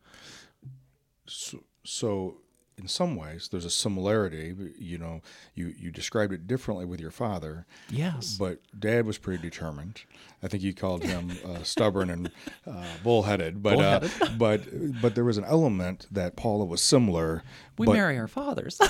So, 1.28 1.64
so 1.84 2.38
in 2.78 2.88
some 2.88 3.16
ways 3.16 3.50
there's 3.52 3.66
a 3.66 3.70
similarity 3.70 4.56
you 4.78 4.98
know 4.98 5.21
you 5.56 5.73
you 5.78 5.90
described 5.90 6.32
it 6.32 6.48
differently 6.48 6.86
with 6.86 7.00
your 7.00 7.12
father. 7.12 7.65
Yes. 7.90 8.38
But 8.38 8.60
dad 8.78 9.06
was 9.06 9.17
pretty 9.17 9.42
determined. 9.42 10.02
I 10.44 10.48
think 10.48 10.62
you 10.62 10.73
called 10.73 11.04
him 11.04 11.32
uh, 11.46 11.63
stubborn 11.63 12.10
and 12.10 12.32
uh, 12.67 12.86
bullheaded. 13.04 13.63
But 13.63 13.80
uh, 13.80 14.00
bullheaded. 14.00 14.21
Uh, 14.21 14.30
but 14.38 15.02
but 15.02 15.15
there 15.15 15.23
was 15.23 15.38
an 15.38 15.46
element 15.46 16.06
that 16.12 16.36
paula 16.36 16.65
was 16.65 16.82
similar 16.82 17.44
we 17.78 17.86
but, 17.86 17.94
marry 17.94 18.17
our 18.17 18.28
fathers. 18.28 18.80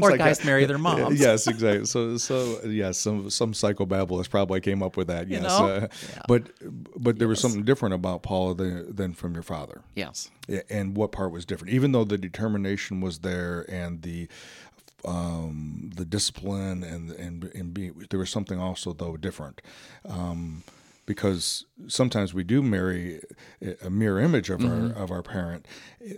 Or 0.00 0.16
guys 0.16 0.44
marry 0.44 0.64
their 0.64 0.78
moms. 0.78 1.20
Yes 1.20 1.48
exactly. 1.48 1.86
So 1.86 2.16
so 2.18 2.60
yes 2.64 2.98
some 2.98 3.30
some 3.30 3.52
psychobabblers 3.52 4.30
probably 4.30 4.60
came 4.60 4.82
up 4.82 4.96
with 4.96 5.08
that 5.08 5.28
yes 5.28 5.42
you 5.42 5.48
know? 5.48 5.66
Uh, 5.66 5.88
yeah. 6.08 6.22
but 6.28 6.50
but 6.96 7.18
there 7.18 7.26
yes. 7.26 7.30
was 7.30 7.40
something 7.40 7.64
different 7.64 7.94
about 7.94 8.22
paula 8.22 8.54
than, 8.54 8.94
than 8.94 9.12
from 9.12 9.34
your 9.34 9.42
father. 9.42 9.82
Yes 9.96 10.30
and 10.68 10.96
what 10.96 11.10
part 11.12 11.32
was 11.32 11.44
different 11.46 11.72
even 11.72 11.92
though 11.92 12.04
the 12.04 12.18
determination 12.18 13.00
was 13.00 13.20
there 13.20 13.64
and 13.70 14.02
the 14.02 14.28
um, 15.04 15.90
the 15.96 16.04
discipline 16.04 16.82
and 16.82 17.10
and 17.12 17.44
and 17.54 17.74
being 17.74 18.06
there 18.10 18.18
was 18.18 18.30
something 18.30 18.58
also 18.58 18.92
though 18.92 19.16
different. 19.16 19.60
Um, 20.08 20.62
because 21.06 21.66
sometimes 21.86 22.32
we 22.32 22.44
do 22.44 22.62
marry 22.62 23.20
a 23.82 23.90
mirror 23.90 24.20
image 24.20 24.48
of 24.48 24.60
Mm-hmm. 24.60 24.96
our 24.96 25.04
of 25.04 25.10
our 25.10 25.22
parent, 25.22 25.66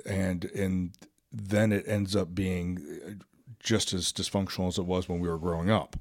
and 0.05 0.45
and 0.55 0.93
then 1.33 1.72
it 1.72 1.85
ends 1.89 2.14
up 2.14 2.35
being 2.35 3.20
just 3.59 3.93
as 3.93 4.12
dysfunctional 4.12 4.68
as 4.68 4.79
it 4.79 4.87
was 4.87 5.09
when 5.09 5.18
we 5.18 5.29
were 5.29 5.39
growing 5.39 5.70
up. 5.70 5.97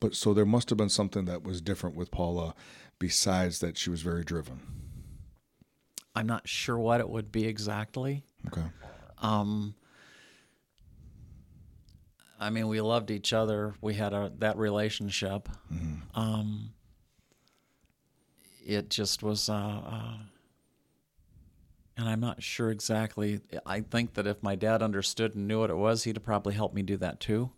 But 0.00 0.14
so 0.14 0.34
there 0.34 0.44
must 0.44 0.68
have 0.68 0.76
been 0.76 0.90
something 0.90 1.24
that 1.24 1.42
was 1.42 1.62
different 1.62 1.96
with 1.96 2.10
Paula, 2.10 2.54
besides 2.98 3.60
that 3.60 3.78
she 3.78 3.88
was 3.88 4.02
very 4.02 4.24
driven. 4.24 4.60
I'm 6.18 6.26
not 6.26 6.48
sure 6.48 6.76
what 6.76 6.98
it 7.00 7.08
would 7.08 7.30
be 7.30 7.46
exactly. 7.46 8.24
Okay. 8.48 8.64
Um, 9.22 9.74
I 12.40 12.50
mean, 12.50 12.66
we 12.66 12.80
loved 12.80 13.12
each 13.12 13.32
other. 13.32 13.74
We 13.80 13.94
had 13.94 14.12
a 14.12 14.32
that 14.38 14.56
relationship. 14.56 15.48
Um, 16.14 16.70
it 18.66 18.90
just 18.90 19.22
was, 19.22 19.48
uh, 19.48 19.54
uh, 19.54 20.14
and 21.96 22.08
I'm 22.08 22.20
not 22.20 22.42
sure 22.42 22.70
exactly. 22.70 23.40
I 23.64 23.80
think 23.80 24.14
that 24.14 24.26
if 24.26 24.42
my 24.42 24.56
dad 24.56 24.82
understood 24.82 25.36
and 25.36 25.46
knew 25.46 25.60
what 25.60 25.70
it 25.70 25.76
was, 25.76 26.02
he'd 26.02 26.22
probably 26.24 26.54
helped 26.54 26.74
me 26.74 26.82
do 26.82 26.96
that 26.96 27.20
too. 27.20 27.50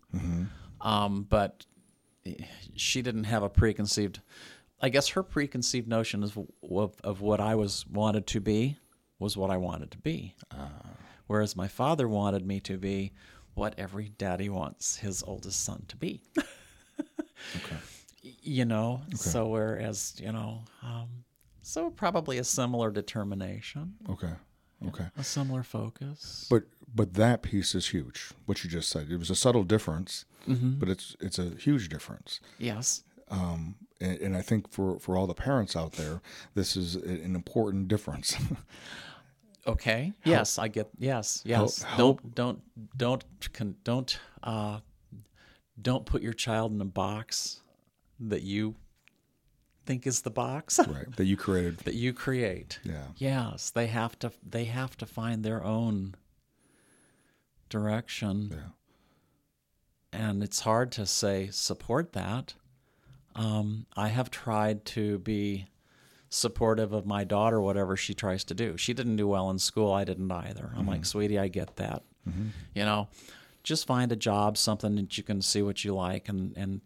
Um, 0.81 1.25
but 1.27 1.65
she 2.75 3.01
didn't 3.01 3.23
have 3.25 3.41
a 3.41 3.49
preconceived. 3.49 4.19
I 4.81 4.89
guess 4.89 5.09
her 5.09 5.23
preconceived 5.23 5.87
notion 5.87 6.23
of, 6.23 6.37
of 6.69 6.95
of 7.03 7.21
what 7.21 7.39
I 7.39 7.55
was 7.55 7.85
wanted 7.87 8.25
to 8.27 8.39
be 8.41 8.77
was 9.19 9.37
what 9.37 9.49
I 9.51 9.57
wanted 9.57 9.91
to 9.91 9.97
be. 9.99 10.35
Whereas 11.27 11.55
my 11.55 11.67
father 11.67 12.07
wanted 12.07 12.45
me 12.45 12.59
to 12.61 12.77
be 12.77 13.13
what 13.53 13.73
every 13.77 14.09
daddy 14.17 14.49
wants 14.49 14.97
his 14.97 15.23
oldest 15.23 15.63
son 15.63 15.85
to 15.87 15.95
be. 15.97 16.21
Y- 18.23 18.33
You 18.43 18.65
know, 18.65 19.01
okay. 19.07 19.15
so 19.17 19.47
whereas, 19.47 20.13
you 20.19 20.31
know, 20.31 20.61
um, 20.83 21.07
so 21.63 21.89
probably 21.89 22.37
a 22.37 22.43
similar 22.43 22.91
determination, 22.91 23.95
Okay. 24.09 24.33
Okay. 24.87 25.05
a 25.17 25.23
similar 25.23 25.63
focus. 25.63 26.47
But 26.49 26.63
but 26.93 27.13
that 27.13 27.41
piece 27.41 27.73
is 27.75 27.87
huge. 27.89 28.31
What 28.45 28.63
you 28.63 28.69
just 28.69 28.89
said. 28.89 29.09
It 29.11 29.17
was 29.17 29.29
a 29.29 29.35
subtle 29.35 29.63
difference, 29.63 30.25
but 30.47 30.89
it's 30.89 31.15
it's 31.19 31.39
a 31.39 31.51
huge 31.51 31.87
difference. 31.89 32.39
yes. 32.59 33.03
Um, 33.31 33.75
and, 33.99 34.17
and 34.19 34.37
I 34.37 34.41
think 34.41 34.69
for 34.71 34.99
for 34.99 35.17
all 35.17 35.25
the 35.25 35.33
parents 35.33 35.75
out 35.75 35.93
there, 35.93 36.21
this 36.53 36.75
is 36.77 36.95
an 36.95 37.35
important 37.35 37.87
difference. 37.87 38.35
Okay. 39.67 40.11
Yes, 40.25 40.57
I 40.57 40.69
get. 40.69 40.89
Yes. 40.97 41.43
Yes. 41.45 41.83
help- 41.83 42.21
Don't 42.33 42.59
don't 42.97 43.23
don't 43.53 43.83
don't 43.83 44.19
uh, 44.41 44.79
don't 45.79 46.03
put 46.03 46.23
your 46.23 46.33
child 46.33 46.71
in 46.71 46.81
a 46.81 46.85
box 46.85 47.61
that 48.19 48.41
you 48.41 48.73
think 49.85 50.07
is 50.07 50.21
the 50.23 50.31
box 50.31 50.79
right. 50.87 51.15
That 51.15 51.25
you 51.25 51.37
created. 51.37 51.77
that 51.81 51.93
you 51.93 52.11
create. 52.11 52.79
Yeah. 52.83 53.03
Yes, 53.17 53.69
they 53.69 53.85
have 53.85 54.17
to. 54.19 54.31
They 54.49 54.65
have 54.65 54.97
to 54.97 55.05
find 55.05 55.43
their 55.43 55.63
own 55.63 56.15
direction, 57.69 58.49
Yeah. 58.51 60.19
and 60.19 60.41
it's 60.43 60.61
hard 60.61 60.91
to 60.93 61.05
say 61.05 61.49
support 61.51 62.13
that. 62.13 62.55
Um, 63.35 63.85
I 63.95 64.09
have 64.09 64.29
tried 64.29 64.85
to 64.85 65.19
be 65.19 65.67
supportive 66.29 66.93
of 66.93 67.05
my 67.05 67.23
daughter, 67.23 67.61
whatever 67.61 67.97
she 67.97 68.13
tries 68.13 68.43
to 68.45 68.53
do. 68.53 68.77
She 68.77 68.93
didn't 68.93 69.17
do 69.17 69.27
well 69.27 69.49
in 69.49 69.59
school. 69.59 69.91
I 69.91 70.03
didn't 70.03 70.31
either. 70.31 70.71
I'm 70.75 70.87
like, 70.87 71.05
sweetie, 71.05 71.37
I 71.37 71.47
get 71.47 71.75
that. 71.75 72.03
You 72.73 72.85
know, 72.85 73.09
just 73.63 73.85
find 73.87 74.11
a 74.11 74.15
job, 74.15 74.57
something 74.57 74.95
that 74.95 75.17
you 75.17 75.23
can 75.23 75.41
see 75.41 75.61
what 75.61 75.83
you 75.83 75.93
like, 75.95 76.29
and 76.29 76.55
and 76.55 76.81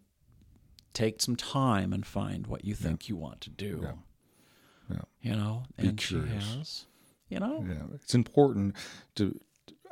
take 0.94 1.20
some 1.20 1.36
time 1.36 1.92
and 1.92 2.06
find 2.06 2.46
what 2.46 2.64
you 2.64 2.74
think 2.74 3.08
you 3.08 3.16
want 3.16 3.42
to 3.42 3.50
do. 3.50 3.80
Yeah. 3.82 4.96
Yeah. 4.96 5.30
You 5.30 5.36
know, 5.36 5.62
and 5.76 5.98
curious. 5.98 6.44
she 6.44 6.58
has. 6.58 6.84
You 7.28 7.40
know, 7.40 7.64
Yeah, 7.68 7.94
it's 7.94 8.14
important 8.14 8.76
to. 9.16 9.38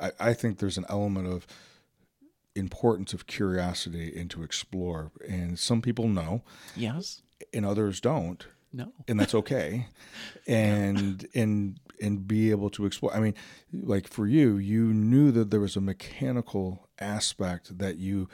I, 0.01 0.13
I 0.19 0.35
think 0.35 0.59
there's 0.59 0.79
an 0.79 0.87
element 0.89 1.27
of 1.29 1.47
importance 2.57 3.13
of 3.13 3.27
curiosity 3.27 4.13
and 4.17 4.31
to 4.31 4.43
explore, 4.43 5.11
and 5.29 5.59
some 5.59 5.83
people 5.83 6.09
know, 6.09 6.43
yes, 6.77 7.23
and 7.53 7.65
others 7.67 8.01
don't, 8.01 8.47
no, 8.73 8.93
and 9.09 9.19
that's 9.19 9.35
okay. 9.35 9.89
and 10.47 11.27
and 11.35 11.79
and 12.01 12.27
be 12.27 12.51
able 12.51 12.71
to 12.71 12.87
explore. 12.87 13.15
I 13.15 13.21
mean, 13.21 13.35
like 13.73 14.09
for 14.09 14.27
you, 14.27 14.57
you 14.57 14.93
knew 14.93 15.31
that 15.33 15.51
there 15.51 15.61
was 15.61 15.77
a 15.77 15.81
mechanical 15.81 16.89
aspect 16.99 17.79
that 17.79 17.99
you 17.99 18.29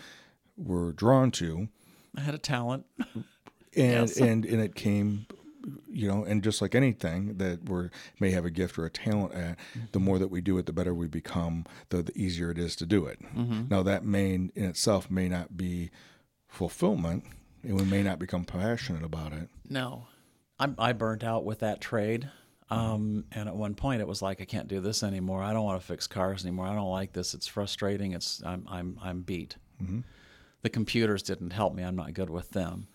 were 0.57 0.93
drawn 0.93 1.31
to, 1.33 1.69
I 2.17 2.21
had 2.21 2.35
a 2.35 2.39
talent. 2.39 2.87
and 2.99 3.25
Yes. 3.75 4.17
and 4.19 4.45
and 4.45 4.61
it 4.61 4.75
came 4.75 5.27
you 6.01 6.09
know 6.09 6.25
and 6.25 6.43
just 6.43 6.63
like 6.63 6.75
anything 6.75 7.37
that 7.37 7.69
we 7.69 7.89
may 8.19 8.31
have 8.31 8.45
a 8.45 8.51
gift 8.51 8.79
or 8.79 8.85
a 8.85 8.91
talent 8.91 9.35
at 9.35 9.57
the 9.75 9.81
mm-hmm. 9.99 10.05
more 10.05 10.19
that 10.19 10.29
we 10.29 10.41
do 10.41 10.57
it 10.59 10.67
the 10.67 10.73
better 10.73 10.95
we 10.95 11.07
become 11.07 11.65
the, 11.91 12.03
the 12.03 12.17
easier 12.19 12.51
it 12.51 12.59
is 12.59 12.75
to 12.75 12.87
do 12.87 13.07
it 13.07 13.21
mm-hmm. 13.35 13.63
now 13.69 13.83
that 13.83 14.05
may 14.05 14.33
in 14.35 14.51
itself 14.55 15.11
may 15.11 15.29
not 15.29 15.57
be 15.57 15.91
fulfillment 16.49 17.25
and 17.63 17.77
we 17.77 17.85
may 17.85 18.03
not 18.03 18.19
become 18.19 18.45
passionate 18.45 19.05
about 19.05 19.33
it 19.33 19.49
No, 19.69 20.07
I'm, 20.59 20.75
I 20.79 20.93
burnt 20.93 21.25
out 21.25 21.45
with 21.45 21.61
that 21.61 21.81
trade. 21.81 22.29
Mm-hmm. 22.71 22.79
Um, 22.79 23.25
and 23.33 23.49
at 23.49 23.57
one 23.57 23.75
point, 23.75 24.01
it 24.01 24.07
was 24.07 24.21
like 24.21 24.41
I 24.41 24.45
can't 24.45 24.69
do 24.69 24.81
this 24.81 25.03
anymore. 25.03 25.43
I 25.43 25.53
don't 25.53 25.65
want 25.65 25.81
to 25.81 25.87
fix 25.87 26.07
cars 26.07 26.45
anymore. 26.45 26.67
I 26.67 26.75
don't 26.75 26.91
like 26.91 27.13
this. 27.13 27.35
It's 27.35 27.47
frustrating. 27.47 28.13
It's 28.13 28.43
I'm 28.45 28.67
I'm 28.69 28.99
I'm 29.03 29.23
beat. 29.23 29.57
The 30.63 30.69
computers 30.69 31.23
didn't 31.23 31.51
help 31.51 31.75
me. 31.75 31.83
I'm 31.83 31.97
not 31.97 32.13
good 32.13 32.31
with 32.31 32.51
them. 32.51 32.89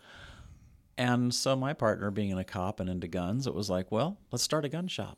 And 0.98 1.34
so 1.34 1.56
my 1.56 1.74
partner, 1.74 2.10
being 2.10 2.38
a 2.38 2.44
cop 2.44 2.80
and 2.80 2.90
into 2.90 3.08
guns, 3.08 3.48
it 3.48 3.54
was 3.54 3.70
like, 3.70 3.92
well, 3.92 4.18
let's 4.32 4.44
start 4.44 4.64
a 4.66 4.70
gun 4.70 4.88
shop. 4.88 5.18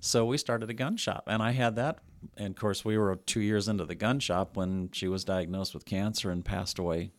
So 0.00 0.24
we 0.26 0.36
started 0.38 0.68
a 0.70 0.74
gun 0.74 0.96
shop, 0.96 1.24
and 1.26 1.42
I 1.42 1.52
had 1.52 1.76
that. 1.76 1.98
And 2.36 2.54
of 2.54 2.56
course, 2.60 2.84
we 2.84 2.98
were 2.98 3.16
two 3.16 3.40
years 3.40 3.68
into 3.68 3.84
the 3.86 3.94
gun 3.94 4.20
shop 4.20 4.56
when 4.56 4.90
she 4.92 5.08
was 5.08 5.24
diagnosed 5.24 5.72
with 5.74 5.84
cancer 5.84 6.30
and 6.30 6.44
passed 6.44 6.78
away 6.78 7.12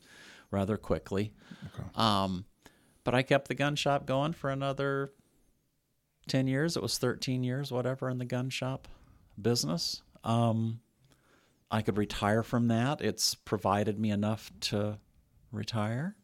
rather 0.52 0.78
quickly. 0.78 1.34
Um, 1.96 2.46
but 3.04 3.16
I 3.16 3.24
kept 3.24 3.48
the 3.48 3.56
gun 3.56 3.76
shop 3.76 4.06
going 4.06 4.34
for 4.34 4.50
another 4.50 5.12
10 6.28 6.48
years. 6.48 6.76
It 6.76 6.84
was 6.84 6.98
13 6.98 7.44
years, 7.44 7.72
whatever, 7.72 8.10
in 8.10 8.18
the 8.20 8.26
gun 8.26 8.50
shop 8.50 8.88
business. 9.42 10.04
Um, 10.24 10.82
I 11.72 11.82
could 11.82 11.98
retire 11.98 12.44
from 12.44 12.68
that. 12.68 13.02
It's 13.02 13.34
provided 13.34 14.00
me 14.00 14.12
enough 14.12 14.52
to 14.62 15.00
retire. 15.52 16.16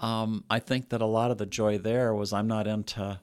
Um, 0.00 0.44
I 0.48 0.58
think 0.58 0.88
that 0.90 1.02
a 1.02 1.06
lot 1.06 1.30
of 1.30 1.38
the 1.38 1.46
joy 1.46 1.78
there 1.78 2.14
was 2.14 2.32
I'm 2.32 2.48
not 2.48 2.66
into 2.66 3.20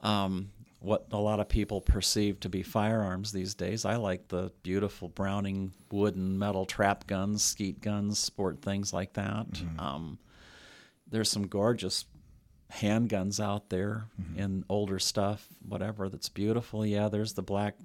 um, 0.00 0.50
what 0.80 1.06
a 1.12 1.18
lot 1.18 1.40
of 1.40 1.48
people 1.48 1.80
perceive 1.80 2.40
to 2.40 2.48
be 2.48 2.62
firearms 2.62 3.32
these 3.32 3.54
days. 3.54 3.84
I 3.84 3.96
like 3.96 4.28
the 4.28 4.52
beautiful 4.62 5.08
Browning 5.08 5.72
wood 5.90 6.16
and 6.16 6.38
metal 6.38 6.66
trap 6.66 7.06
guns, 7.06 7.42
skeet 7.42 7.80
guns, 7.80 8.18
sport 8.18 8.60
things 8.62 8.92
like 8.92 9.12
that. 9.14 9.46
Um, 9.78 10.18
there's 11.10 11.30
some 11.30 11.46
gorgeous 11.46 12.04
handguns 12.72 13.42
out 13.42 13.70
there 13.70 14.04
in 14.36 14.64
older 14.68 14.98
stuff, 14.98 15.46
whatever, 15.66 16.08
that's 16.08 16.28
beautiful. 16.28 16.84
Yeah, 16.84 17.08
there's 17.08 17.32
the 17.32 17.42
black 17.42 17.76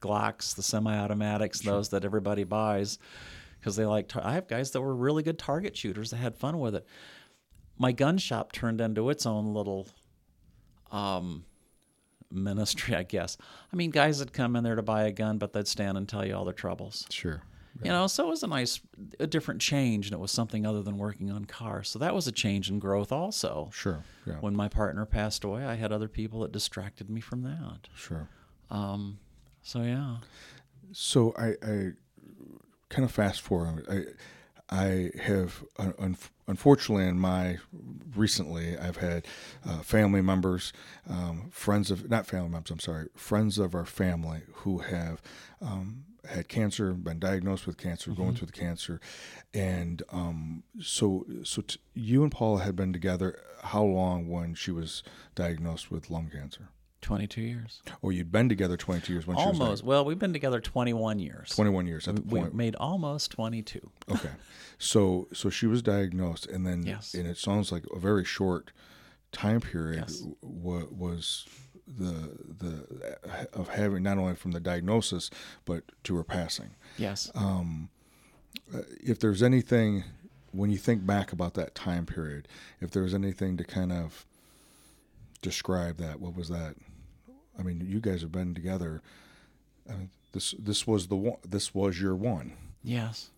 Glocks, 0.00 0.54
the 0.54 0.62
semi-automatics, 0.62 1.60
those 1.60 1.88
that 1.88 2.04
everybody 2.04 2.44
buys 2.44 2.98
because 3.58 3.74
they 3.74 3.84
like. 3.84 4.06
Tar- 4.06 4.24
I 4.24 4.34
have 4.34 4.46
guys 4.46 4.70
that 4.70 4.80
were 4.80 4.94
really 4.94 5.24
good 5.24 5.40
target 5.40 5.76
shooters 5.76 6.10
that 6.10 6.18
had 6.18 6.36
fun 6.36 6.60
with 6.60 6.76
it. 6.76 6.86
My 7.78 7.92
gun 7.92 8.18
shop 8.18 8.52
turned 8.52 8.80
into 8.80 9.08
its 9.10 9.24
own 9.26 9.54
little 9.54 9.86
um, 10.90 11.44
ministry, 12.30 12.94
I 13.02 13.02
guess. 13.04 13.36
I 13.72 13.76
mean, 13.76 13.90
guys 13.90 14.18
would 14.18 14.32
come 14.32 14.56
in 14.56 14.64
there 14.64 14.76
to 14.76 14.82
buy 14.82 15.04
a 15.04 15.12
gun, 15.12 15.38
but 15.38 15.52
they'd 15.52 15.68
stand 15.68 15.96
and 15.96 16.08
tell 16.08 16.26
you 16.26 16.34
all 16.34 16.44
their 16.44 16.54
troubles. 16.54 17.06
sure 17.10 17.42
You 17.82 17.90
know, 17.90 18.06
so 18.08 18.26
it 18.26 18.30
was 18.30 18.42
a 18.42 18.48
nice, 18.48 18.80
a 19.20 19.26
different 19.26 19.60
change, 19.60 20.06
and 20.06 20.12
it 20.12 20.18
was 20.18 20.32
something 20.32 20.66
other 20.66 20.82
than 20.82 20.98
working 20.98 21.30
on 21.30 21.44
cars. 21.44 21.88
So 21.88 21.98
that 22.00 22.14
was 22.14 22.26
a 22.26 22.32
change 22.32 22.68
in 22.70 22.80
growth, 22.80 23.12
also. 23.12 23.70
sure 23.72 24.02
yeah 24.26 24.34
When 24.40 24.56
my 24.56 24.68
partner 24.68 25.06
passed 25.06 25.44
away, 25.44 25.64
I 25.64 25.74
had 25.76 25.92
other 25.92 26.08
people 26.08 26.40
that 26.40 26.50
distracted 26.52 27.08
me 27.08 27.20
from 27.20 27.42
that. 27.42 27.88
sure 27.94 28.28
Um, 28.70 29.18
so 29.62 29.82
yeah, 29.82 30.16
So 30.92 31.34
I, 31.38 31.48
I 31.62 31.90
kind 32.88 33.04
of 33.04 33.12
fast 33.12 33.40
forward. 33.42 33.86
I, 33.88 34.02
I 34.70 35.10
have 35.22 35.64
un- 35.78 35.94
un- 35.98 36.16
unfortunately 36.46 37.06
in 37.06 37.18
my 37.18 37.58
recently 38.14 38.76
I've 38.76 38.98
had 38.98 39.26
uh, 39.66 39.78
family 39.78 40.20
members, 40.20 40.72
um, 41.08 41.48
friends 41.50 41.90
of 41.90 42.08
not 42.10 42.26
family 42.26 42.50
members. 42.50 42.70
I'm 42.70 42.80
sorry, 42.80 43.08
friends 43.14 43.58
of 43.58 43.74
our 43.74 43.86
family 43.86 44.42
who 44.52 44.78
have 44.78 45.22
um, 45.62 46.04
had 46.28 46.48
cancer, 46.48 46.92
been 46.92 47.18
diagnosed 47.18 47.66
with 47.66 47.78
cancer, 47.78 48.10
going 48.10 48.34
through 48.34 48.46
the 48.48 48.52
cancer, 48.52 49.00
and 49.54 50.02
um, 50.12 50.62
so 50.80 51.24
so 51.44 51.62
t- 51.62 51.80
you 51.94 52.22
and 52.22 52.30
Paula 52.30 52.60
had 52.62 52.76
been 52.76 52.92
together 52.92 53.40
how 53.62 53.82
long 53.82 54.28
when 54.28 54.54
she 54.54 54.70
was 54.70 55.02
diagnosed 55.34 55.90
with 55.90 56.10
lung 56.10 56.30
cancer? 56.30 56.68
22 57.00 57.40
years. 57.40 57.82
Or 58.02 58.12
you'd 58.12 58.32
been 58.32 58.48
together 58.48 58.76
22 58.76 59.12
years 59.12 59.26
when 59.26 59.36
she 59.36 59.46
was 59.46 59.60
Almost. 59.60 59.84
Well, 59.84 60.04
we've 60.04 60.18
been 60.18 60.32
together 60.32 60.60
21 60.60 61.18
years. 61.18 61.50
21 61.50 61.86
years 61.86 62.08
at 62.08 62.16
the 62.16 62.22
we 62.22 62.40
point 62.40 62.54
made 62.54 62.74
almost 62.76 63.30
22. 63.30 63.90
Okay, 64.10 64.30
so 64.78 65.28
so 65.32 65.48
she 65.50 65.66
was 65.66 65.82
diagnosed, 65.82 66.46
and 66.46 66.66
then 66.66 66.84
Yes. 66.84 67.14
and 67.14 67.26
it 67.26 67.36
sounds 67.38 67.70
like 67.72 67.84
a 67.94 67.98
very 67.98 68.24
short 68.24 68.72
time 69.32 69.60
period 69.60 70.04
Yes. 70.08 70.22
wa- 70.42 70.86
was 70.90 71.46
the 71.86 72.36
the 72.58 73.18
uh, 73.24 73.44
of 73.58 73.68
having 73.68 74.02
not 74.02 74.18
only 74.18 74.34
from 74.34 74.50
the 74.52 74.60
diagnosis 74.60 75.30
but 75.64 75.84
to 76.04 76.16
her 76.16 76.24
passing. 76.24 76.70
Yes. 76.98 77.30
Um, 77.34 77.88
uh, 78.74 78.80
if 79.00 79.18
there's 79.20 79.42
anything 79.42 80.04
when 80.52 80.70
you 80.70 80.78
think 80.78 81.06
back 81.06 81.32
about 81.32 81.54
that 81.54 81.74
time 81.74 82.06
period, 82.06 82.48
if 82.80 82.90
there's 82.90 83.14
anything 83.14 83.56
to 83.58 83.64
kind 83.64 83.92
of 83.92 84.26
describe 85.42 85.98
that, 85.98 86.20
what 86.20 86.34
was 86.34 86.48
that? 86.48 86.74
I 87.58 87.62
mean, 87.62 87.84
you 87.86 88.00
guys 88.00 88.22
have 88.22 88.32
been 88.32 88.54
together. 88.54 89.02
I 89.88 89.92
mean, 89.92 90.10
this 90.32 90.54
this 90.58 90.86
was 90.86 91.08
the 91.08 91.16
one. 91.16 91.38
This 91.46 91.74
was 91.74 92.00
your 92.00 92.14
one, 92.14 92.52
yes. 92.84 93.30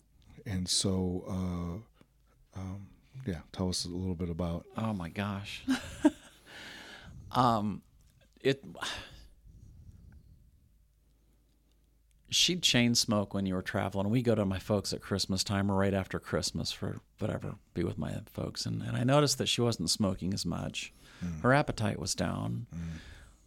and 0.45 0.67
so 0.67 1.23
uh, 1.27 2.59
um, 2.59 2.87
yeah. 3.25 3.39
Tell 3.51 3.69
us 3.69 3.85
a 3.85 3.89
little 3.89 4.15
bit 4.15 4.29
about. 4.29 4.65
Oh 4.77 4.93
my 4.93 5.09
gosh. 5.09 5.63
um, 7.31 7.81
it. 8.41 8.63
She'd 12.29 12.63
chain 12.63 12.95
smoke 12.95 13.33
when 13.33 13.45
you 13.45 13.55
were 13.55 13.61
traveling. 13.61 14.09
We 14.09 14.21
go 14.21 14.35
to 14.35 14.45
my 14.45 14.59
folks 14.59 14.93
at 14.93 15.01
Christmas 15.01 15.43
time 15.43 15.69
or 15.69 15.75
right 15.75 15.93
after 15.93 16.17
Christmas 16.17 16.71
for 16.71 17.01
whatever, 17.19 17.55
be 17.73 17.83
with 17.83 17.97
my 17.97 18.13
folks. 18.31 18.65
And, 18.65 18.81
and 18.81 18.95
I 18.95 19.03
noticed 19.03 19.37
that 19.39 19.49
she 19.49 19.59
wasn't 19.59 19.89
smoking 19.89 20.33
as 20.33 20.45
much. 20.45 20.93
Her 21.41 21.53
appetite 21.53 21.99
was 21.99 22.15
down. 22.15 22.67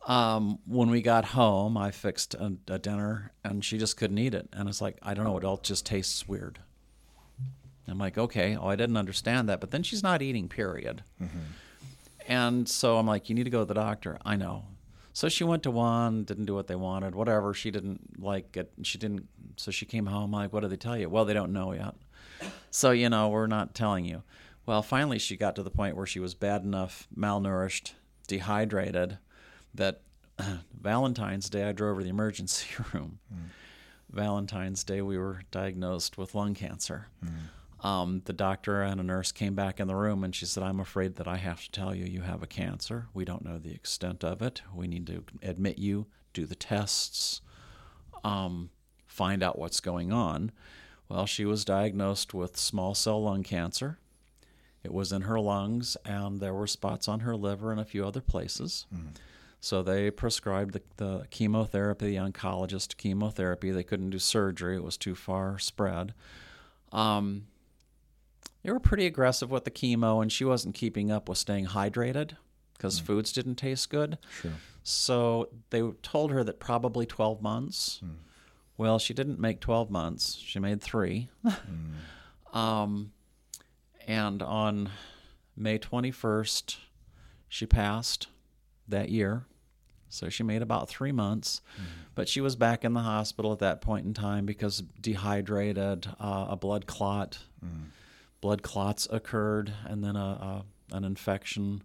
Um, 0.06 0.58
when 0.66 0.90
we 0.90 1.00
got 1.00 1.24
home, 1.24 1.76
I 1.76 1.90
fixed 1.90 2.34
a, 2.34 2.54
a 2.68 2.78
dinner 2.78 3.32
and 3.42 3.64
she 3.64 3.78
just 3.78 3.96
couldn't 3.96 4.18
eat 4.18 4.34
it. 4.34 4.48
And 4.52 4.68
it's 4.68 4.80
like, 4.80 4.98
I 5.02 5.14
don't 5.14 5.24
know, 5.24 5.38
it 5.38 5.44
all 5.44 5.56
just 5.56 5.86
tastes 5.86 6.28
weird. 6.28 6.58
I'm 7.86 7.98
like, 7.98 8.16
okay, 8.16 8.56
oh, 8.56 8.66
I 8.68 8.76
didn't 8.76 8.96
understand 8.96 9.48
that. 9.48 9.60
But 9.60 9.70
then 9.70 9.82
she's 9.82 10.02
not 10.02 10.22
eating, 10.22 10.48
period. 10.48 11.02
And 12.26 12.68
so 12.68 12.96
I'm 12.96 13.06
like, 13.06 13.28
you 13.28 13.34
need 13.34 13.44
to 13.44 13.50
go 13.50 13.60
to 13.60 13.64
the 13.66 13.74
doctor. 13.74 14.18
I 14.24 14.36
know. 14.36 14.64
So 15.12 15.28
she 15.28 15.44
went 15.44 15.62
to 15.64 15.70
one, 15.70 16.24
didn't 16.24 16.46
do 16.46 16.54
what 16.54 16.66
they 16.66 16.74
wanted, 16.74 17.14
whatever. 17.14 17.54
She 17.54 17.70
didn't 17.70 18.20
like 18.20 18.56
it. 18.56 18.72
She 18.82 18.98
didn't. 18.98 19.28
So 19.56 19.70
she 19.70 19.86
came 19.86 20.06
home. 20.06 20.32
like, 20.32 20.52
what 20.52 20.60
did 20.60 20.70
they 20.70 20.76
tell 20.76 20.96
you? 20.96 21.08
Well, 21.08 21.24
they 21.24 21.34
don't 21.34 21.52
know 21.52 21.72
yet. 21.72 21.94
So, 22.70 22.90
you 22.90 23.08
know, 23.08 23.28
we're 23.28 23.46
not 23.46 23.74
telling 23.74 24.04
you. 24.06 24.22
Well, 24.66 24.82
finally, 24.82 25.18
she 25.18 25.36
got 25.36 25.54
to 25.56 25.62
the 25.62 25.70
point 25.70 25.96
where 25.96 26.06
she 26.06 26.18
was 26.18 26.34
bad 26.34 26.62
enough, 26.62 27.06
malnourished, 27.16 27.92
dehydrated, 28.26 29.18
that 29.74 30.00
Valentine's 30.80 31.48
Day, 31.48 31.64
I 31.64 31.72
drove 31.72 31.98
to 31.98 32.04
the 32.04 32.10
emergency 32.10 32.68
room. 32.92 33.18
Valentine's 34.10 34.84
Day, 34.84 35.02
we 35.02 35.18
were 35.18 35.42
diagnosed 35.50 36.16
with 36.18 36.34
lung 36.34 36.54
cancer. 36.54 37.08
Um, 37.82 38.22
the 38.24 38.32
doctor 38.32 38.80
and 38.82 38.98
a 38.98 39.04
nurse 39.04 39.30
came 39.30 39.54
back 39.54 39.78
in 39.78 39.88
the 39.88 39.94
room 39.96 40.24
and 40.24 40.34
she 40.34 40.46
said, 40.46 40.62
I'm 40.62 40.80
afraid 40.80 41.16
that 41.16 41.28
I 41.28 41.36
have 41.36 41.62
to 41.64 41.70
tell 41.70 41.94
you 41.94 42.06
you 42.06 42.22
have 42.22 42.42
a 42.42 42.46
cancer. 42.46 43.08
We 43.12 43.26
don't 43.26 43.44
know 43.44 43.58
the 43.58 43.74
extent 43.74 44.24
of 44.24 44.40
it. 44.40 44.62
We 44.74 44.86
need 44.86 45.06
to 45.08 45.24
admit 45.42 45.78
you, 45.78 46.06
do 46.32 46.46
the 46.46 46.54
tests, 46.54 47.42
um, 48.22 48.70
find 49.06 49.42
out 49.42 49.58
what's 49.58 49.80
going 49.80 50.12
on. 50.12 50.50
Well, 51.10 51.26
she 51.26 51.44
was 51.44 51.64
diagnosed 51.64 52.32
with 52.32 52.56
small 52.56 52.94
cell 52.94 53.22
lung 53.22 53.42
cancer. 53.42 53.98
It 54.82 54.92
was 54.92 55.12
in 55.12 55.22
her 55.22 55.38
lungs, 55.40 55.96
and 56.04 56.40
there 56.40 56.54
were 56.54 56.66
spots 56.66 57.06
on 57.08 57.20
her 57.20 57.36
liver 57.36 57.70
and 57.70 57.80
a 57.80 57.84
few 57.84 58.06
other 58.06 58.20
places. 58.22 58.86
So 59.64 59.82
they 59.82 60.10
prescribed 60.10 60.74
the, 60.74 60.82
the 60.98 61.26
chemotherapy, 61.30 62.10
the 62.10 62.16
oncologist 62.16 62.98
chemotherapy. 62.98 63.70
They 63.70 63.82
couldn't 63.82 64.10
do 64.10 64.18
surgery, 64.18 64.76
it 64.76 64.84
was 64.84 64.98
too 64.98 65.14
far 65.14 65.58
spread. 65.58 66.12
Um, 66.92 67.46
they 68.62 68.70
were 68.70 68.78
pretty 68.78 69.06
aggressive 69.06 69.50
with 69.50 69.64
the 69.64 69.70
chemo, 69.70 70.20
and 70.20 70.30
she 70.30 70.44
wasn't 70.44 70.74
keeping 70.74 71.10
up 71.10 71.30
with 71.30 71.38
staying 71.38 71.68
hydrated 71.68 72.36
because 72.74 72.98
foods 73.00 73.32
didn't 73.32 73.54
taste 73.54 73.88
good. 73.88 74.18
Sure. 74.30 74.52
So 74.82 75.48
they 75.70 75.80
told 76.02 76.30
her 76.30 76.44
that 76.44 76.60
probably 76.60 77.06
12 77.06 77.40
months. 77.40 78.02
Well, 78.76 78.98
she 78.98 79.14
didn't 79.14 79.40
make 79.40 79.60
12 79.60 79.90
months. 79.90 80.36
She 80.44 80.58
made 80.58 80.82
three. 80.82 81.30
um, 82.52 83.12
and 84.06 84.42
on 84.42 84.90
May 85.56 85.78
21st, 85.78 86.76
she 87.48 87.64
passed 87.64 88.26
that 88.86 89.08
year. 89.08 89.46
So 90.14 90.28
she 90.28 90.42
made 90.42 90.62
about 90.62 90.88
three 90.88 91.12
months. 91.12 91.60
But 92.14 92.28
she 92.28 92.40
was 92.40 92.54
back 92.54 92.84
in 92.84 92.92
the 92.94 93.00
hospital 93.00 93.52
at 93.52 93.58
that 93.58 93.80
point 93.80 94.06
in 94.06 94.14
time 94.14 94.46
because 94.46 94.82
dehydrated, 95.00 96.06
uh, 96.20 96.46
a 96.50 96.56
blood 96.56 96.86
clot. 96.86 97.38
Blood 98.40 98.62
clots 98.62 99.08
occurred, 99.10 99.72
and 99.86 100.04
then 100.04 100.16
a, 100.16 100.64
a 100.90 100.94
an 100.94 101.02
infection, 101.04 101.82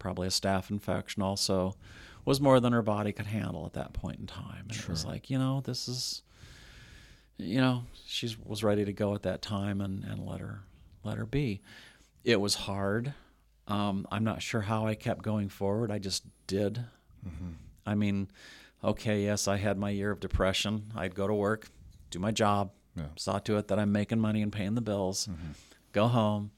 probably 0.00 0.26
a 0.26 0.30
staph 0.30 0.68
infection, 0.70 1.22
also 1.22 1.76
was 2.24 2.40
more 2.40 2.58
than 2.60 2.72
her 2.72 2.82
body 2.82 3.12
could 3.12 3.26
handle 3.26 3.64
at 3.66 3.72
that 3.74 3.92
point 3.92 4.18
in 4.18 4.26
time. 4.26 4.66
And 4.68 4.76
it 4.76 4.88
was 4.88 5.04
like, 5.04 5.30
you 5.30 5.38
know, 5.38 5.60
this 5.60 5.88
is, 5.88 6.22
you 7.38 7.60
know, 7.60 7.84
she 8.04 8.34
was 8.44 8.62
ready 8.64 8.84
to 8.84 8.92
go 8.92 9.14
at 9.14 9.22
that 9.22 9.42
time, 9.42 9.80
and, 9.80 10.02
and 10.04 10.26
let 10.26 10.40
her 10.40 10.60
let 11.04 11.18
her 11.18 11.26
be. 11.26 11.62
It 12.24 12.40
was 12.40 12.54
hard. 12.54 13.14
Um, 13.68 14.06
I'm 14.10 14.24
not 14.24 14.42
sure 14.42 14.62
how 14.62 14.86
I 14.86 14.94
kept 14.96 15.22
going 15.22 15.48
forward. 15.48 15.90
I 15.92 15.98
just 15.98 16.24
did. 16.48 16.84
Mm-hmm. 17.26 17.50
I 17.86 17.94
mean, 17.94 18.28
okay, 18.82 19.24
yes, 19.24 19.48
I 19.48 19.56
had 19.56 19.78
my 19.78 19.90
year 19.90 20.10
of 20.10 20.20
depression. 20.20 20.92
I'd 20.96 21.14
go 21.14 21.26
to 21.26 21.34
work, 21.34 21.68
do 22.10 22.18
my 22.18 22.30
job, 22.30 22.72
Yeah. 22.96 23.06
saw 23.16 23.38
to 23.40 23.56
it 23.56 23.68
that 23.68 23.78
I'm 23.78 23.92
making 23.92 24.20
money 24.20 24.42
and 24.42 24.52
paying 24.52 24.74
the 24.74 24.80
bills, 24.80 25.26
mm-hmm. 25.26 25.52
go 25.92 26.08
home, 26.08 26.50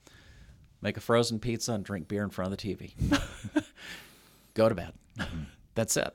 make 0.83 0.97
a 0.97 1.01
frozen 1.01 1.39
pizza, 1.39 1.73
and 1.73 1.85
drink 1.85 2.09
beer 2.09 2.23
in 2.25 2.31
front 2.31 2.53
of 2.53 2.59
the 2.59 2.75
TV. 2.75 2.93
go 4.55 4.69
to 4.69 4.75
bed. 4.75 4.93
Mm-hmm. 5.19 5.43
That's 5.75 5.97
it. 5.97 6.15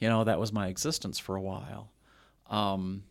You 0.00 0.08
know, 0.08 0.24
that 0.24 0.38
was 0.38 0.52
my 0.52 0.68
existence 0.68 1.18
for 1.18 1.34
a 1.34 1.40
while. 1.40 1.90
Um, 2.48 3.04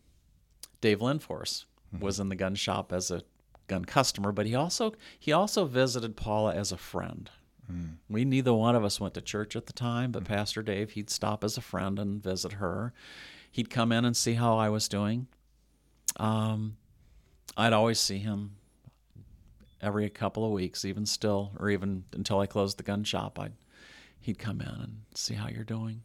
Dave 0.80 1.00
Linforce 1.00 1.64
was 2.00 2.20
in 2.20 2.28
the 2.28 2.36
gun 2.36 2.54
shop 2.54 2.92
as 2.92 3.10
a 3.10 3.22
gun 3.66 3.84
customer, 3.84 4.30
but 4.32 4.46
he 4.46 4.54
also 4.54 4.94
he 5.18 5.32
also 5.32 5.64
visited 5.64 6.16
Paula 6.16 6.54
as 6.54 6.70
a 6.72 6.76
friend. 6.76 7.30
We 8.08 8.24
neither 8.24 8.54
one 8.54 8.74
of 8.74 8.84
us 8.84 9.00
went 9.00 9.14
to 9.14 9.20
church 9.20 9.54
at 9.56 9.66
the 9.66 9.72
time, 9.72 10.12
but 10.12 10.24
Pastor 10.24 10.62
Dave 10.62 10.90
he'd 10.92 11.10
stop 11.10 11.44
as 11.44 11.56
a 11.56 11.60
friend 11.60 11.98
and 11.98 12.22
visit 12.22 12.54
her. 12.54 12.92
He'd 13.50 13.70
come 13.70 13.92
in 13.92 14.04
and 14.04 14.16
see 14.16 14.34
how 14.34 14.56
I 14.56 14.68
was 14.68 14.88
doing. 14.88 15.26
Um, 16.16 16.76
I'd 17.56 17.72
always 17.72 17.98
see 18.00 18.18
him 18.18 18.56
every 19.80 20.08
couple 20.10 20.44
of 20.44 20.52
weeks, 20.52 20.84
even 20.84 21.06
still, 21.06 21.52
or 21.58 21.68
even 21.70 22.04
until 22.12 22.40
I 22.40 22.46
closed 22.46 22.78
the 22.78 22.82
gun 22.82 23.04
shop. 23.04 23.38
I'd 23.38 23.52
he'd 24.20 24.38
come 24.38 24.60
in 24.60 24.68
and 24.68 25.00
see 25.14 25.34
how 25.34 25.48
you're 25.48 25.64
doing. 25.64 26.02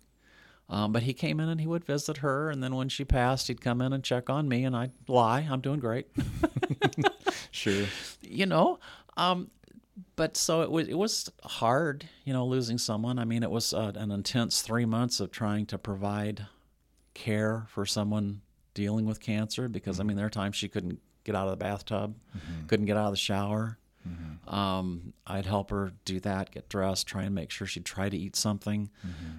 Um, 0.69 0.91
but 0.91 1.03
he 1.03 1.13
came 1.13 1.39
in 1.39 1.49
and 1.49 1.59
he 1.59 1.67
would 1.67 1.83
visit 1.85 2.17
her, 2.17 2.49
and 2.49 2.63
then 2.63 2.75
when 2.75 2.89
she 2.89 3.03
passed, 3.05 3.47
he'd 3.47 3.61
come 3.61 3.81
in 3.81 3.91
and 3.93 4.03
check 4.03 4.29
on 4.29 4.47
me, 4.47 4.63
and 4.63 4.75
I'd 4.75 4.91
lie, 5.07 5.47
I'm 5.49 5.61
doing 5.61 5.79
great. 5.79 6.07
Sure. 7.51 7.85
you 8.21 8.45
know 8.47 8.79
um 9.15 9.49
but 10.15 10.37
so 10.37 10.61
it 10.61 10.71
was 10.71 10.87
it 10.87 10.97
was 10.97 11.29
hard 11.43 12.07
you 12.25 12.33
know 12.33 12.45
losing 12.45 12.77
someone 12.77 13.17
i 13.19 13.25
mean 13.25 13.43
it 13.43 13.51
was 13.51 13.73
uh, 13.73 13.91
an 13.95 14.11
intense 14.11 14.61
3 14.61 14.85
months 14.85 15.19
of 15.19 15.31
trying 15.31 15.65
to 15.67 15.77
provide 15.77 16.47
care 17.13 17.65
for 17.69 17.85
someone 17.85 18.41
dealing 18.73 19.05
with 19.05 19.19
cancer 19.19 19.67
because 19.67 19.99
i 19.99 20.03
mean 20.03 20.17
there 20.17 20.25
are 20.25 20.31
times 20.31 20.55
she 20.55 20.67
couldn't 20.67 20.99
get 21.23 21.35
out 21.35 21.45
of 21.47 21.51
the 21.51 21.57
bathtub 21.63 22.15
couldn't 22.67 22.85
get 22.85 22.97
out 22.97 23.05
of 23.05 23.13
the 23.13 23.17
shower 23.17 23.77
um, 24.47 25.13
I'd 25.25 25.45
help 25.45 25.69
her 25.69 25.93
do 26.03 26.19
that, 26.21 26.51
get 26.51 26.67
dressed, 26.67 27.07
try 27.07 27.23
and 27.23 27.33
make 27.33 27.49
sure 27.51 27.65
she'd 27.65 27.85
try 27.85 28.09
to 28.09 28.17
eat 28.17 28.35
something. 28.35 28.89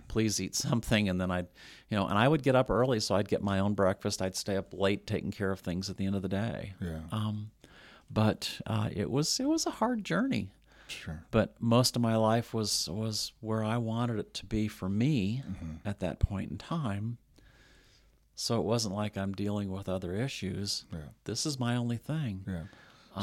Please 0.09 0.41
eat 0.41 0.55
something, 0.55 1.09
and 1.11 1.21
then 1.21 1.31
I'd, 1.31 1.49
you 1.91 1.99
know, 1.99 2.07
and 2.07 2.17
I 2.17 2.27
would 2.27 2.43
get 2.43 2.57
up 2.57 2.71
early, 2.71 2.99
so 3.01 3.15
I'd 3.15 3.29
get 3.29 3.43
my 3.43 3.59
own 3.59 3.75
breakfast. 3.75 4.23
I'd 4.23 4.37
stay 4.37 4.57
up 4.57 4.73
late 4.73 5.07
taking 5.07 5.31
care 5.31 5.51
of 5.51 5.61
things 5.61 5.91
at 5.91 5.99
the 5.99 6.07
end 6.07 6.17
of 6.17 6.23
the 6.23 6.29
day. 6.31 6.73
Yeah. 6.81 7.01
Um, 7.13 7.51
but 8.11 8.61
uh, 8.67 8.89
it 8.93 9.11
was 9.11 9.39
it 9.39 9.45
was 9.47 9.67
a 9.67 9.71
hard 9.71 10.03
journey. 10.05 10.49
Sure. 10.87 11.25
But 11.31 11.55
most 11.61 11.97
of 11.97 12.03
my 12.03 12.17
life 12.17 12.53
was 12.53 12.89
was 12.91 13.33
where 13.41 13.65
I 13.65 13.79
wanted 13.79 14.19
it 14.19 14.35
to 14.35 14.47
be 14.47 14.69
for 14.69 14.89
me 14.89 15.43
at 15.85 16.01
that 16.01 16.19
point 16.21 16.51
in 16.51 16.59
time. 16.59 17.19
So 18.35 18.59
it 18.59 18.65
wasn't 18.65 18.95
like 18.95 19.17
I'm 19.17 19.33
dealing 19.33 19.71
with 19.71 19.89
other 19.89 20.15
issues. 20.15 20.85
Yeah. 20.93 20.99
This 21.25 21.47
is 21.47 21.59
my 21.59 21.77
only 21.77 21.97
thing. 21.97 22.45
Yeah. 22.47 22.65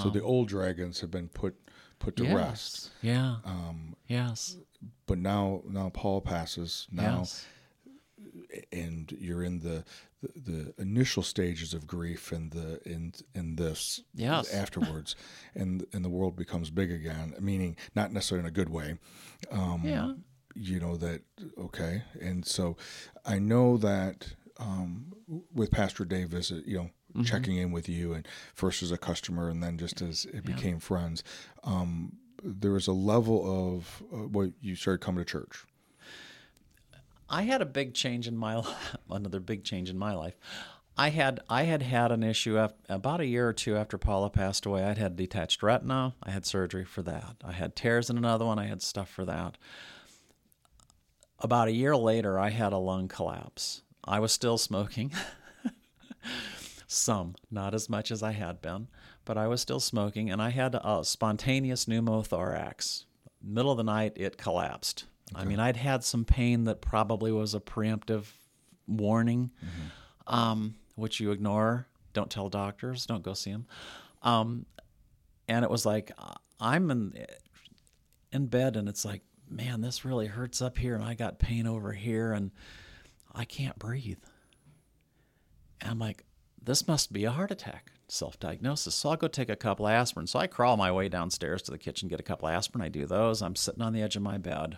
So 0.01 0.09
the 0.09 0.22
old 0.22 0.47
dragons 0.47 1.01
have 1.01 1.12
been 1.12 1.28
put 1.28 1.55
put 1.99 2.16
to 2.16 2.24
yes. 2.24 2.34
rest. 2.34 2.89
Yeah. 3.01 3.36
Um, 3.45 3.95
yes. 4.07 4.57
but 5.05 5.18
now 5.18 5.62
now 5.68 5.89
Paul 5.89 6.22
passes 6.22 6.88
now, 6.91 7.20
Yes. 7.20 7.45
And 8.72 9.12
you're 9.20 9.43
in 9.43 9.60
the, 9.60 9.84
the 10.22 10.39
the 10.52 10.74
initial 10.82 11.24
stages 11.24 11.74
of 11.74 11.88
grief 11.88 12.32
and 12.32 12.52
the 12.52 12.80
in 12.86 13.14
in 13.34 13.56
this 13.56 14.02
Yes. 14.14 14.54
afterwards, 14.64 15.16
and 15.56 15.86
and 15.93 16.04
the 16.06 16.10
world 16.10 16.36
becomes 16.36 16.70
big 16.70 16.91
again. 16.91 17.34
Meaning 17.39 17.76
not 17.95 18.12
necessarily 18.12 18.41
in 18.41 18.47
a 18.47 18.52
good 18.52 18.70
way. 18.70 18.97
Um, 19.52 19.82
Yeah. 19.86 20.14
you 20.54 20.80
know 20.82 20.97
that 20.97 21.22
okay 21.58 22.04
and 22.20 22.45
so 22.45 22.76
i 23.26 23.39
know 23.39 23.78
that 23.78 24.34
um, 24.60 25.14
with 25.54 25.72
pastor 25.72 26.04
davis 26.06 26.52
you 26.66 26.78
know 26.78 26.89
Mm-hmm. 27.14 27.24
checking 27.24 27.58
in 27.58 27.72
with 27.74 27.89
you 27.89 28.14
and 28.14 28.26
first 28.54 28.82
as 28.82 28.89
a 28.91 28.97
customer 28.97 29.49
and 29.49 29.62
then 29.62 29.78
just 29.78 30.02
as 30.02 30.24
it 30.34 30.45
became 30.45 30.80
friends 30.80 31.24
um, 31.66 32.14
there 32.41 32.72
was 32.72 32.88
a 32.88 32.93
level 32.93 33.76
of 33.76 34.02
uh, 34.14 34.28
what 34.30 34.52
you 34.62 34.76
started 34.76 35.02
coming 35.02 35.22
to 35.24 35.30
church. 35.30 35.66
I 37.32 37.44
had 37.44 37.62
a 37.62 37.66
big 37.66 37.94
change 37.94 38.28
in 38.28 38.36
my 38.36 38.62
another 39.10 39.40
big 39.40 39.64
change 39.64 39.90
in 39.90 39.98
my 39.98 40.14
life. 40.14 40.38
I 40.98 41.10
had 41.10 41.40
I 41.50 41.64
had 41.64 41.82
had 41.82 42.12
an 42.12 42.24
issue 42.24 42.60
about 42.90 43.22
a 43.22 43.26
year 43.26 43.48
or 43.48 43.54
two 43.54 43.78
after 43.78 43.98
Paula 43.98 44.30
passed 44.30 44.66
away. 44.66 44.84
I'd 44.84 44.98
had 44.98 45.16
detached 45.16 45.64
retina. 45.64 46.14
I 46.22 46.32
had 46.32 46.46
surgery 46.46 46.84
for 46.84 47.02
that. 47.04 47.38
I 47.44 47.54
had 47.54 47.76
tears 47.76 48.10
in 48.10 48.18
another 48.18 48.46
one. 48.46 48.60
I 48.60 48.68
had 48.68 48.82
stuff 48.82 49.10
for 49.10 49.24
that. 49.26 49.58
About 51.40 51.70
a 51.70 51.74
year 51.74 51.96
later, 51.96 52.38
I 52.38 52.50
had 52.50 52.74
a 52.74 52.78
lung 52.78 53.08
collapse. 53.08 53.82
I 54.04 54.20
was 54.20 54.34
still 54.34 54.58
smoking. 54.58 55.12
Some, 56.88 57.36
not 57.50 57.74
as 57.74 57.90
much 57.90 58.12
as 58.12 58.22
I 58.22 58.34
had 58.34 58.62
been, 58.62 58.90
but 59.24 59.38
I 59.38 59.48
was 59.48 59.62
still 59.62 59.80
smoking, 59.80 60.30
and 60.30 60.42
I 60.42 60.50
had 60.50 60.76
a 60.76 61.04
spontaneous 61.06 61.86
pneumothorax. 61.86 63.06
Middle 63.42 63.72
of 63.72 63.78
the 63.78 63.84
night, 63.84 64.14
it 64.18 64.38
collapsed. 64.38 65.06
I 65.34 65.46
mean, 65.46 65.60
I'd 65.60 65.78
had 65.78 66.04
some 66.04 66.26
pain 66.26 66.66
that 66.66 66.82
probably 66.82 67.32
was 67.32 67.56
a 67.56 67.60
preemptive 67.60 68.26
warning, 68.88 69.52
um, 70.28 70.76
which 70.96 71.20
you 71.20 71.32
ignore. 71.32 71.88
Don't 72.14 72.30
tell 72.30 72.50
doctors. 72.50 73.06
Don't 73.06 73.24
go 73.24 73.34
see 73.34 73.52
them. 73.52 73.66
Um, 74.22 74.66
and 75.48 75.64
it 75.64 75.72
was 75.72 75.86
like 75.86 76.12
I'm 76.60 76.92
in 76.92 77.26
in 78.32 78.48
bed, 78.48 78.76
and 78.76 78.88
it's 78.88 79.06
like, 79.06 79.22
man, 79.50 79.82
this 79.82 80.06
really 80.06 80.28
hurts 80.28 80.62
up 80.62 80.78
here, 80.78 80.96
and 80.96 81.04
I 81.04 81.14
got 81.14 81.40
pain 81.40 81.68
over 81.68 81.94
here, 81.94 82.34
and 82.34 82.52
I 83.34 83.46
can't 83.46 83.78
breathe. 83.80 84.20
And 85.80 85.92
I'm 85.92 86.00
like, 86.00 86.26
this 86.62 86.88
must 86.88 87.12
be 87.12 87.26
a 87.26 87.32
heart 87.32 87.52
attack. 87.52 87.92
Self 88.08 88.40
diagnosis. 88.40 88.94
So 88.94 89.10
I'll 89.10 89.16
go 89.16 89.30
take 89.30 89.50
a 89.50 89.56
couple 89.56 89.88
of 89.88 89.94
aspirin. 89.94 90.28
So 90.28 90.38
I 90.38 90.48
crawl 90.48 90.76
my 90.76 90.92
way 90.92 91.08
downstairs 91.08 91.62
to 91.64 91.72
the 91.72 91.78
kitchen, 91.78 92.10
get 92.10 92.20
a 92.20 92.24
couple 92.24 92.50
of 92.50 92.54
aspirin. 92.54 92.84
I 92.84 92.90
do 92.90 93.06
those. 93.06 93.42
I'm 93.42 93.56
sitting 93.56 93.82
on 93.82 93.94
the 93.94 94.02
edge 94.02 94.18
of 94.18 94.22
my 94.22 94.38
bed 94.38 94.78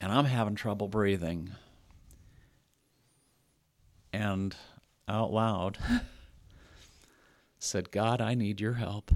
and 0.00 0.12
I'm 0.12 0.24
having 0.24 0.54
trouble 0.54 0.88
breathing. 0.88 1.52
And 4.12 4.56
out 5.08 5.32
loud 5.32 5.78
said, 7.58 7.90
God, 7.90 8.20
I 8.20 8.34
need 8.34 8.60
your 8.60 8.74
help. 8.74 9.10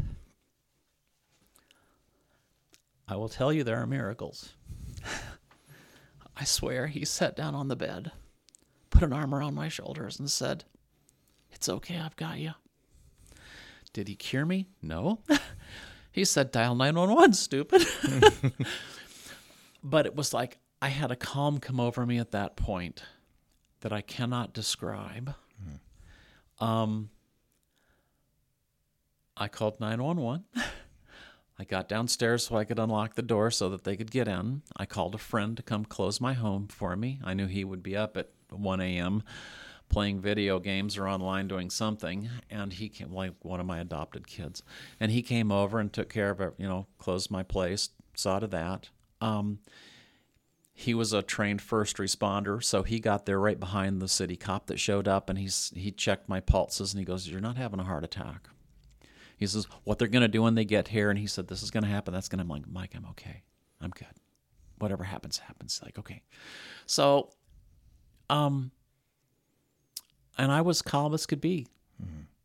I 3.09 3.17
will 3.17 3.29
tell 3.29 3.53
you 3.53 3.65
there 3.65 3.81
are 3.81 3.87
miracles. 3.87 4.53
I 6.37 6.45
swear 6.45 6.87
he 6.87 7.05
sat 7.05 7.35
down 7.35 7.55
on 7.55 7.69
the 7.69 7.77
bed, 7.77 8.13
put 8.89 9.03
an 9.03 9.13
arm 9.13 9.35
around 9.35 9.55
my 9.55 9.69
shoulders, 9.69 10.19
and 10.19 10.31
said, 10.31 10.65
It's 11.51 11.69
okay, 11.69 11.99
I've 11.99 12.17
got 12.17 12.39
you. 12.39 12.53
Did 13.93 14.07
he 14.07 14.15
cure 14.15 14.47
me? 14.47 14.69
No. 14.81 15.19
he 16.13 16.25
said, 16.25 16.53
Dial 16.53 16.77
911, 16.77 17.33
stupid. 17.33 17.85
but 19.83 20.07
it 20.07 20.15
was 20.15 20.33
like 20.33 20.59
I 20.83 20.89
had 20.89 21.11
a 21.11 21.17
calm 21.17 21.59
come 21.59 21.79
over 21.79 22.07
me 22.07 22.19
at 22.19 22.33
that 22.33 22.57
point 22.57 23.03
that 23.81 23.93
I 23.93 24.01
cannot 24.01 24.53
describe. 24.53 25.35
Um, 26.59 27.11
I 29.37 29.49
called 29.49 29.81
911. 29.81 30.45
I 31.59 31.65
got 31.65 31.89
downstairs 31.89 32.47
so 32.47 32.57
I 32.57 32.65
could 32.65 32.79
unlock 32.79 33.15
the 33.15 33.23
door 33.23 33.51
so 33.51 33.69
that 33.69 33.85
they 33.85 33.97
could 33.97 34.11
get 34.11 34.29
in. 34.29 34.63
I 34.77 34.87
called 34.87 35.15
a 35.15 35.19
friend 35.19 35.57
to 35.59 35.63
come 35.63 35.85
close 35.85 36.21
my 36.21 36.33
home 36.33 36.69
for 36.69 36.97
me. 36.97 37.21
I 37.23 37.35
knew 37.35 37.47
he 37.47 37.65
would 37.65 37.83
be 37.83 37.97
up 37.97 38.17
at 38.17 38.31
1 38.51 38.81
a.m. 38.81 39.23
playing 39.91 40.21
video 40.21 40.59
games 40.59 40.97
or 40.97 41.07
online 41.07 41.49
doing 41.49 41.69
something, 41.69 42.31
and 42.49 42.73
he 42.73 42.89
came 42.89 43.13
like 43.13 43.35
one 43.43 43.61
of 43.61 43.67
my 43.67 43.79
adopted 43.81 44.27
kids, 44.27 44.63
and 44.99 45.13
he 45.13 45.21
came 45.21 45.53
over 45.53 45.79
and 45.79 45.93
took 45.93 46.09
care 46.09 46.31
of 46.31 46.41
it. 46.41 46.55
You 46.57 46.67
know, 46.67 46.87
closed 46.99 47.31
my 47.31 47.43
place, 47.43 47.91
saw 48.15 48.39
to 48.39 48.47
that. 48.47 48.89
Um, 49.21 49.59
he 50.81 50.95
was 50.95 51.13
a 51.13 51.23
trained 51.23 51.61
first 51.61 51.99
responder, 51.99 52.63
so 52.65 52.83
he 52.83 53.01
got 53.01 53.27
there 53.27 53.39
right 53.39 53.61
behind 53.61 54.01
the 54.01 54.09
city 54.09 54.37
cop 54.37 54.67
that 54.67 54.81
showed 54.81 55.07
up, 55.07 55.29
and 55.29 55.39
he's 55.39 55.73
he 55.77 55.91
checked 55.91 56.29
my 56.29 56.41
pulses, 56.41 56.95
and 56.95 56.99
he 56.99 57.05
goes, 57.05 57.29
"You're 57.29 57.41
not 57.41 57.59
having 57.59 57.81
a 57.81 57.85
heart 57.85 58.03
attack." 58.03 58.49
He 59.37 59.47
says, 59.47 59.67
"What 59.85 59.99
they're 59.99 60.09
going 60.09 60.23
to 60.23 60.29
do 60.29 60.43
when 60.43 60.55
they 60.55 60.65
get 60.65 60.89
here," 60.89 61.11
and 61.11 61.19
he 61.19 61.27
said, 61.27 61.49
"This 61.49 61.63
is 61.63 61.71
going 61.71 61.83
to 61.83 61.89
happen. 61.91 62.15
That's 62.15 62.29
going 62.29 62.39
to." 62.39 62.45
I'm 62.45 62.49
like, 62.49 62.67
"Mike, 62.67 62.95
I'm 62.97 63.05
okay. 63.11 63.43
I'm 63.81 63.91
good. 63.91 64.09
Whatever 64.79 65.05
happens, 65.05 65.39
happens." 65.39 65.81
Like, 65.85 65.99
okay. 65.99 66.23
So, 66.87 67.31
um, 68.31 68.71
and 70.39 70.51
I 70.51 70.63
was 70.63 70.81
calm 70.81 71.13
as 71.13 71.27
could 71.27 71.43
be 71.43 71.67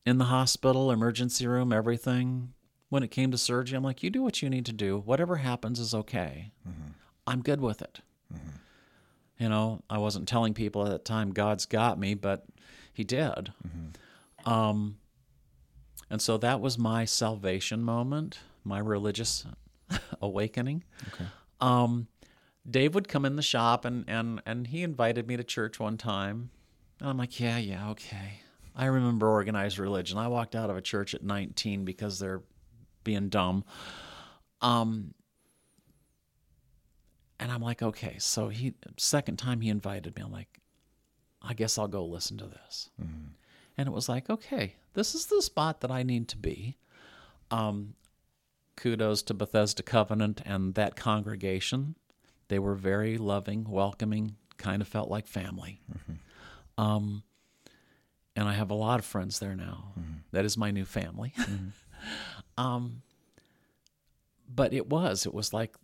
in 0.06 0.18
the 0.18 0.26
hospital, 0.26 0.92
emergency 0.92 1.48
room, 1.48 1.72
everything. 1.72 2.54
When 2.90 3.02
it 3.02 3.12
came 3.12 3.32
to 3.32 3.38
surgery, 3.38 3.78
I'm 3.78 3.84
like, 3.84 4.04
"You 4.04 4.10
do 4.10 4.22
what 4.22 4.42
you 4.42 4.50
need 4.50 4.66
to 4.66 4.74
do. 4.74 5.00
Whatever 5.00 5.38
happens 5.38 5.80
is 5.80 5.94
okay. 5.94 6.52
I'm 7.26 7.42
good 7.42 7.62
with 7.62 7.82
it." 7.82 8.02
You 9.40 9.50
know, 9.50 9.82
I 9.90 9.98
wasn't 9.98 10.28
telling 10.28 10.54
people 10.54 10.86
at 10.86 10.92
that 10.92 11.06
time 11.06 11.32
God's 11.32 11.66
got 11.66 12.00
me, 12.00 12.14
but 12.14 12.46
He 12.94 13.04
did. 13.04 13.52
Um, 14.46 14.98
and 16.10 16.22
so 16.22 16.38
that 16.38 16.62
was 16.62 16.78
my 16.78 17.06
salvation 17.06 17.84
moment, 17.84 18.40
my 18.64 18.80
religious 18.80 19.46
awakening. 20.22 20.84
Okay. 21.14 21.26
Um, 21.60 22.08
Dave 22.70 22.96
would 22.96 23.08
come 23.08 23.26
in 23.26 23.36
the 23.36 23.42
shop 23.42 23.86
and, 23.86 24.06
and, 24.08 24.42
and 24.46 24.68
he 24.68 24.82
invited 24.84 25.28
me 25.28 25.38
to 25.38 25.44
church 25.44 25.80
one 25.80 25.98
time. 25.98 26.50
And 27.00 27.10
I'm 27.10 27.18
like, 27.18 27.40
yeah, 27.40 27.58
yeah, 27.58 27.90
okay. 27.92 28.42
I 28.76 28.86
remember 28.86 29.30
organized 29.30 29.78
religion. 29.80 30.18
I 30.18 30.28
walked 30.28 30.56
out 30.56 30.70
of 30.70 30.78
a 30.78 30.82
church 30.82 31.14
at 31.14 31.24
19 31.24 31.86
because 31.86 32.20
they're 32.20 32.42
being 33.04 33.30
dumb. 33.30 33.64
Um, 34.62 35.14
and 37.40 37.52
I'm 37.52 37.62
like, 37.62 37.82
okay. 37.82 38.16
So 38.20 38.50
he, 38.50 38.74
second 38.98 39.38
time 39.38 39.62
he 39.62 39.70
invited 39.70 40.16
me, 40.16 40.24
I'm 40.24 40.32
like, 40.32 40.60
I 41.42 41.54
guess 41.54 41.78
I'll 41.78 41.88
go 41.88 42.06
listen 42.06 42.38
to 42.38 42.46
this. 42.46 42.90
And 43.78 43.88
it 43.88 43.92
was 43.92 44.08
like, 44.10 44.30
okay, 44.30 44.76
this 44.94 45.14
is 45.16 45.26
the 45.26 45.42
spot 45.42 45.82
that 45.82 45.92
I 45.92 46.04
need 46.04 46.28
to 46.30 46.38
be. 46.38 46.78
Um, 47.52 47.96
kudos 48.78 49.22
to 49.24 49.34
Bethesda 49.34 49.84
Covenant 49.84 50.42
and 50.46 50.74
that 50.76 50.96
congregation. 50.96 51.96
They 52.48 52.60
were 52.60 52.76
very 52.76 53.18
loving, 53.18 53.66
welcoming, 53.70 54.38
kind 54.58 54.82
of 54.82 54.88
felt 54.88 55.10
like 55.10 55.28
family. 55.28 55.82
Um, 56.78 57.24
and 58.36 58.48
I 58.48 58.54
have 58.54 58.70
a 58.72 58.76
lot 58.76 59.00
of 59.00 59.06
friends 59.06 59.40
there 59.40 59.56
now. 59.56 59.94
That 60.32 60.46
is 60.46 60.58
my 60.58 60.72
new 60.72 60.86
family. 60.86 61.34
um, 62.58 63.02
but 64.54 64.74
it 64.74 64.88
was, 64.90 65.26
it 65.26 65.34
was 65.34 65.54
like, 65.54 65.76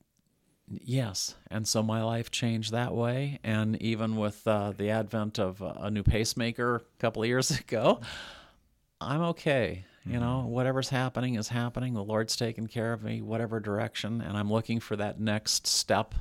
yes. 0.84 1.36
And 1.50 1.68
so 1.68 1.84
my 1.84 2.04
life 2.04 2.32
changed 2.32 2.72
that 2.72 2.94
way. 2.94 3.40
And 3.44 3.82
even 3.82 4.16
with 4.16 4.48
uh, 4.48 4.74
the 4.78 4.90
advent 4.90 5.40
of 5.40 5.62
a 5.62 5.90
new 5.90 6.04
pacemaker 6.04 6.76
a 6.76 6.82
couple 7.00 7.22
of 7.24 7.28
years 7.28 7.52
ago, 7.60 8.00
I'm 9.00 9.22
okay. 9.22 9.86
You 10.04 10.20
know, 10.20 10.48
whatever's 10.48 10.90
happening 10.90 11.36
is 11.36 11.48
happening. 11.48 11.94
The 11.94 12.04
Lord's 12.04 12.36
taking 12.36 12.66
care 12.66 12.92
of 12.92 13.04
me, 13.04 13.22
whatever 13.22 13.60
direction, 13.60 14.22
and 14.22 14.36
I'm 14.36 14.52
looking 14.52 14.80
for 14.80 14.96
that 14.96 15.20
next 15.20 15.68
step 15.68 16.16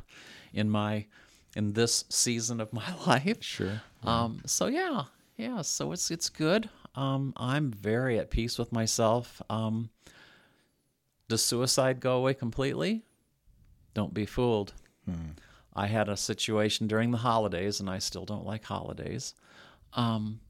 in 0.53 0.69
my 0.69 1.07
in 1.57 1.73
this 1.73 2.05
season 2.11 2.61
of 2.61 2.73
my 2.75 2.95
life. 3.07 3.43
Sure. 3.43 3.81
Um, 4.03 4.43
so 4.45 4.67
yeah, 4.67 5.05
yeah. 5.39 5.63
So 5.63 5.93
it's 5.93 6.11
it's 6.11 6.29
good. 6.29 6.69
Um, 6.95 7.33
I'm 7.39 7.71
very 7.71 8.19
at 8.19 8.31
peace 8.31 8.59
with 8.59 8.71
myself. 8.71 9.41
Um, 9.49 9.89
does 11.29 11.43
suicide 11.43 12.01
go 12.01 12.17
away 12.17 12.35
completely? 12.35 13.05
Don't 13.95 14.15
be 14.15 14.27
fooled. 14.27 14.73
Hmm. 15.05 15.33
I 15.75 15.87
had 15.87 16.09
a 16.09 16.17
situation 16.17 16.87
during 16.87 17.11
the 17.11 17.19
holidays, 17.19 17.81
and 17.81 17.89
I 17.89 17.99
still 17.99 18.25
don't 18.25 18.47
like 18.47 18.65
holidays. 18.65 19.35
Um, 19.93 20.41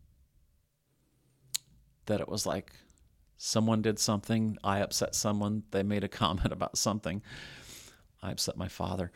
that 2.07 2.21
it 2.21 2.29
was 2.29 2.47
like 2.47 2.73
someone 3.37 3.83
did 3.83 3.99
something, 3.99 4.59
I 4.63 4.81
upset 4.81 5.15
someone, 5.15 5.63
they 5.71 5.83
made 5.83 6.05
a 6.05 6.09
comment 6.23 6.53
about 6.53 6.77
something. 6.77 7.23
I 8.23 8.33
upset 8.33 8.57
my 8.57 8.69
father. 8.69 9.13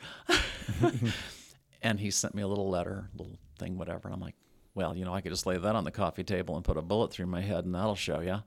and 1.83 2.01
he 2.01 2.11
sent 2.11 2.35
me 2.35 2.43
a 2.43 2.49
little 2.49 2.71
letter, 2.71 3.11
little 3.15 3.39
thing, 3.59 3.77
whatever. 3.77 4.09
And 4.09 4.15
I'm 4.15 4.21
like, 4.21 4.37
well, 4.75 4.97
you 4.97 5.05
know, 5.05 5.15
I 5.15 5.21
could 5.21 5.33
just 5.33 5.47
lay 5.47 5.59
that 5.59 5.77
on 5.77 5.85
the 5.85 5.91
coffee 5.91 6.25
table 6.25 6.57
and 6.57 6.65
put 6.65 6.79
a 6.79 6.83
bullet 6.83 7.13
through 7.13 7.27
my 7.27 7.43
head 7.43 7.65
and 7.65 7.75
that'll 7.75 7.95
show 7.95 8.21
you. 8.21 8.43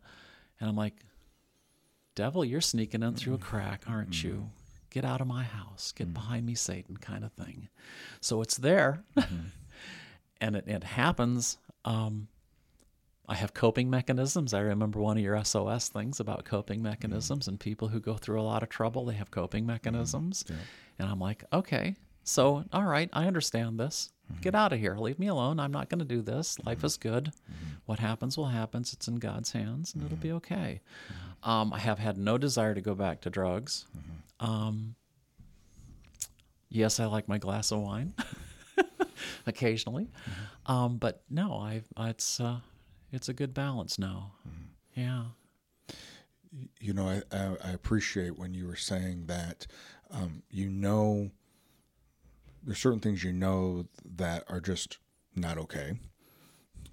And 0.59 0.69
I'm 0.69 0.75
like, 0.75 0.95
devil, 2.15 2.43
you're 2.43 2.59
sneaking 2.59 3.03
in 3.03 3.13
through 3.13 3.35
a 3.35 3.37
mm. 3.37 3.41
crack, 3.41 3.83
aren't 3.87 4.23
you? 4.23 4.33
Mm. 4.33 4.49
Get 4.97 5.05
out 5.05 5.21
of 5.21 5.27
my 5.27 5.43
house. 5.43 5.91
Get 5.91 6.05
mm-hmm. 6.07 6.13
behind 6.13 6.45
me, 6.47 6.55
Satan, 6.55 6.97
kind 6.97 7.23
of 7.23 7.31
thing. 7.33 7.69
So 8.19 8.41
it's 8.41 8.57
there. 8.57 9.03
Mm-hmm. 9.15 9.35
and 10.41 10.55
it, 10.55 10.67
it 10.67 10.83
happens. 10.83 11.59
Um, 11.85 12.29
I 13.29 13.35
have 13.35 13.53
coping 13.53 13.91
mechanisms. 13.91 14.55
I 14.55 14.61
remember 14.61 14.99
one 14.99 15.15
of 15.15 15.23
your 15.23 15.39
SOS 15.45 15.89
things 15.89 16.19
about 16.19 16.45
coping 16.45 16.79
mm-hmm. 16.79 16.89
mechanisms 16.89 17.47
and 17.47 17.59
people 17.59 17.89
who 17.89 17.99
go 17.99 18.15
through 18.15 18.41
a 18.41 18.41
lot 18.41 18.63
of 18.63 18.69
trouble, 18.69 19.05
they 19.05 19.13
have 19.13 19.29
coping 19.29 19.67
mechanisms. 19.67 20.43
And 20.97 21.07
I'm 21.07 21.19
like, 21.19 21.43
okay, 21.53 21.93
so 22.23 22.63
all 22.73 22.85
right, 22.85 23.11
I 23.13 23.27
understand 23.27 23.79
this. 23.79 24.11
Get 24.41 24.55
out 24.55 24.73
of 24.73 24.79
here. 24.79 24.95
Leave 24.97 25.19
me 25.19 25.27
alone. 25.27 25.59
I'm 25.59 25.71
not 25.71 25.89
going 25.89 25.99
to 25.99 26.05
do 26.05 26.23
this. 26.23 26.57
Life 26.65 26.83
is 26.83 26.97
good. 26.97 27.33
What 27.85 27.99
happens 27.99 28.35
will 28.35 28.47
happen. 28.47 28.81
It's 28.81 29.07
in 29.07 29.17
God's 29.17 29.51
hands, 29.51 29.93
and 29.93 30.03
it'll 30.03 30.17
be 30.17 30.31
okay. 30.31 30.81
Um, 31.43 31.71
I 31.71 31.77
have 31.77 31.99
had 31.99 32.17
no 32.17 32.39
desire 32.39 32.73
to 32.73 32.81
go 32.81 32.95
back 32.95 33.21
to 33.21 33.29
drugs. 33.29 33.85
Um, 34.39 34.95
yes, 36.69 36.99
I 36.99 37.05
like 37.05 37.27
my 37.27 37.37
glass 37.37 37.71
of 37.71 37.79
wine 37.79 38.13
occasionally, 39.47 40.09
um, 40.65 40.97
but 40.97 41.23
no, 41.29 41.53
I 41.53 41.81
it's 42.09 42.39
uh, 42.39 42.59
it's 43.11 43.29
a 43.29 43.33
good 43.33 43.53
balance 43.53 43.97
now. 43.97 44.33
Yeah. 44.95 45.23
you 46.79 46.93
know, 46.93 47.07
I, 47.07 47.21
I, 47.35 47.55
I 47.65 47.71
appreciate 47.71 48.37
when 48.37 48.53
you 48.53 48.65
were 48.67 48.75
saying 48.75 49.25
that 49.27 49.67
um, 50.11 50.41
you 50.49 50.69
know 50.69 51.29
there's 52.63 52.79
certain 52.79 52.99
things 52.99 53.23
you 53.23 53.31
know 53.33 53.85
that 54.15 54.43
are 54.49 54.59
just 54.59 54.97
not 55.35 55.57
okay, 55.59 55.99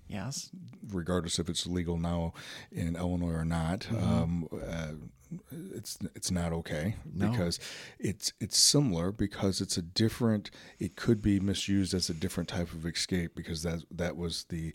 Yes. 0.06 0.50
regardless 0.88 1.38
if 1.38 1.48
it's 1.48 1.66
legal 1.66 1.96
now 1.98 2.34
in 2.70 2.94
Illinois 2.96 3.32
or 3.32 3.44
not. 3.44 3.86
Um, 3.90 4.46
uh, 4.52 4.92
it's 5.74 5.98
it's 6.14 6.30
not 6.30 6.52
okay 6.52 6.96
No. 7.12 7.30
because 7.30 7.58
it's 7.98 8.32
it's 8.40 8.58
similar 8.58 9.12
because 9.12 9.60
it's 9.60 9.76
a 9.76 9.82
different. 9.82 10.50
It 10.78 10.96
could 10.96 11.20
be 11.22 11.40
misused 11.40 11.94
as 11.94 12.08
a 12.10 12.14
different 12.14 12.48
type 12.48 12.72
of 12.72 12.84
escape 12.86 13.34
because 13.34 13.62
that 13.62 13.80
that 13.90 14.16
was 14.16 14.44
the 14.48 14.72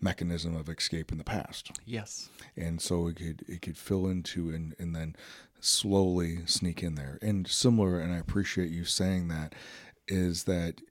mechanism 0.00 0.54
of 0.54 0.68
escape 0.68 1.10
in 1.10 1.16
the 1.16 1.24
past 1.24 1.70
Yes. 1.86 2.28
and 2.54 2.82
so 2.82 3.06
it 3.06 3.16
could 3.16 3.44
it 3.48 3.62
could 3.62 3.78
fill 3.78 4.06
into 4.06 4.50
and 4.50 4.74
and 4.78 4.94
then 4.94 5.16
slowly 5.60 6.44
sneak 6.46 6.82
in 6.82 6.96
there. 6.96 7.18
And 7.22 7.48
similar, 7.48 7.98
and 7.98 8.12
I 8.12 8.18
appreciate 8.18 8.70
you 8.70 8.84
saying 8.84 9.28
that, 9.28 9.54
is 10.06 10.44
that 10.44 10.82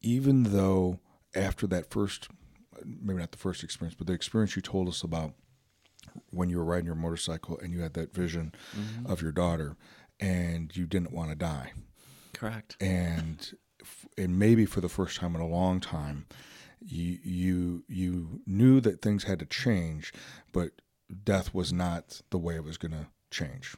even 0.00 0.44
though 0.44 1.00
after 1.34 1.66
that 1.66 1.90
first, 1.90 2.28
maybe 2.84 3.18
not 3.20 3.32
the 3.32 3.38
first 3.38 3.62
experience, 3.64 3.94
but 3.96 4.06
the 4.06 4.12
experience 4.12 4.56
you 4.56 4.62
told 4.62 4.88
us 4.88 5.02
about 5.02 5.34
when 6.30 6.50
you 6.50 6.58
were 6.58 6.64
riding 6.64 6.86
your 6.86 6.94
motorcycle 6.94 7.58
and 7.58 7.72
you 7.72 7.80
had 7.80 7.94
that 7.94 8.14
vision 8.14 8.54
mm-hmm. 8.76 9.10
of 9.10 9.22
your 9.22 9.32
daughter, 9.32 9.76
and 10.20 10.76
you 10.76 10.86
didn't 10.86 11.12
want 11.12 11.30
to 11.30 11.36
die, 11.36 11.72
Correct. 12.32 12.76
and 12.80 13.54
f- 13.80 14.06
and 14.16 14.38
maybe 14.38 14.66
for 14.66 14.80
the 14.80 14.88
first 14.88 15.18
time 15.18 15.34
in 15.34 15.40
a 15.40 15.46
long 15.46 15.80
time, 15.80 16.26
you 16.80 17.18
you 17.22 17.84
you 17.88 18.40
knew 18.46 18.80
that 18.80 19.02
things 19.02 19.24
had 19.24 19.38
to 19.40 19.46
change, 19.46 20.12
but 20.52 20.70
death 21.24 21.54
was 21.54 21.72
not 21.72 22.20
the 22.30 22.38
way 22.38 22.54
it 22.54 22.64
was 22.64 22.78
going 22.78 22.92
to 22.92 23.06
change. 23.30 23.76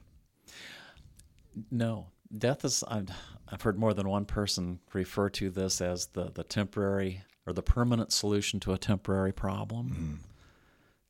No, 1.71 2.07
death 2.37 2.65
is. 2.65 2.83
I've, 2.89 3.11
I've 3.49 3.63
heard 3.63 3.79
more 3.79 3.95
than 3.95 4.09
one 4.09 4.25
person 4.25 4.81
refer 4.93 5.29
to 5.31 5.51
this 5.51 5.81
as 5.81 6.07
the 6.07 6.31
the 6.33 6.45
temporary 6.45 7.23
or 7.47 7.53
the 7.53 7.63
permanent 7.63 8.13
solution 8.13 8.61
to 8.61 8.73
a 8.73 8.79
temporary 8.79 9.33
problem. 9.33 9.91
Mm-hmm. 9.91 10.15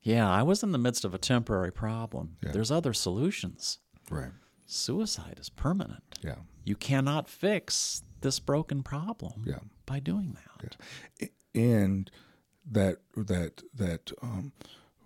Yeah, 0.05 0.29
I 0.29 0.43
was 0.43 0.61
in 0.63 0.71
the 0.71 0.77
midst 0.77 1.03
of 1.03 1.13
a 1.13 1.17
temporary 1.17 1.71
problem. 1.71 2.37
Yeah. 2.43 2.51
There's 2.51 2.69
other 2.71 2.93
solutions. 2.93 3.79
Right. 4.09 4.29
Suicide 4.67 5.37
is 5.39 5.49
permanent. 5.49 6.03
Yeah. 6.21 6.35
You 6.63 6.75
cannot 6.75 7.27
fix 7.27 8.03
this 8.21 8.39
broken 8.39 8.83
problem 8.83 9.43
Yeah. 9.45 9.59
by 9.87 9.99
doing 9.99 10.37
that. 10.61 10.77
Yeah. 11.19 11.27
And 11.55 12.11
that 12.71 12.97
that 13.15 13.63
that 13.73 14.11
um, 14.21 14.51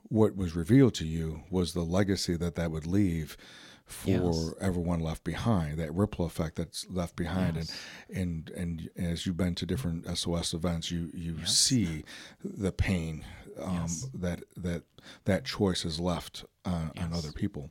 what 0.10 0.36
was 0.36 0.56
revealed 0.56 0.96
to 0.96 1.06
you 1.06 1.44
was 1.50 1.74
the 1.74 1.82
legacy 1.84 2.36
that 2.36 2.56
that 2.56 2.70
would 2.72 2.86
leave 2.88 3.38
for 3.86 4.10
Yes. 4.10 4.54
everyone 4.62 5.00
left 5.00 5.24
behind. 5.24 5.80
That 5.80 5.94
ripple 5.94 6.26
effect 6.26 6.56
that's 6.58 6.86
left 6.90 7.16
behind, 7.16 7.56
Yes. 7.58 7.72
and 8.14 8.50
and 8.56 8.90
and 8.98 9.08
as 9.12 9.26
you've 9.26 9.38
been 9.38 9.56
to 9.56 9.66
different 9.66 10.06
SOS 10.08 10.54
events, 10.54 10.92
you 10.92 11.10
you 11.14 11.46
see 11.46 12.04
the 12.44 12.72
pain 12.72 13.26
um, 13.62 13.74
Yes. 13.82 14.08
that 14.14 14.44
that 14.58 14.84
that 15.26 15.46
choice 15.46 15.86
is 15.86 16.00
left 16.00 16.46
on, 16.66 16.92
on 16.98 17.14
other 17.14 17.32
people. 17.32 17.70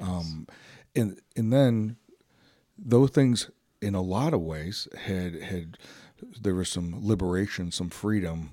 Um, 0.00 0.46
and 0.96 1.20
and 1.36 1.52
then 1.52 1.96
those 2.78 3.10
things 3.10 3.50
in 3.82 3.94
a 3.94 4.02
lot 4.02 4.32
of 4.34 4.40
ways 4.40 4.88
had 5.06 5.34
had 5.42 5.78
there 6.40 6.54
was 6.54 6.68
some 6.68 6.94
liberation, 7.06 7.70
some 7.72 7.90
freedom 7.90 8.50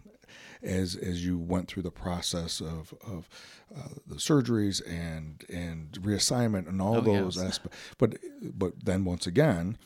as 0.63 0.95
as 0.95 1.23
you 1.25 1.38
went 1.38 1.67
through 1.67 1.84
the 1.84 1.91
process 1.91 2.59
of 2.61 2.93
of 3.05 3.30
uh, 3.75 3.89
the 4.05 4.15
surgeries 4.15 4.82
and 4.88 5.43
and 5.49 5.91
reassignment 6.01 6.67
and 6.67 6.82
all 6.82 6.97
Oh, 6.97 7.01
those 7.01 7.36
yes. 7.38 7.45
aspects. 7.45 7.78
But 7.97 8.17
but 8.41 8.86
then 8.86 9.05
once 9.05 9.28
again. 9.28 9.78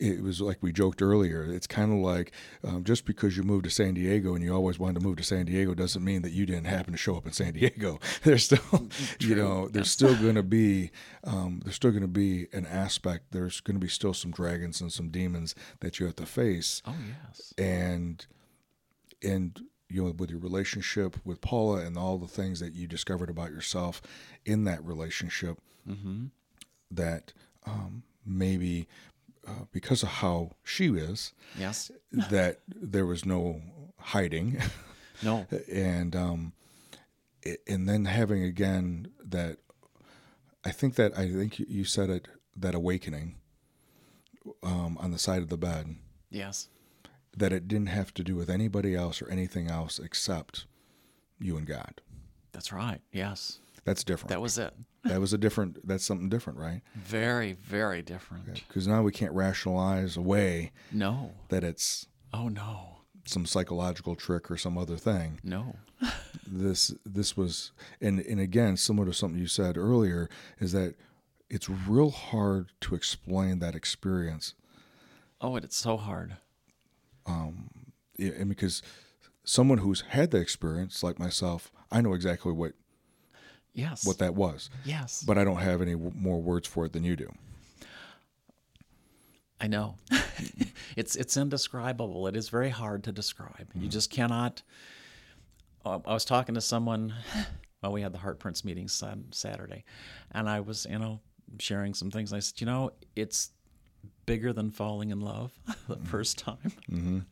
It 0.00 0.22
was 0.22 0.40
like 0.40 0.58
we 0.60 0.72
joked 0.72 1.02
earlier. 1.02 1.44
It's 1.44 1.66
kind 1.66 1.92
of 1.92 1.98
like 1.98 2.32
um, 2.64 2.84
just 2.84 3.04
because 3.04 3.36
you 3.36 3.42
moved 3.42 3.64
to 3.64 3.70
San 3.70 3.94
Diego 3.94 4.34
and 4.34 4.44
you 4.44 4.54
always 4.54 4.78
wanted 4.78 5.00
to 5.00 5.06
move 5.06 5.16
to 5.16 5.22
San 5.24 5.46
Diego 5.46 5.74
doesn't 5.74 6.04
mean 6.04 6.22
that 6.22 6.32
you 6.32 6.46
didn't 6.46 6.66
happen 6.66 6.92
to 6.92 6.98
show 6.98 7.16
up 7.16 7.26
in 7.26 7.32
San 7.32 7.52
Diego. 7.54 7.98
There's 8.22 8.44
still, 8.44 8.88
you 9.20 9.34
know, 9.34 9.68
there's 9.68 9.90
still 9.90 10.14
going 10.16 10.34
to 10.42 10.42
be, 10.42 10.90
um, 11.24 11.60
there's 11.64 11.74
still 11.76 11.90
going 11.90 12.02
to 12.02 12.06
be 12.08 12.46
an 12.52 12.64
aspect. 12.66 13.32
There's 13.32 13.60
going 13.60 13.74
to 13.76 13.80
be 13.80 13.88
still 13.88 14.14
some 14.14 14.30
dragons 14.30 14.80
and 14.80 14.92
some 14.92 15.08
demons 15.08 15.54
that 15.80 15.98
you 15.98 16.06
have 16.06 16.16
to 16.16 16.26
face 16.26 16.82
Oh 16.86 16.94
yes. 17.26 17.52
and 17.58 18.24
and 19.22 19.60
you 19.88 20.04
know 20.04 20.12
with 20.16 20.30
your 20.30 20.38
relationship 20.38 21.16
with 21.24 21.40
Paula 21.40 21.78
and 21.84 21.96
all 21.96 22.18
the 22.18 22.28
things 22.28 22.60
that 22.60 22.72
you 22.74 22.86
discovered 22.86 23.30
about 23.30 23.50
yourself 23.50 24.00
in 24.44 24.64
that 24.64 24.84
relationship 24.84 25.58
Mm-hmm. 25.88 26.26
that 26.90 27.32
um, 27.66 28.02
maybe 28.26 28.86
uh, 29.48 29.64
because 29.72 30.02
of 30.02 30.08
how 30.08 30.52
she 30.64 30.88
is 30.88 31.32
Yes. 31.58 31.90
that 32.12 32.60
there 32.68 33.06
was 33.06 33.24
no 33.24 33.60
hiding 33.98 34.60
No. 35.22 35.46
and 35.72 36.14
um 36.14 36.52
and 37.66 37.88
then 37.88 38.04
having 38.04 38.42
again 38.42 39.08
that 39.24 39.58
I 40.64 40.70
think 40.70 40.94
that 40.96 41.16
I 41.18 41.28
think 41.32 41.58
you- 41.58 41.66
you 41.68 41.84
said 41.84 42.10
it 42.10 42.28
that 42.56 42.74
awakening 42.74 43.36
um, 44.62 44.96
on 44.98 45.10
the 45.10 45.18
side 45.18 45.42
of 45.42 45.48
the 45.48 45.56
bed 45.58 45.96
Yes. 46.30 46.68
that 47.36 47.52
it 47.52 47.68
didn't 47.68 47.88
have 47.88 48.12
to 48.14 48.24
do 48.24 48.34
with 48.34 48.50
anybody 48.50 48.94
else 48.94 49.22
or 49.22 49.28
anything 49.30 49.68
else 49.68 49.98
except 49.98 50.66
you 51.38 51.56
and 51.56 51.66
God. 51.66 52.00
That's 52.52 52.72
right. 52.72 53.00
Yes. 53.12 53.60
That's 53.84 54.04
different. 54.04 54.28
That 54.30 54.40
was 54.40 54.58
it. 54.58 54.74
that 55.04 55.20
was 55.20 55.32
a 55.32 55.38
different. 55.38 55.86
That's 55.86 56.04
something 56.04 56.28
different, 56.28 56.58
right? 56.58 56.82
Very, 56.94 57.52
very 57.54 58.02
different. 58.02 58.46
Because 58.68 58.86
now 58.86 59.02
we 59.02 59.12
can't 59.12 59.32
rationalize 59.32 60.16
away 60.16 60.72
No. 60.92 61.32
that 61.48 61.64
it's 61.64 62.06
Oh 62.32 62.48
no. 62.48 62.98
some 63.24 63.46
psychological 63.46 64.14
trick 64.16 64.50
or 64.50 64.56
some 64.56 64.76
other 64.78 64.96
thing. 64.96 65.40
No. 65.42 65.76
This 66.50 66.94
this 67.04 67.36
was, 67.36 67.72
and 68.00 68.20
and 68.20 68.40
again, 68.40 68.78
similar 68.78 69.06
to 69.08 69.12
something 69.12 69.38
you 69.38 69.46
said 69.48 69.76
earlier, 69.76 70.30
is 70.60 70.72
that 70.72 70.94
it's 71.50 71.68
real 71.68 72.10
hard 72.10 72.72
to 72.82 72.94
explain 72.94 73.58
that 73.58 73.74
experience, 73.74 74.54
Oh, 75.42 75.56
it's 75.56 75.76
so 75.76 75.98
hard. 75.98 76.38
Um, 77.26 77.68
and 78.18 78.48
because 78.48 78.80
someone 79.44 79.78
who's 79.78 80.00
had 80.08 80.30
the 80.30 80.38
experience, 80.38 81.02
like 81.02 81.18
myself, 81.18 81.70
I 81.92 82.00
know 82.00 82.14
exactly 82.14 82.52
what 82.52 82.72
Yes. 83.78 84.04
what 84.04 84.18
that 84.18 84.34
was. 84.34 84.70
Yes. 84.84 85.22
but 85.26 85.38
I 85.38 85.44
don't 85.44 85.56
have 85.58 85.80
any 85.80 85.92
w- 85.92 86.12
more 86.16 86.40
words 86.42 86.66
for 86.66 86.84
it 86.84 86.92
than 86.92 87.04
you 87.04 87.14
do. 87.16 87.30
I 89.60 89.66
know. 89.66 89.96
it's 90.96 91.16
it's 91.16 91.36
indescribable. 91.36 92.26
It 92.28 92.36
is 92.36 92.48
very 92.48 92.70
hard 92.70 93.04
to 93.04 93.12
describe. 93.12 93.68
You 93.74 93.88
just 93.88 94.10
cannot. 94.10 94.62
Uh, 95.84 95.98
I 96.06 96.12
was 96.14 96.24
talking 96.24 96.54
to 96.54 96.60
someone. 96.60 97.14
Well, 97.80 97.92
we 97.92 98.02
had 98.02 98.12
the 98.12 98.18
Heart 98.18 98.40
Prince 98.40 98.64
meeting 98.64 98.88
Sat- 98.88 99.18
Saturday, 99.30 99.84
and 100.32 100.48
I 100.50 100.58
was 100.58 100.84
you 100.90 100.98
know 100.98 101.20
sharing 101.60 101.94
some 101.94 102.10
things. 102.10 102.32
I 102.32 102.40
said, 102.40 102.60
you 102.60 102.66
know, 102.66 102.90
it's 103.14 103.52
bigger 104.26 104.52
than 104.52 104.72
falling 104.72 105.12
in 105.12 105.20
love 105.20 105.52
the 105.88 105.94
first 105.98 106.38
time. 106.38 106.72
Mm-hmm. 106.90 107.18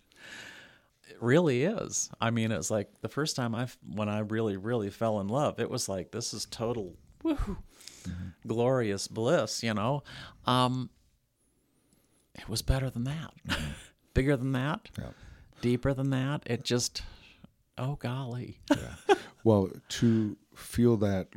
It 1.08 1.16
really 1.20 1.64
is. 1.64 2.10
I 2.20 2.30
mean, 2.30 2.52
it's 2.52 2.70
like 2.70 2.88
the 3.00 3.08
first 3.08 3.36
time 3.36 3.54
I 3.54 3.68
when 3.94 4.08
I 4.08 4.20
really 4.20 4.56
really 4.56 4.90
fell 4.90 5.20
in 5.20 5.28
love. 5.28 5.60
It 5.60 5.70
was 5.70 5.88
like 5.88 6.10
this 6.10 6.34
is 6.34 6.46
total 6.46 6.96
woohoo, 7.24 7.58
glorious 8.46 9.08
bliss. 9.08 9.62
You 9.62 9.74
know. 9.74 10.02
Um, 10.46 10.90
it 12.34 12.48
was 12.48 12.62
better 12.62 12.90
than 12.90 13.04
that. 13.04 13.32
Bigger 14.14 14.36
than 14.36 14.52
that. 14.52 14.88
Yeah. 14.98 15.10
Deeper 15.62 15.94
than 15.94 16.10
that. 16.10 16.42
It 16.46 16.64
just, 16.64 17.02
oh 17.78 17.96
golly. 17.96 18.60
Well, 19.42 19.70
to 19.88 20.36
feel 20.54 20.96
that 20.96 21.28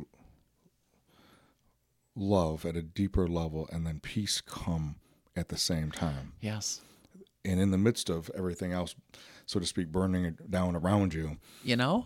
love 2.16 2.66
at 2.66 2.76
a 2.76 2.82
deeper 2.82 3.28
level 3.28 3.68
and 3.72 3.86
then 3.86 4.00
peace 4.00 4.40
come 4.40 4.96
at 5.36 5.48
the 5.48 5.56
same 5.56 5.92
time, 5.92 6.32
yes. 6.40 6.80
and 7.44 7.60
in 7.60 7.70
the 7.70 7.78
midst 7.78 8.10
of 8.10 8.28
everything 8.36 8.72
else, 8.72 8.96
so 9.50 9.58
to 9.58 9.66
speak, 9.66 9.88
burning 9.90 10.24
it 10.24 10.48
down 10.48 10.76
around 10.76 11.12
you, 11.12 11.36
You 11.64 11.74
know, 11.76 12.04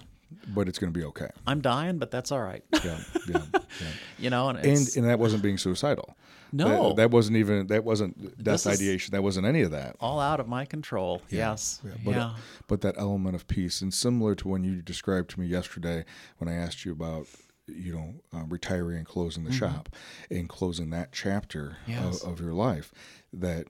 but 0.49 0.66
it's 0.66 0.78
going 0.78 0.90
to 0.92 0.99
be 0.99 1.05
okay. 1.07 1.28
I'm 1.47 1.61
dying, 1.61 1.99
but 1.99 2.11
that's 2.11 2.32
all 2.32 2.40
right. 2.40 2.64
Yeah, 2.72 2.99
yeah, 3.28 3.42
yeah. 3.53 3.61
you 4.18 4.30
know, 4.30 4.49
and, 4.49 4.59
and 4.59 4.88
and 4.97 5.05
that 5.07 5.18
wasn't 5.18 5.42
being 5.42 5.59
suicidal. 5.59 6.16
No. 6.53 6.88
that, 6.88 6.97
that 6.97 7.11
wasn't 7.11 7.36
even 7.36 7.66
that 7.66 7.84
wasn't 7.84 8.42
death 8.42 8.66
ideation. 8.66 9.12
That 9.12 9.22
wasn't 9.22 9.47
any 9.47 9.61
of 9.61 9.72
that. 9.72 9.97
All 10.01 10.20
out 10.20 10.40
of 10.40 10.49
my 10.49 10.64
control. 10.64 11.20
Yes. 11.28 11.80
Yeah, 11.84 11.90
Yeah. 11.90 11.99
but 12.05 12.16
uh, 12.16 12.34
but 12.68 12.80
that 12.80 12.95
element 12.97 13.34
of 13.36 13.47
peace, 13.47 13.82
and 13.82 13.92
similar 13.92 14.34
to 14.36 14.49
when 14.49 14.64
you 14.64 14.80
described 14.80 15.28
to 15.30 15.40
me 15.40 15.47
yesterday 15.47 16.05
when 16.38 16.49
I 16.49 16.55
asked 16.55 16.84
you 16.86 16.92
about 16.92 17.26
you 17.66 17.92
know 17.92 18.14
um, 18.32 18.49
retiring 18.49 18.97
and 18.99 19.07
closing 19.07 19.45
the 19.45 19.53
shop 19.53 19.88
and 20.30 20.49
closing 20.49 20.88
that 20.90 21.12
chapter 21.12 21.76
Mm-hmm. 21.86 22.05
Yes. 22.05 22.22
of, 22.22 22.32
of 22.32 22.40
your 22.40 22.55
life, 22.55 22.90
that 23.34 23.66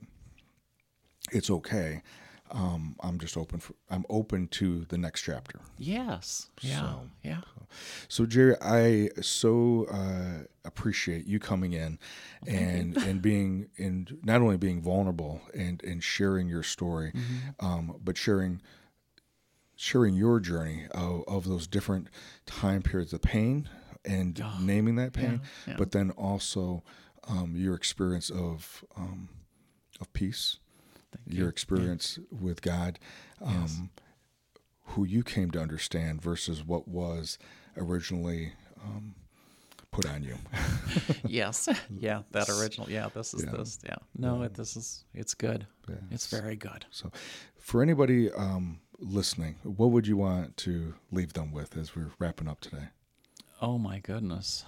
it's 1.32 1.50
okay. 1.50 2.02
Um, 2.51 2.95
I'm 3.01 3.18
just 3.18 3.36
open 3.36 3.59
for 3.59 3.74
I'm 3.90 4.05
open 4.11 4.49
to 4.49 4.84
the 4.86 4.99
next 4.99 5.22
chapter. 5.22 5.61
yes. 5.78 6.51
Yeah. 6.61 6.80
So- 6.80 7.01
yeah. 7.22 7.40
So 8.09 8.26
Jerry, 8.26 8.55
I 8.61 9.09
so 9.20 9.86
uh, 9.90 10.45
appreciate 10.64 11.26
you 11.26 11.40
coming 11.40 11.72
in 11.72 11.99
and 12.47 12.97
and 12.99 13.20
being 13.20 13.68
and 13.78 14.18
not 14.22 14.42
only 14.42 14.57
being 14.59 14.80
vulnerable 14.82 15.40
and 15.55 15.82
and 15.82 16.03
sharing 16.05 16.49
your 16.49 16.62
story, 16.62 17.12
Mm-hmm. 17.12 17.66
um, 17.66 17.97
but 18.05 18.16
sharing 18.16 18.61
sharing 19.76 20.14
your 20.14 20.38
journey 20.38 20.86
of, 20.92 21.24
of 21.26 21.45
those 21.49 21.66
different 21.66 22.09
time 22.47 22.82
periods 22.82 23.12
of 23.12 23.22
pain 23.22 23.68
and 24.05 24.40
naming 24.61 24.95
that 24.97 25.12
pain, 25.12 25.40
yeah, 25.66 25.72
yeah. 25.72 25.76
but 25.78 25.90
then 25.92 26.11
also 26.12 26.84
um, 27.26 27.55
your 27.57 27.74
experience 27.74 28.30
of 28.30 28.84
um, 28.97 29.28
of 30.01 30.12
peace, 30.12 30.59
your 31.26 31.48
experience 31.48 32.18
with 32.30 32.62
God, 32.62 32.98
um, 33.42 33.90
who 34.88 35.04
you 35.04 35.22
came 35.22 35.50
to 35.52 35.60
understand 35.60 36.22
versus 36.22 36.62
what 36.64 36.86
was 36.88 37.38
originally 37.76 38.52
um, 38.82 39.14
put 39.90 40.06
on 40.06 40.22
you. 40.22 40.36
yes. 41.26 41.68
Yeah. 41.98 42.22
That 42.32 42.48
original. 42.48 42.88
Yeah. 42.90 43.08
This 43.14 43.34
is 43.34 43.44
Yeah. 43.44 43.52
this. 43.52 43.78
Yeah. 43.84 43.96
No, 44.16 44.42
it, 44.42 44.54
this 44.54 44.76
is, 44.76 45.04
it's 45.14 45.34
good. 45.34 45.66
It's 46.10 46.26
very 46.26 46.56
good. 46.56 46.84
So, 46.90 47.10
for 47.58 47.82
anybody 47.82 48.30
um, 48.32 48.80
listening, 48.98 49.56
what 49.62 49.90
would 49.90 50.06
you 50.06 50.16
want 50.16 50.56
to 50.58 50.94
leave 51.12 51.32
them 51.34 51.52
with 51.52 51.76
as 51.76 51.94
we're 51.96 52.10
wrapping 52.18 52.48
up 52.48 52.60
today? 52.60 52.88
Oh 53.62 53.78
my 53.78 53.98
goodness. 54.00 54.64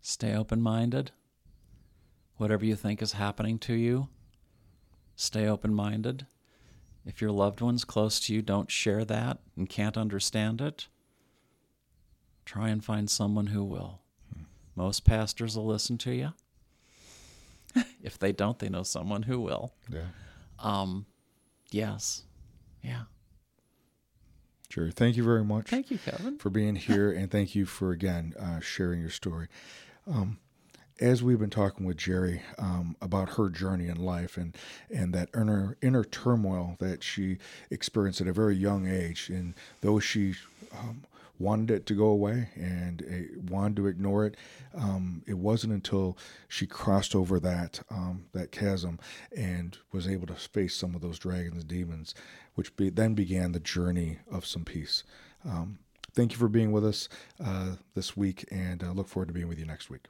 Stay 0.00 0.34
open 0.34 0.60
minded. 0.62 1.10
Whatever 2.38 2.64
you 2.64 2.76
think 2.76 3.02
is 3.02 3.12
happening 3.12 3.58
to 3.60 3.74
you, 3.74 4.08
stay 5.16 5.46
open 5.46 5.74
minded. 5.74 6.26
If 7.04 7.20
your 7.20 7.32
loved 7.32 7.60
ones 7.60 7.84
close 7.84 8.20
to 8.20 8.34
you 8.34 8.42
don't 8.42 8.70
share 8.70 9.04
that 9.04 9.38
and 9.56 9.68
can't 9.68 9.96
understand 9.96 10.60
it, 10.60 10.86
try 12.44 12.68
and 12.68 12.84
find 12.84 13.10
someone 13.10 13.48
who 13.48 13.64
will. 13.64 14.00
Most 14.76 15.04
pastors 15.04 15.56
will 15.56 15.66
listen 15.66 15.98
to 15.98 16.12
you. 16.12 16.32
if 18.02 18.18
they 18.18 18.30
don't, 18.30 18.58
they 18.58 18.68
know 18.68 18.84
someone 18.84 19.24
who 19.24 19.40
will. 19.40 19.72
Yeah. 19.92 20.06
Um, 20.60 21.06
yes. 21.72 22.22
Yeah. 22.82 23.02
Jerry, 24.68 24.92
thank 24.92 25.16
you 25.16 25.24
very 25.24 25.44
much. 25.44 25.66
Thank 25.66 25.90
you, 25.90 25.98
Kevin. 25.98 26.38
for 26.38 26.50
being 26.50 26.76
here, 26.76 27.10
and 27.10 27.30
thank 27.30 27.54
you 27.54 27.66
for 27.66 27.90
again 27.90 28.34
uh, 28.38 28.60
sharing 28.60 29.00
your 29.00 29.10
story. 29.10 29.48
Um, 30.06 30.38
as 31.00 31.22
we've 31.22 31.38
been 31.38 31.50
talking 31.50 31.86
with 31.86 31.96
Jerry 31.96 32.42
um, 32.58 32.96
about 33.00 33.30
her 33.30 33.48
journey 33.48 33.86
in 33.86 33.96
life 33.96 34.36
and 34.36 34.56
and 34.90 35.14
that 35.14 35.28
inner 35.34 35.76
inner 35.82 36.04
turmoil 36.04 36.76
that 36.80 37.02
she 37.02 37.38
experienced 37.70 38.20
at 38.20 38.26
a 38.26 38.32
very 38.32 38.56
young 38.56 38.88
age, 38.88 39.28
and 39.28 39.54
though 39.80 40.00
she 40.00 40.34
um, 40.72 41.04
wanted 41.38 41.70
it 41.70 41.86
to 41.86 41.94
go 41.94 42.06
away 42.06 42.48
and 42.56 43.02
uh, 43.02 43.40
wanted 43.50 43.76
to 43.76 43.86
ignore 43.86 44.26
it, 44.26 44.36
um, 44.74 45.22
it 45.26 45.38
wasn't 45.38 45.72
until 45.72 46.18
she 46.48 46.66
crossed 46.66 47.14
over 47.14 47.38
that 47.40 47.80
um, 47.90 48.24
that 48.32 48.52
chasm 48.52 48.98
and 49.36 49.78
was 49.92 50.08
able 50.08 50.26
to 50.26 50.34
face 50.34 50.74
some 50.74 50.94
of 50.94 51.00
those 51.00 51.18
dragons 51.18 51.62
and 51.62 51.68
demons, 51.68 52.14
which 52.54 52.74
be, 52.76 52.90
then 52.90 53.14
began 53.14 53.52
the 53.52 53.60
journey 53.60 54.18
of 54.30 54.44
some 54.44 54.64
peace. 54.64 55.04
Um, 55.44 55.78
thank 56.12 56.32
you 56.32 56.38
for 56.38 56.48
being 56.48 56.72
with 56.72 56.84
us 56.84 57.08
uh, 57.42 57.76
this 57.94 58.16
week, 58.16 58.44
and 58.50 58.82
uh, 58.82 58.92
look 58.92 59.08
forward 59.08 59.28
to 59.28 59.34
being 59.34 59.48
with 59.48 59.58
you 59.58 59.66
next 59.66 59.90
week. 59.90 60.06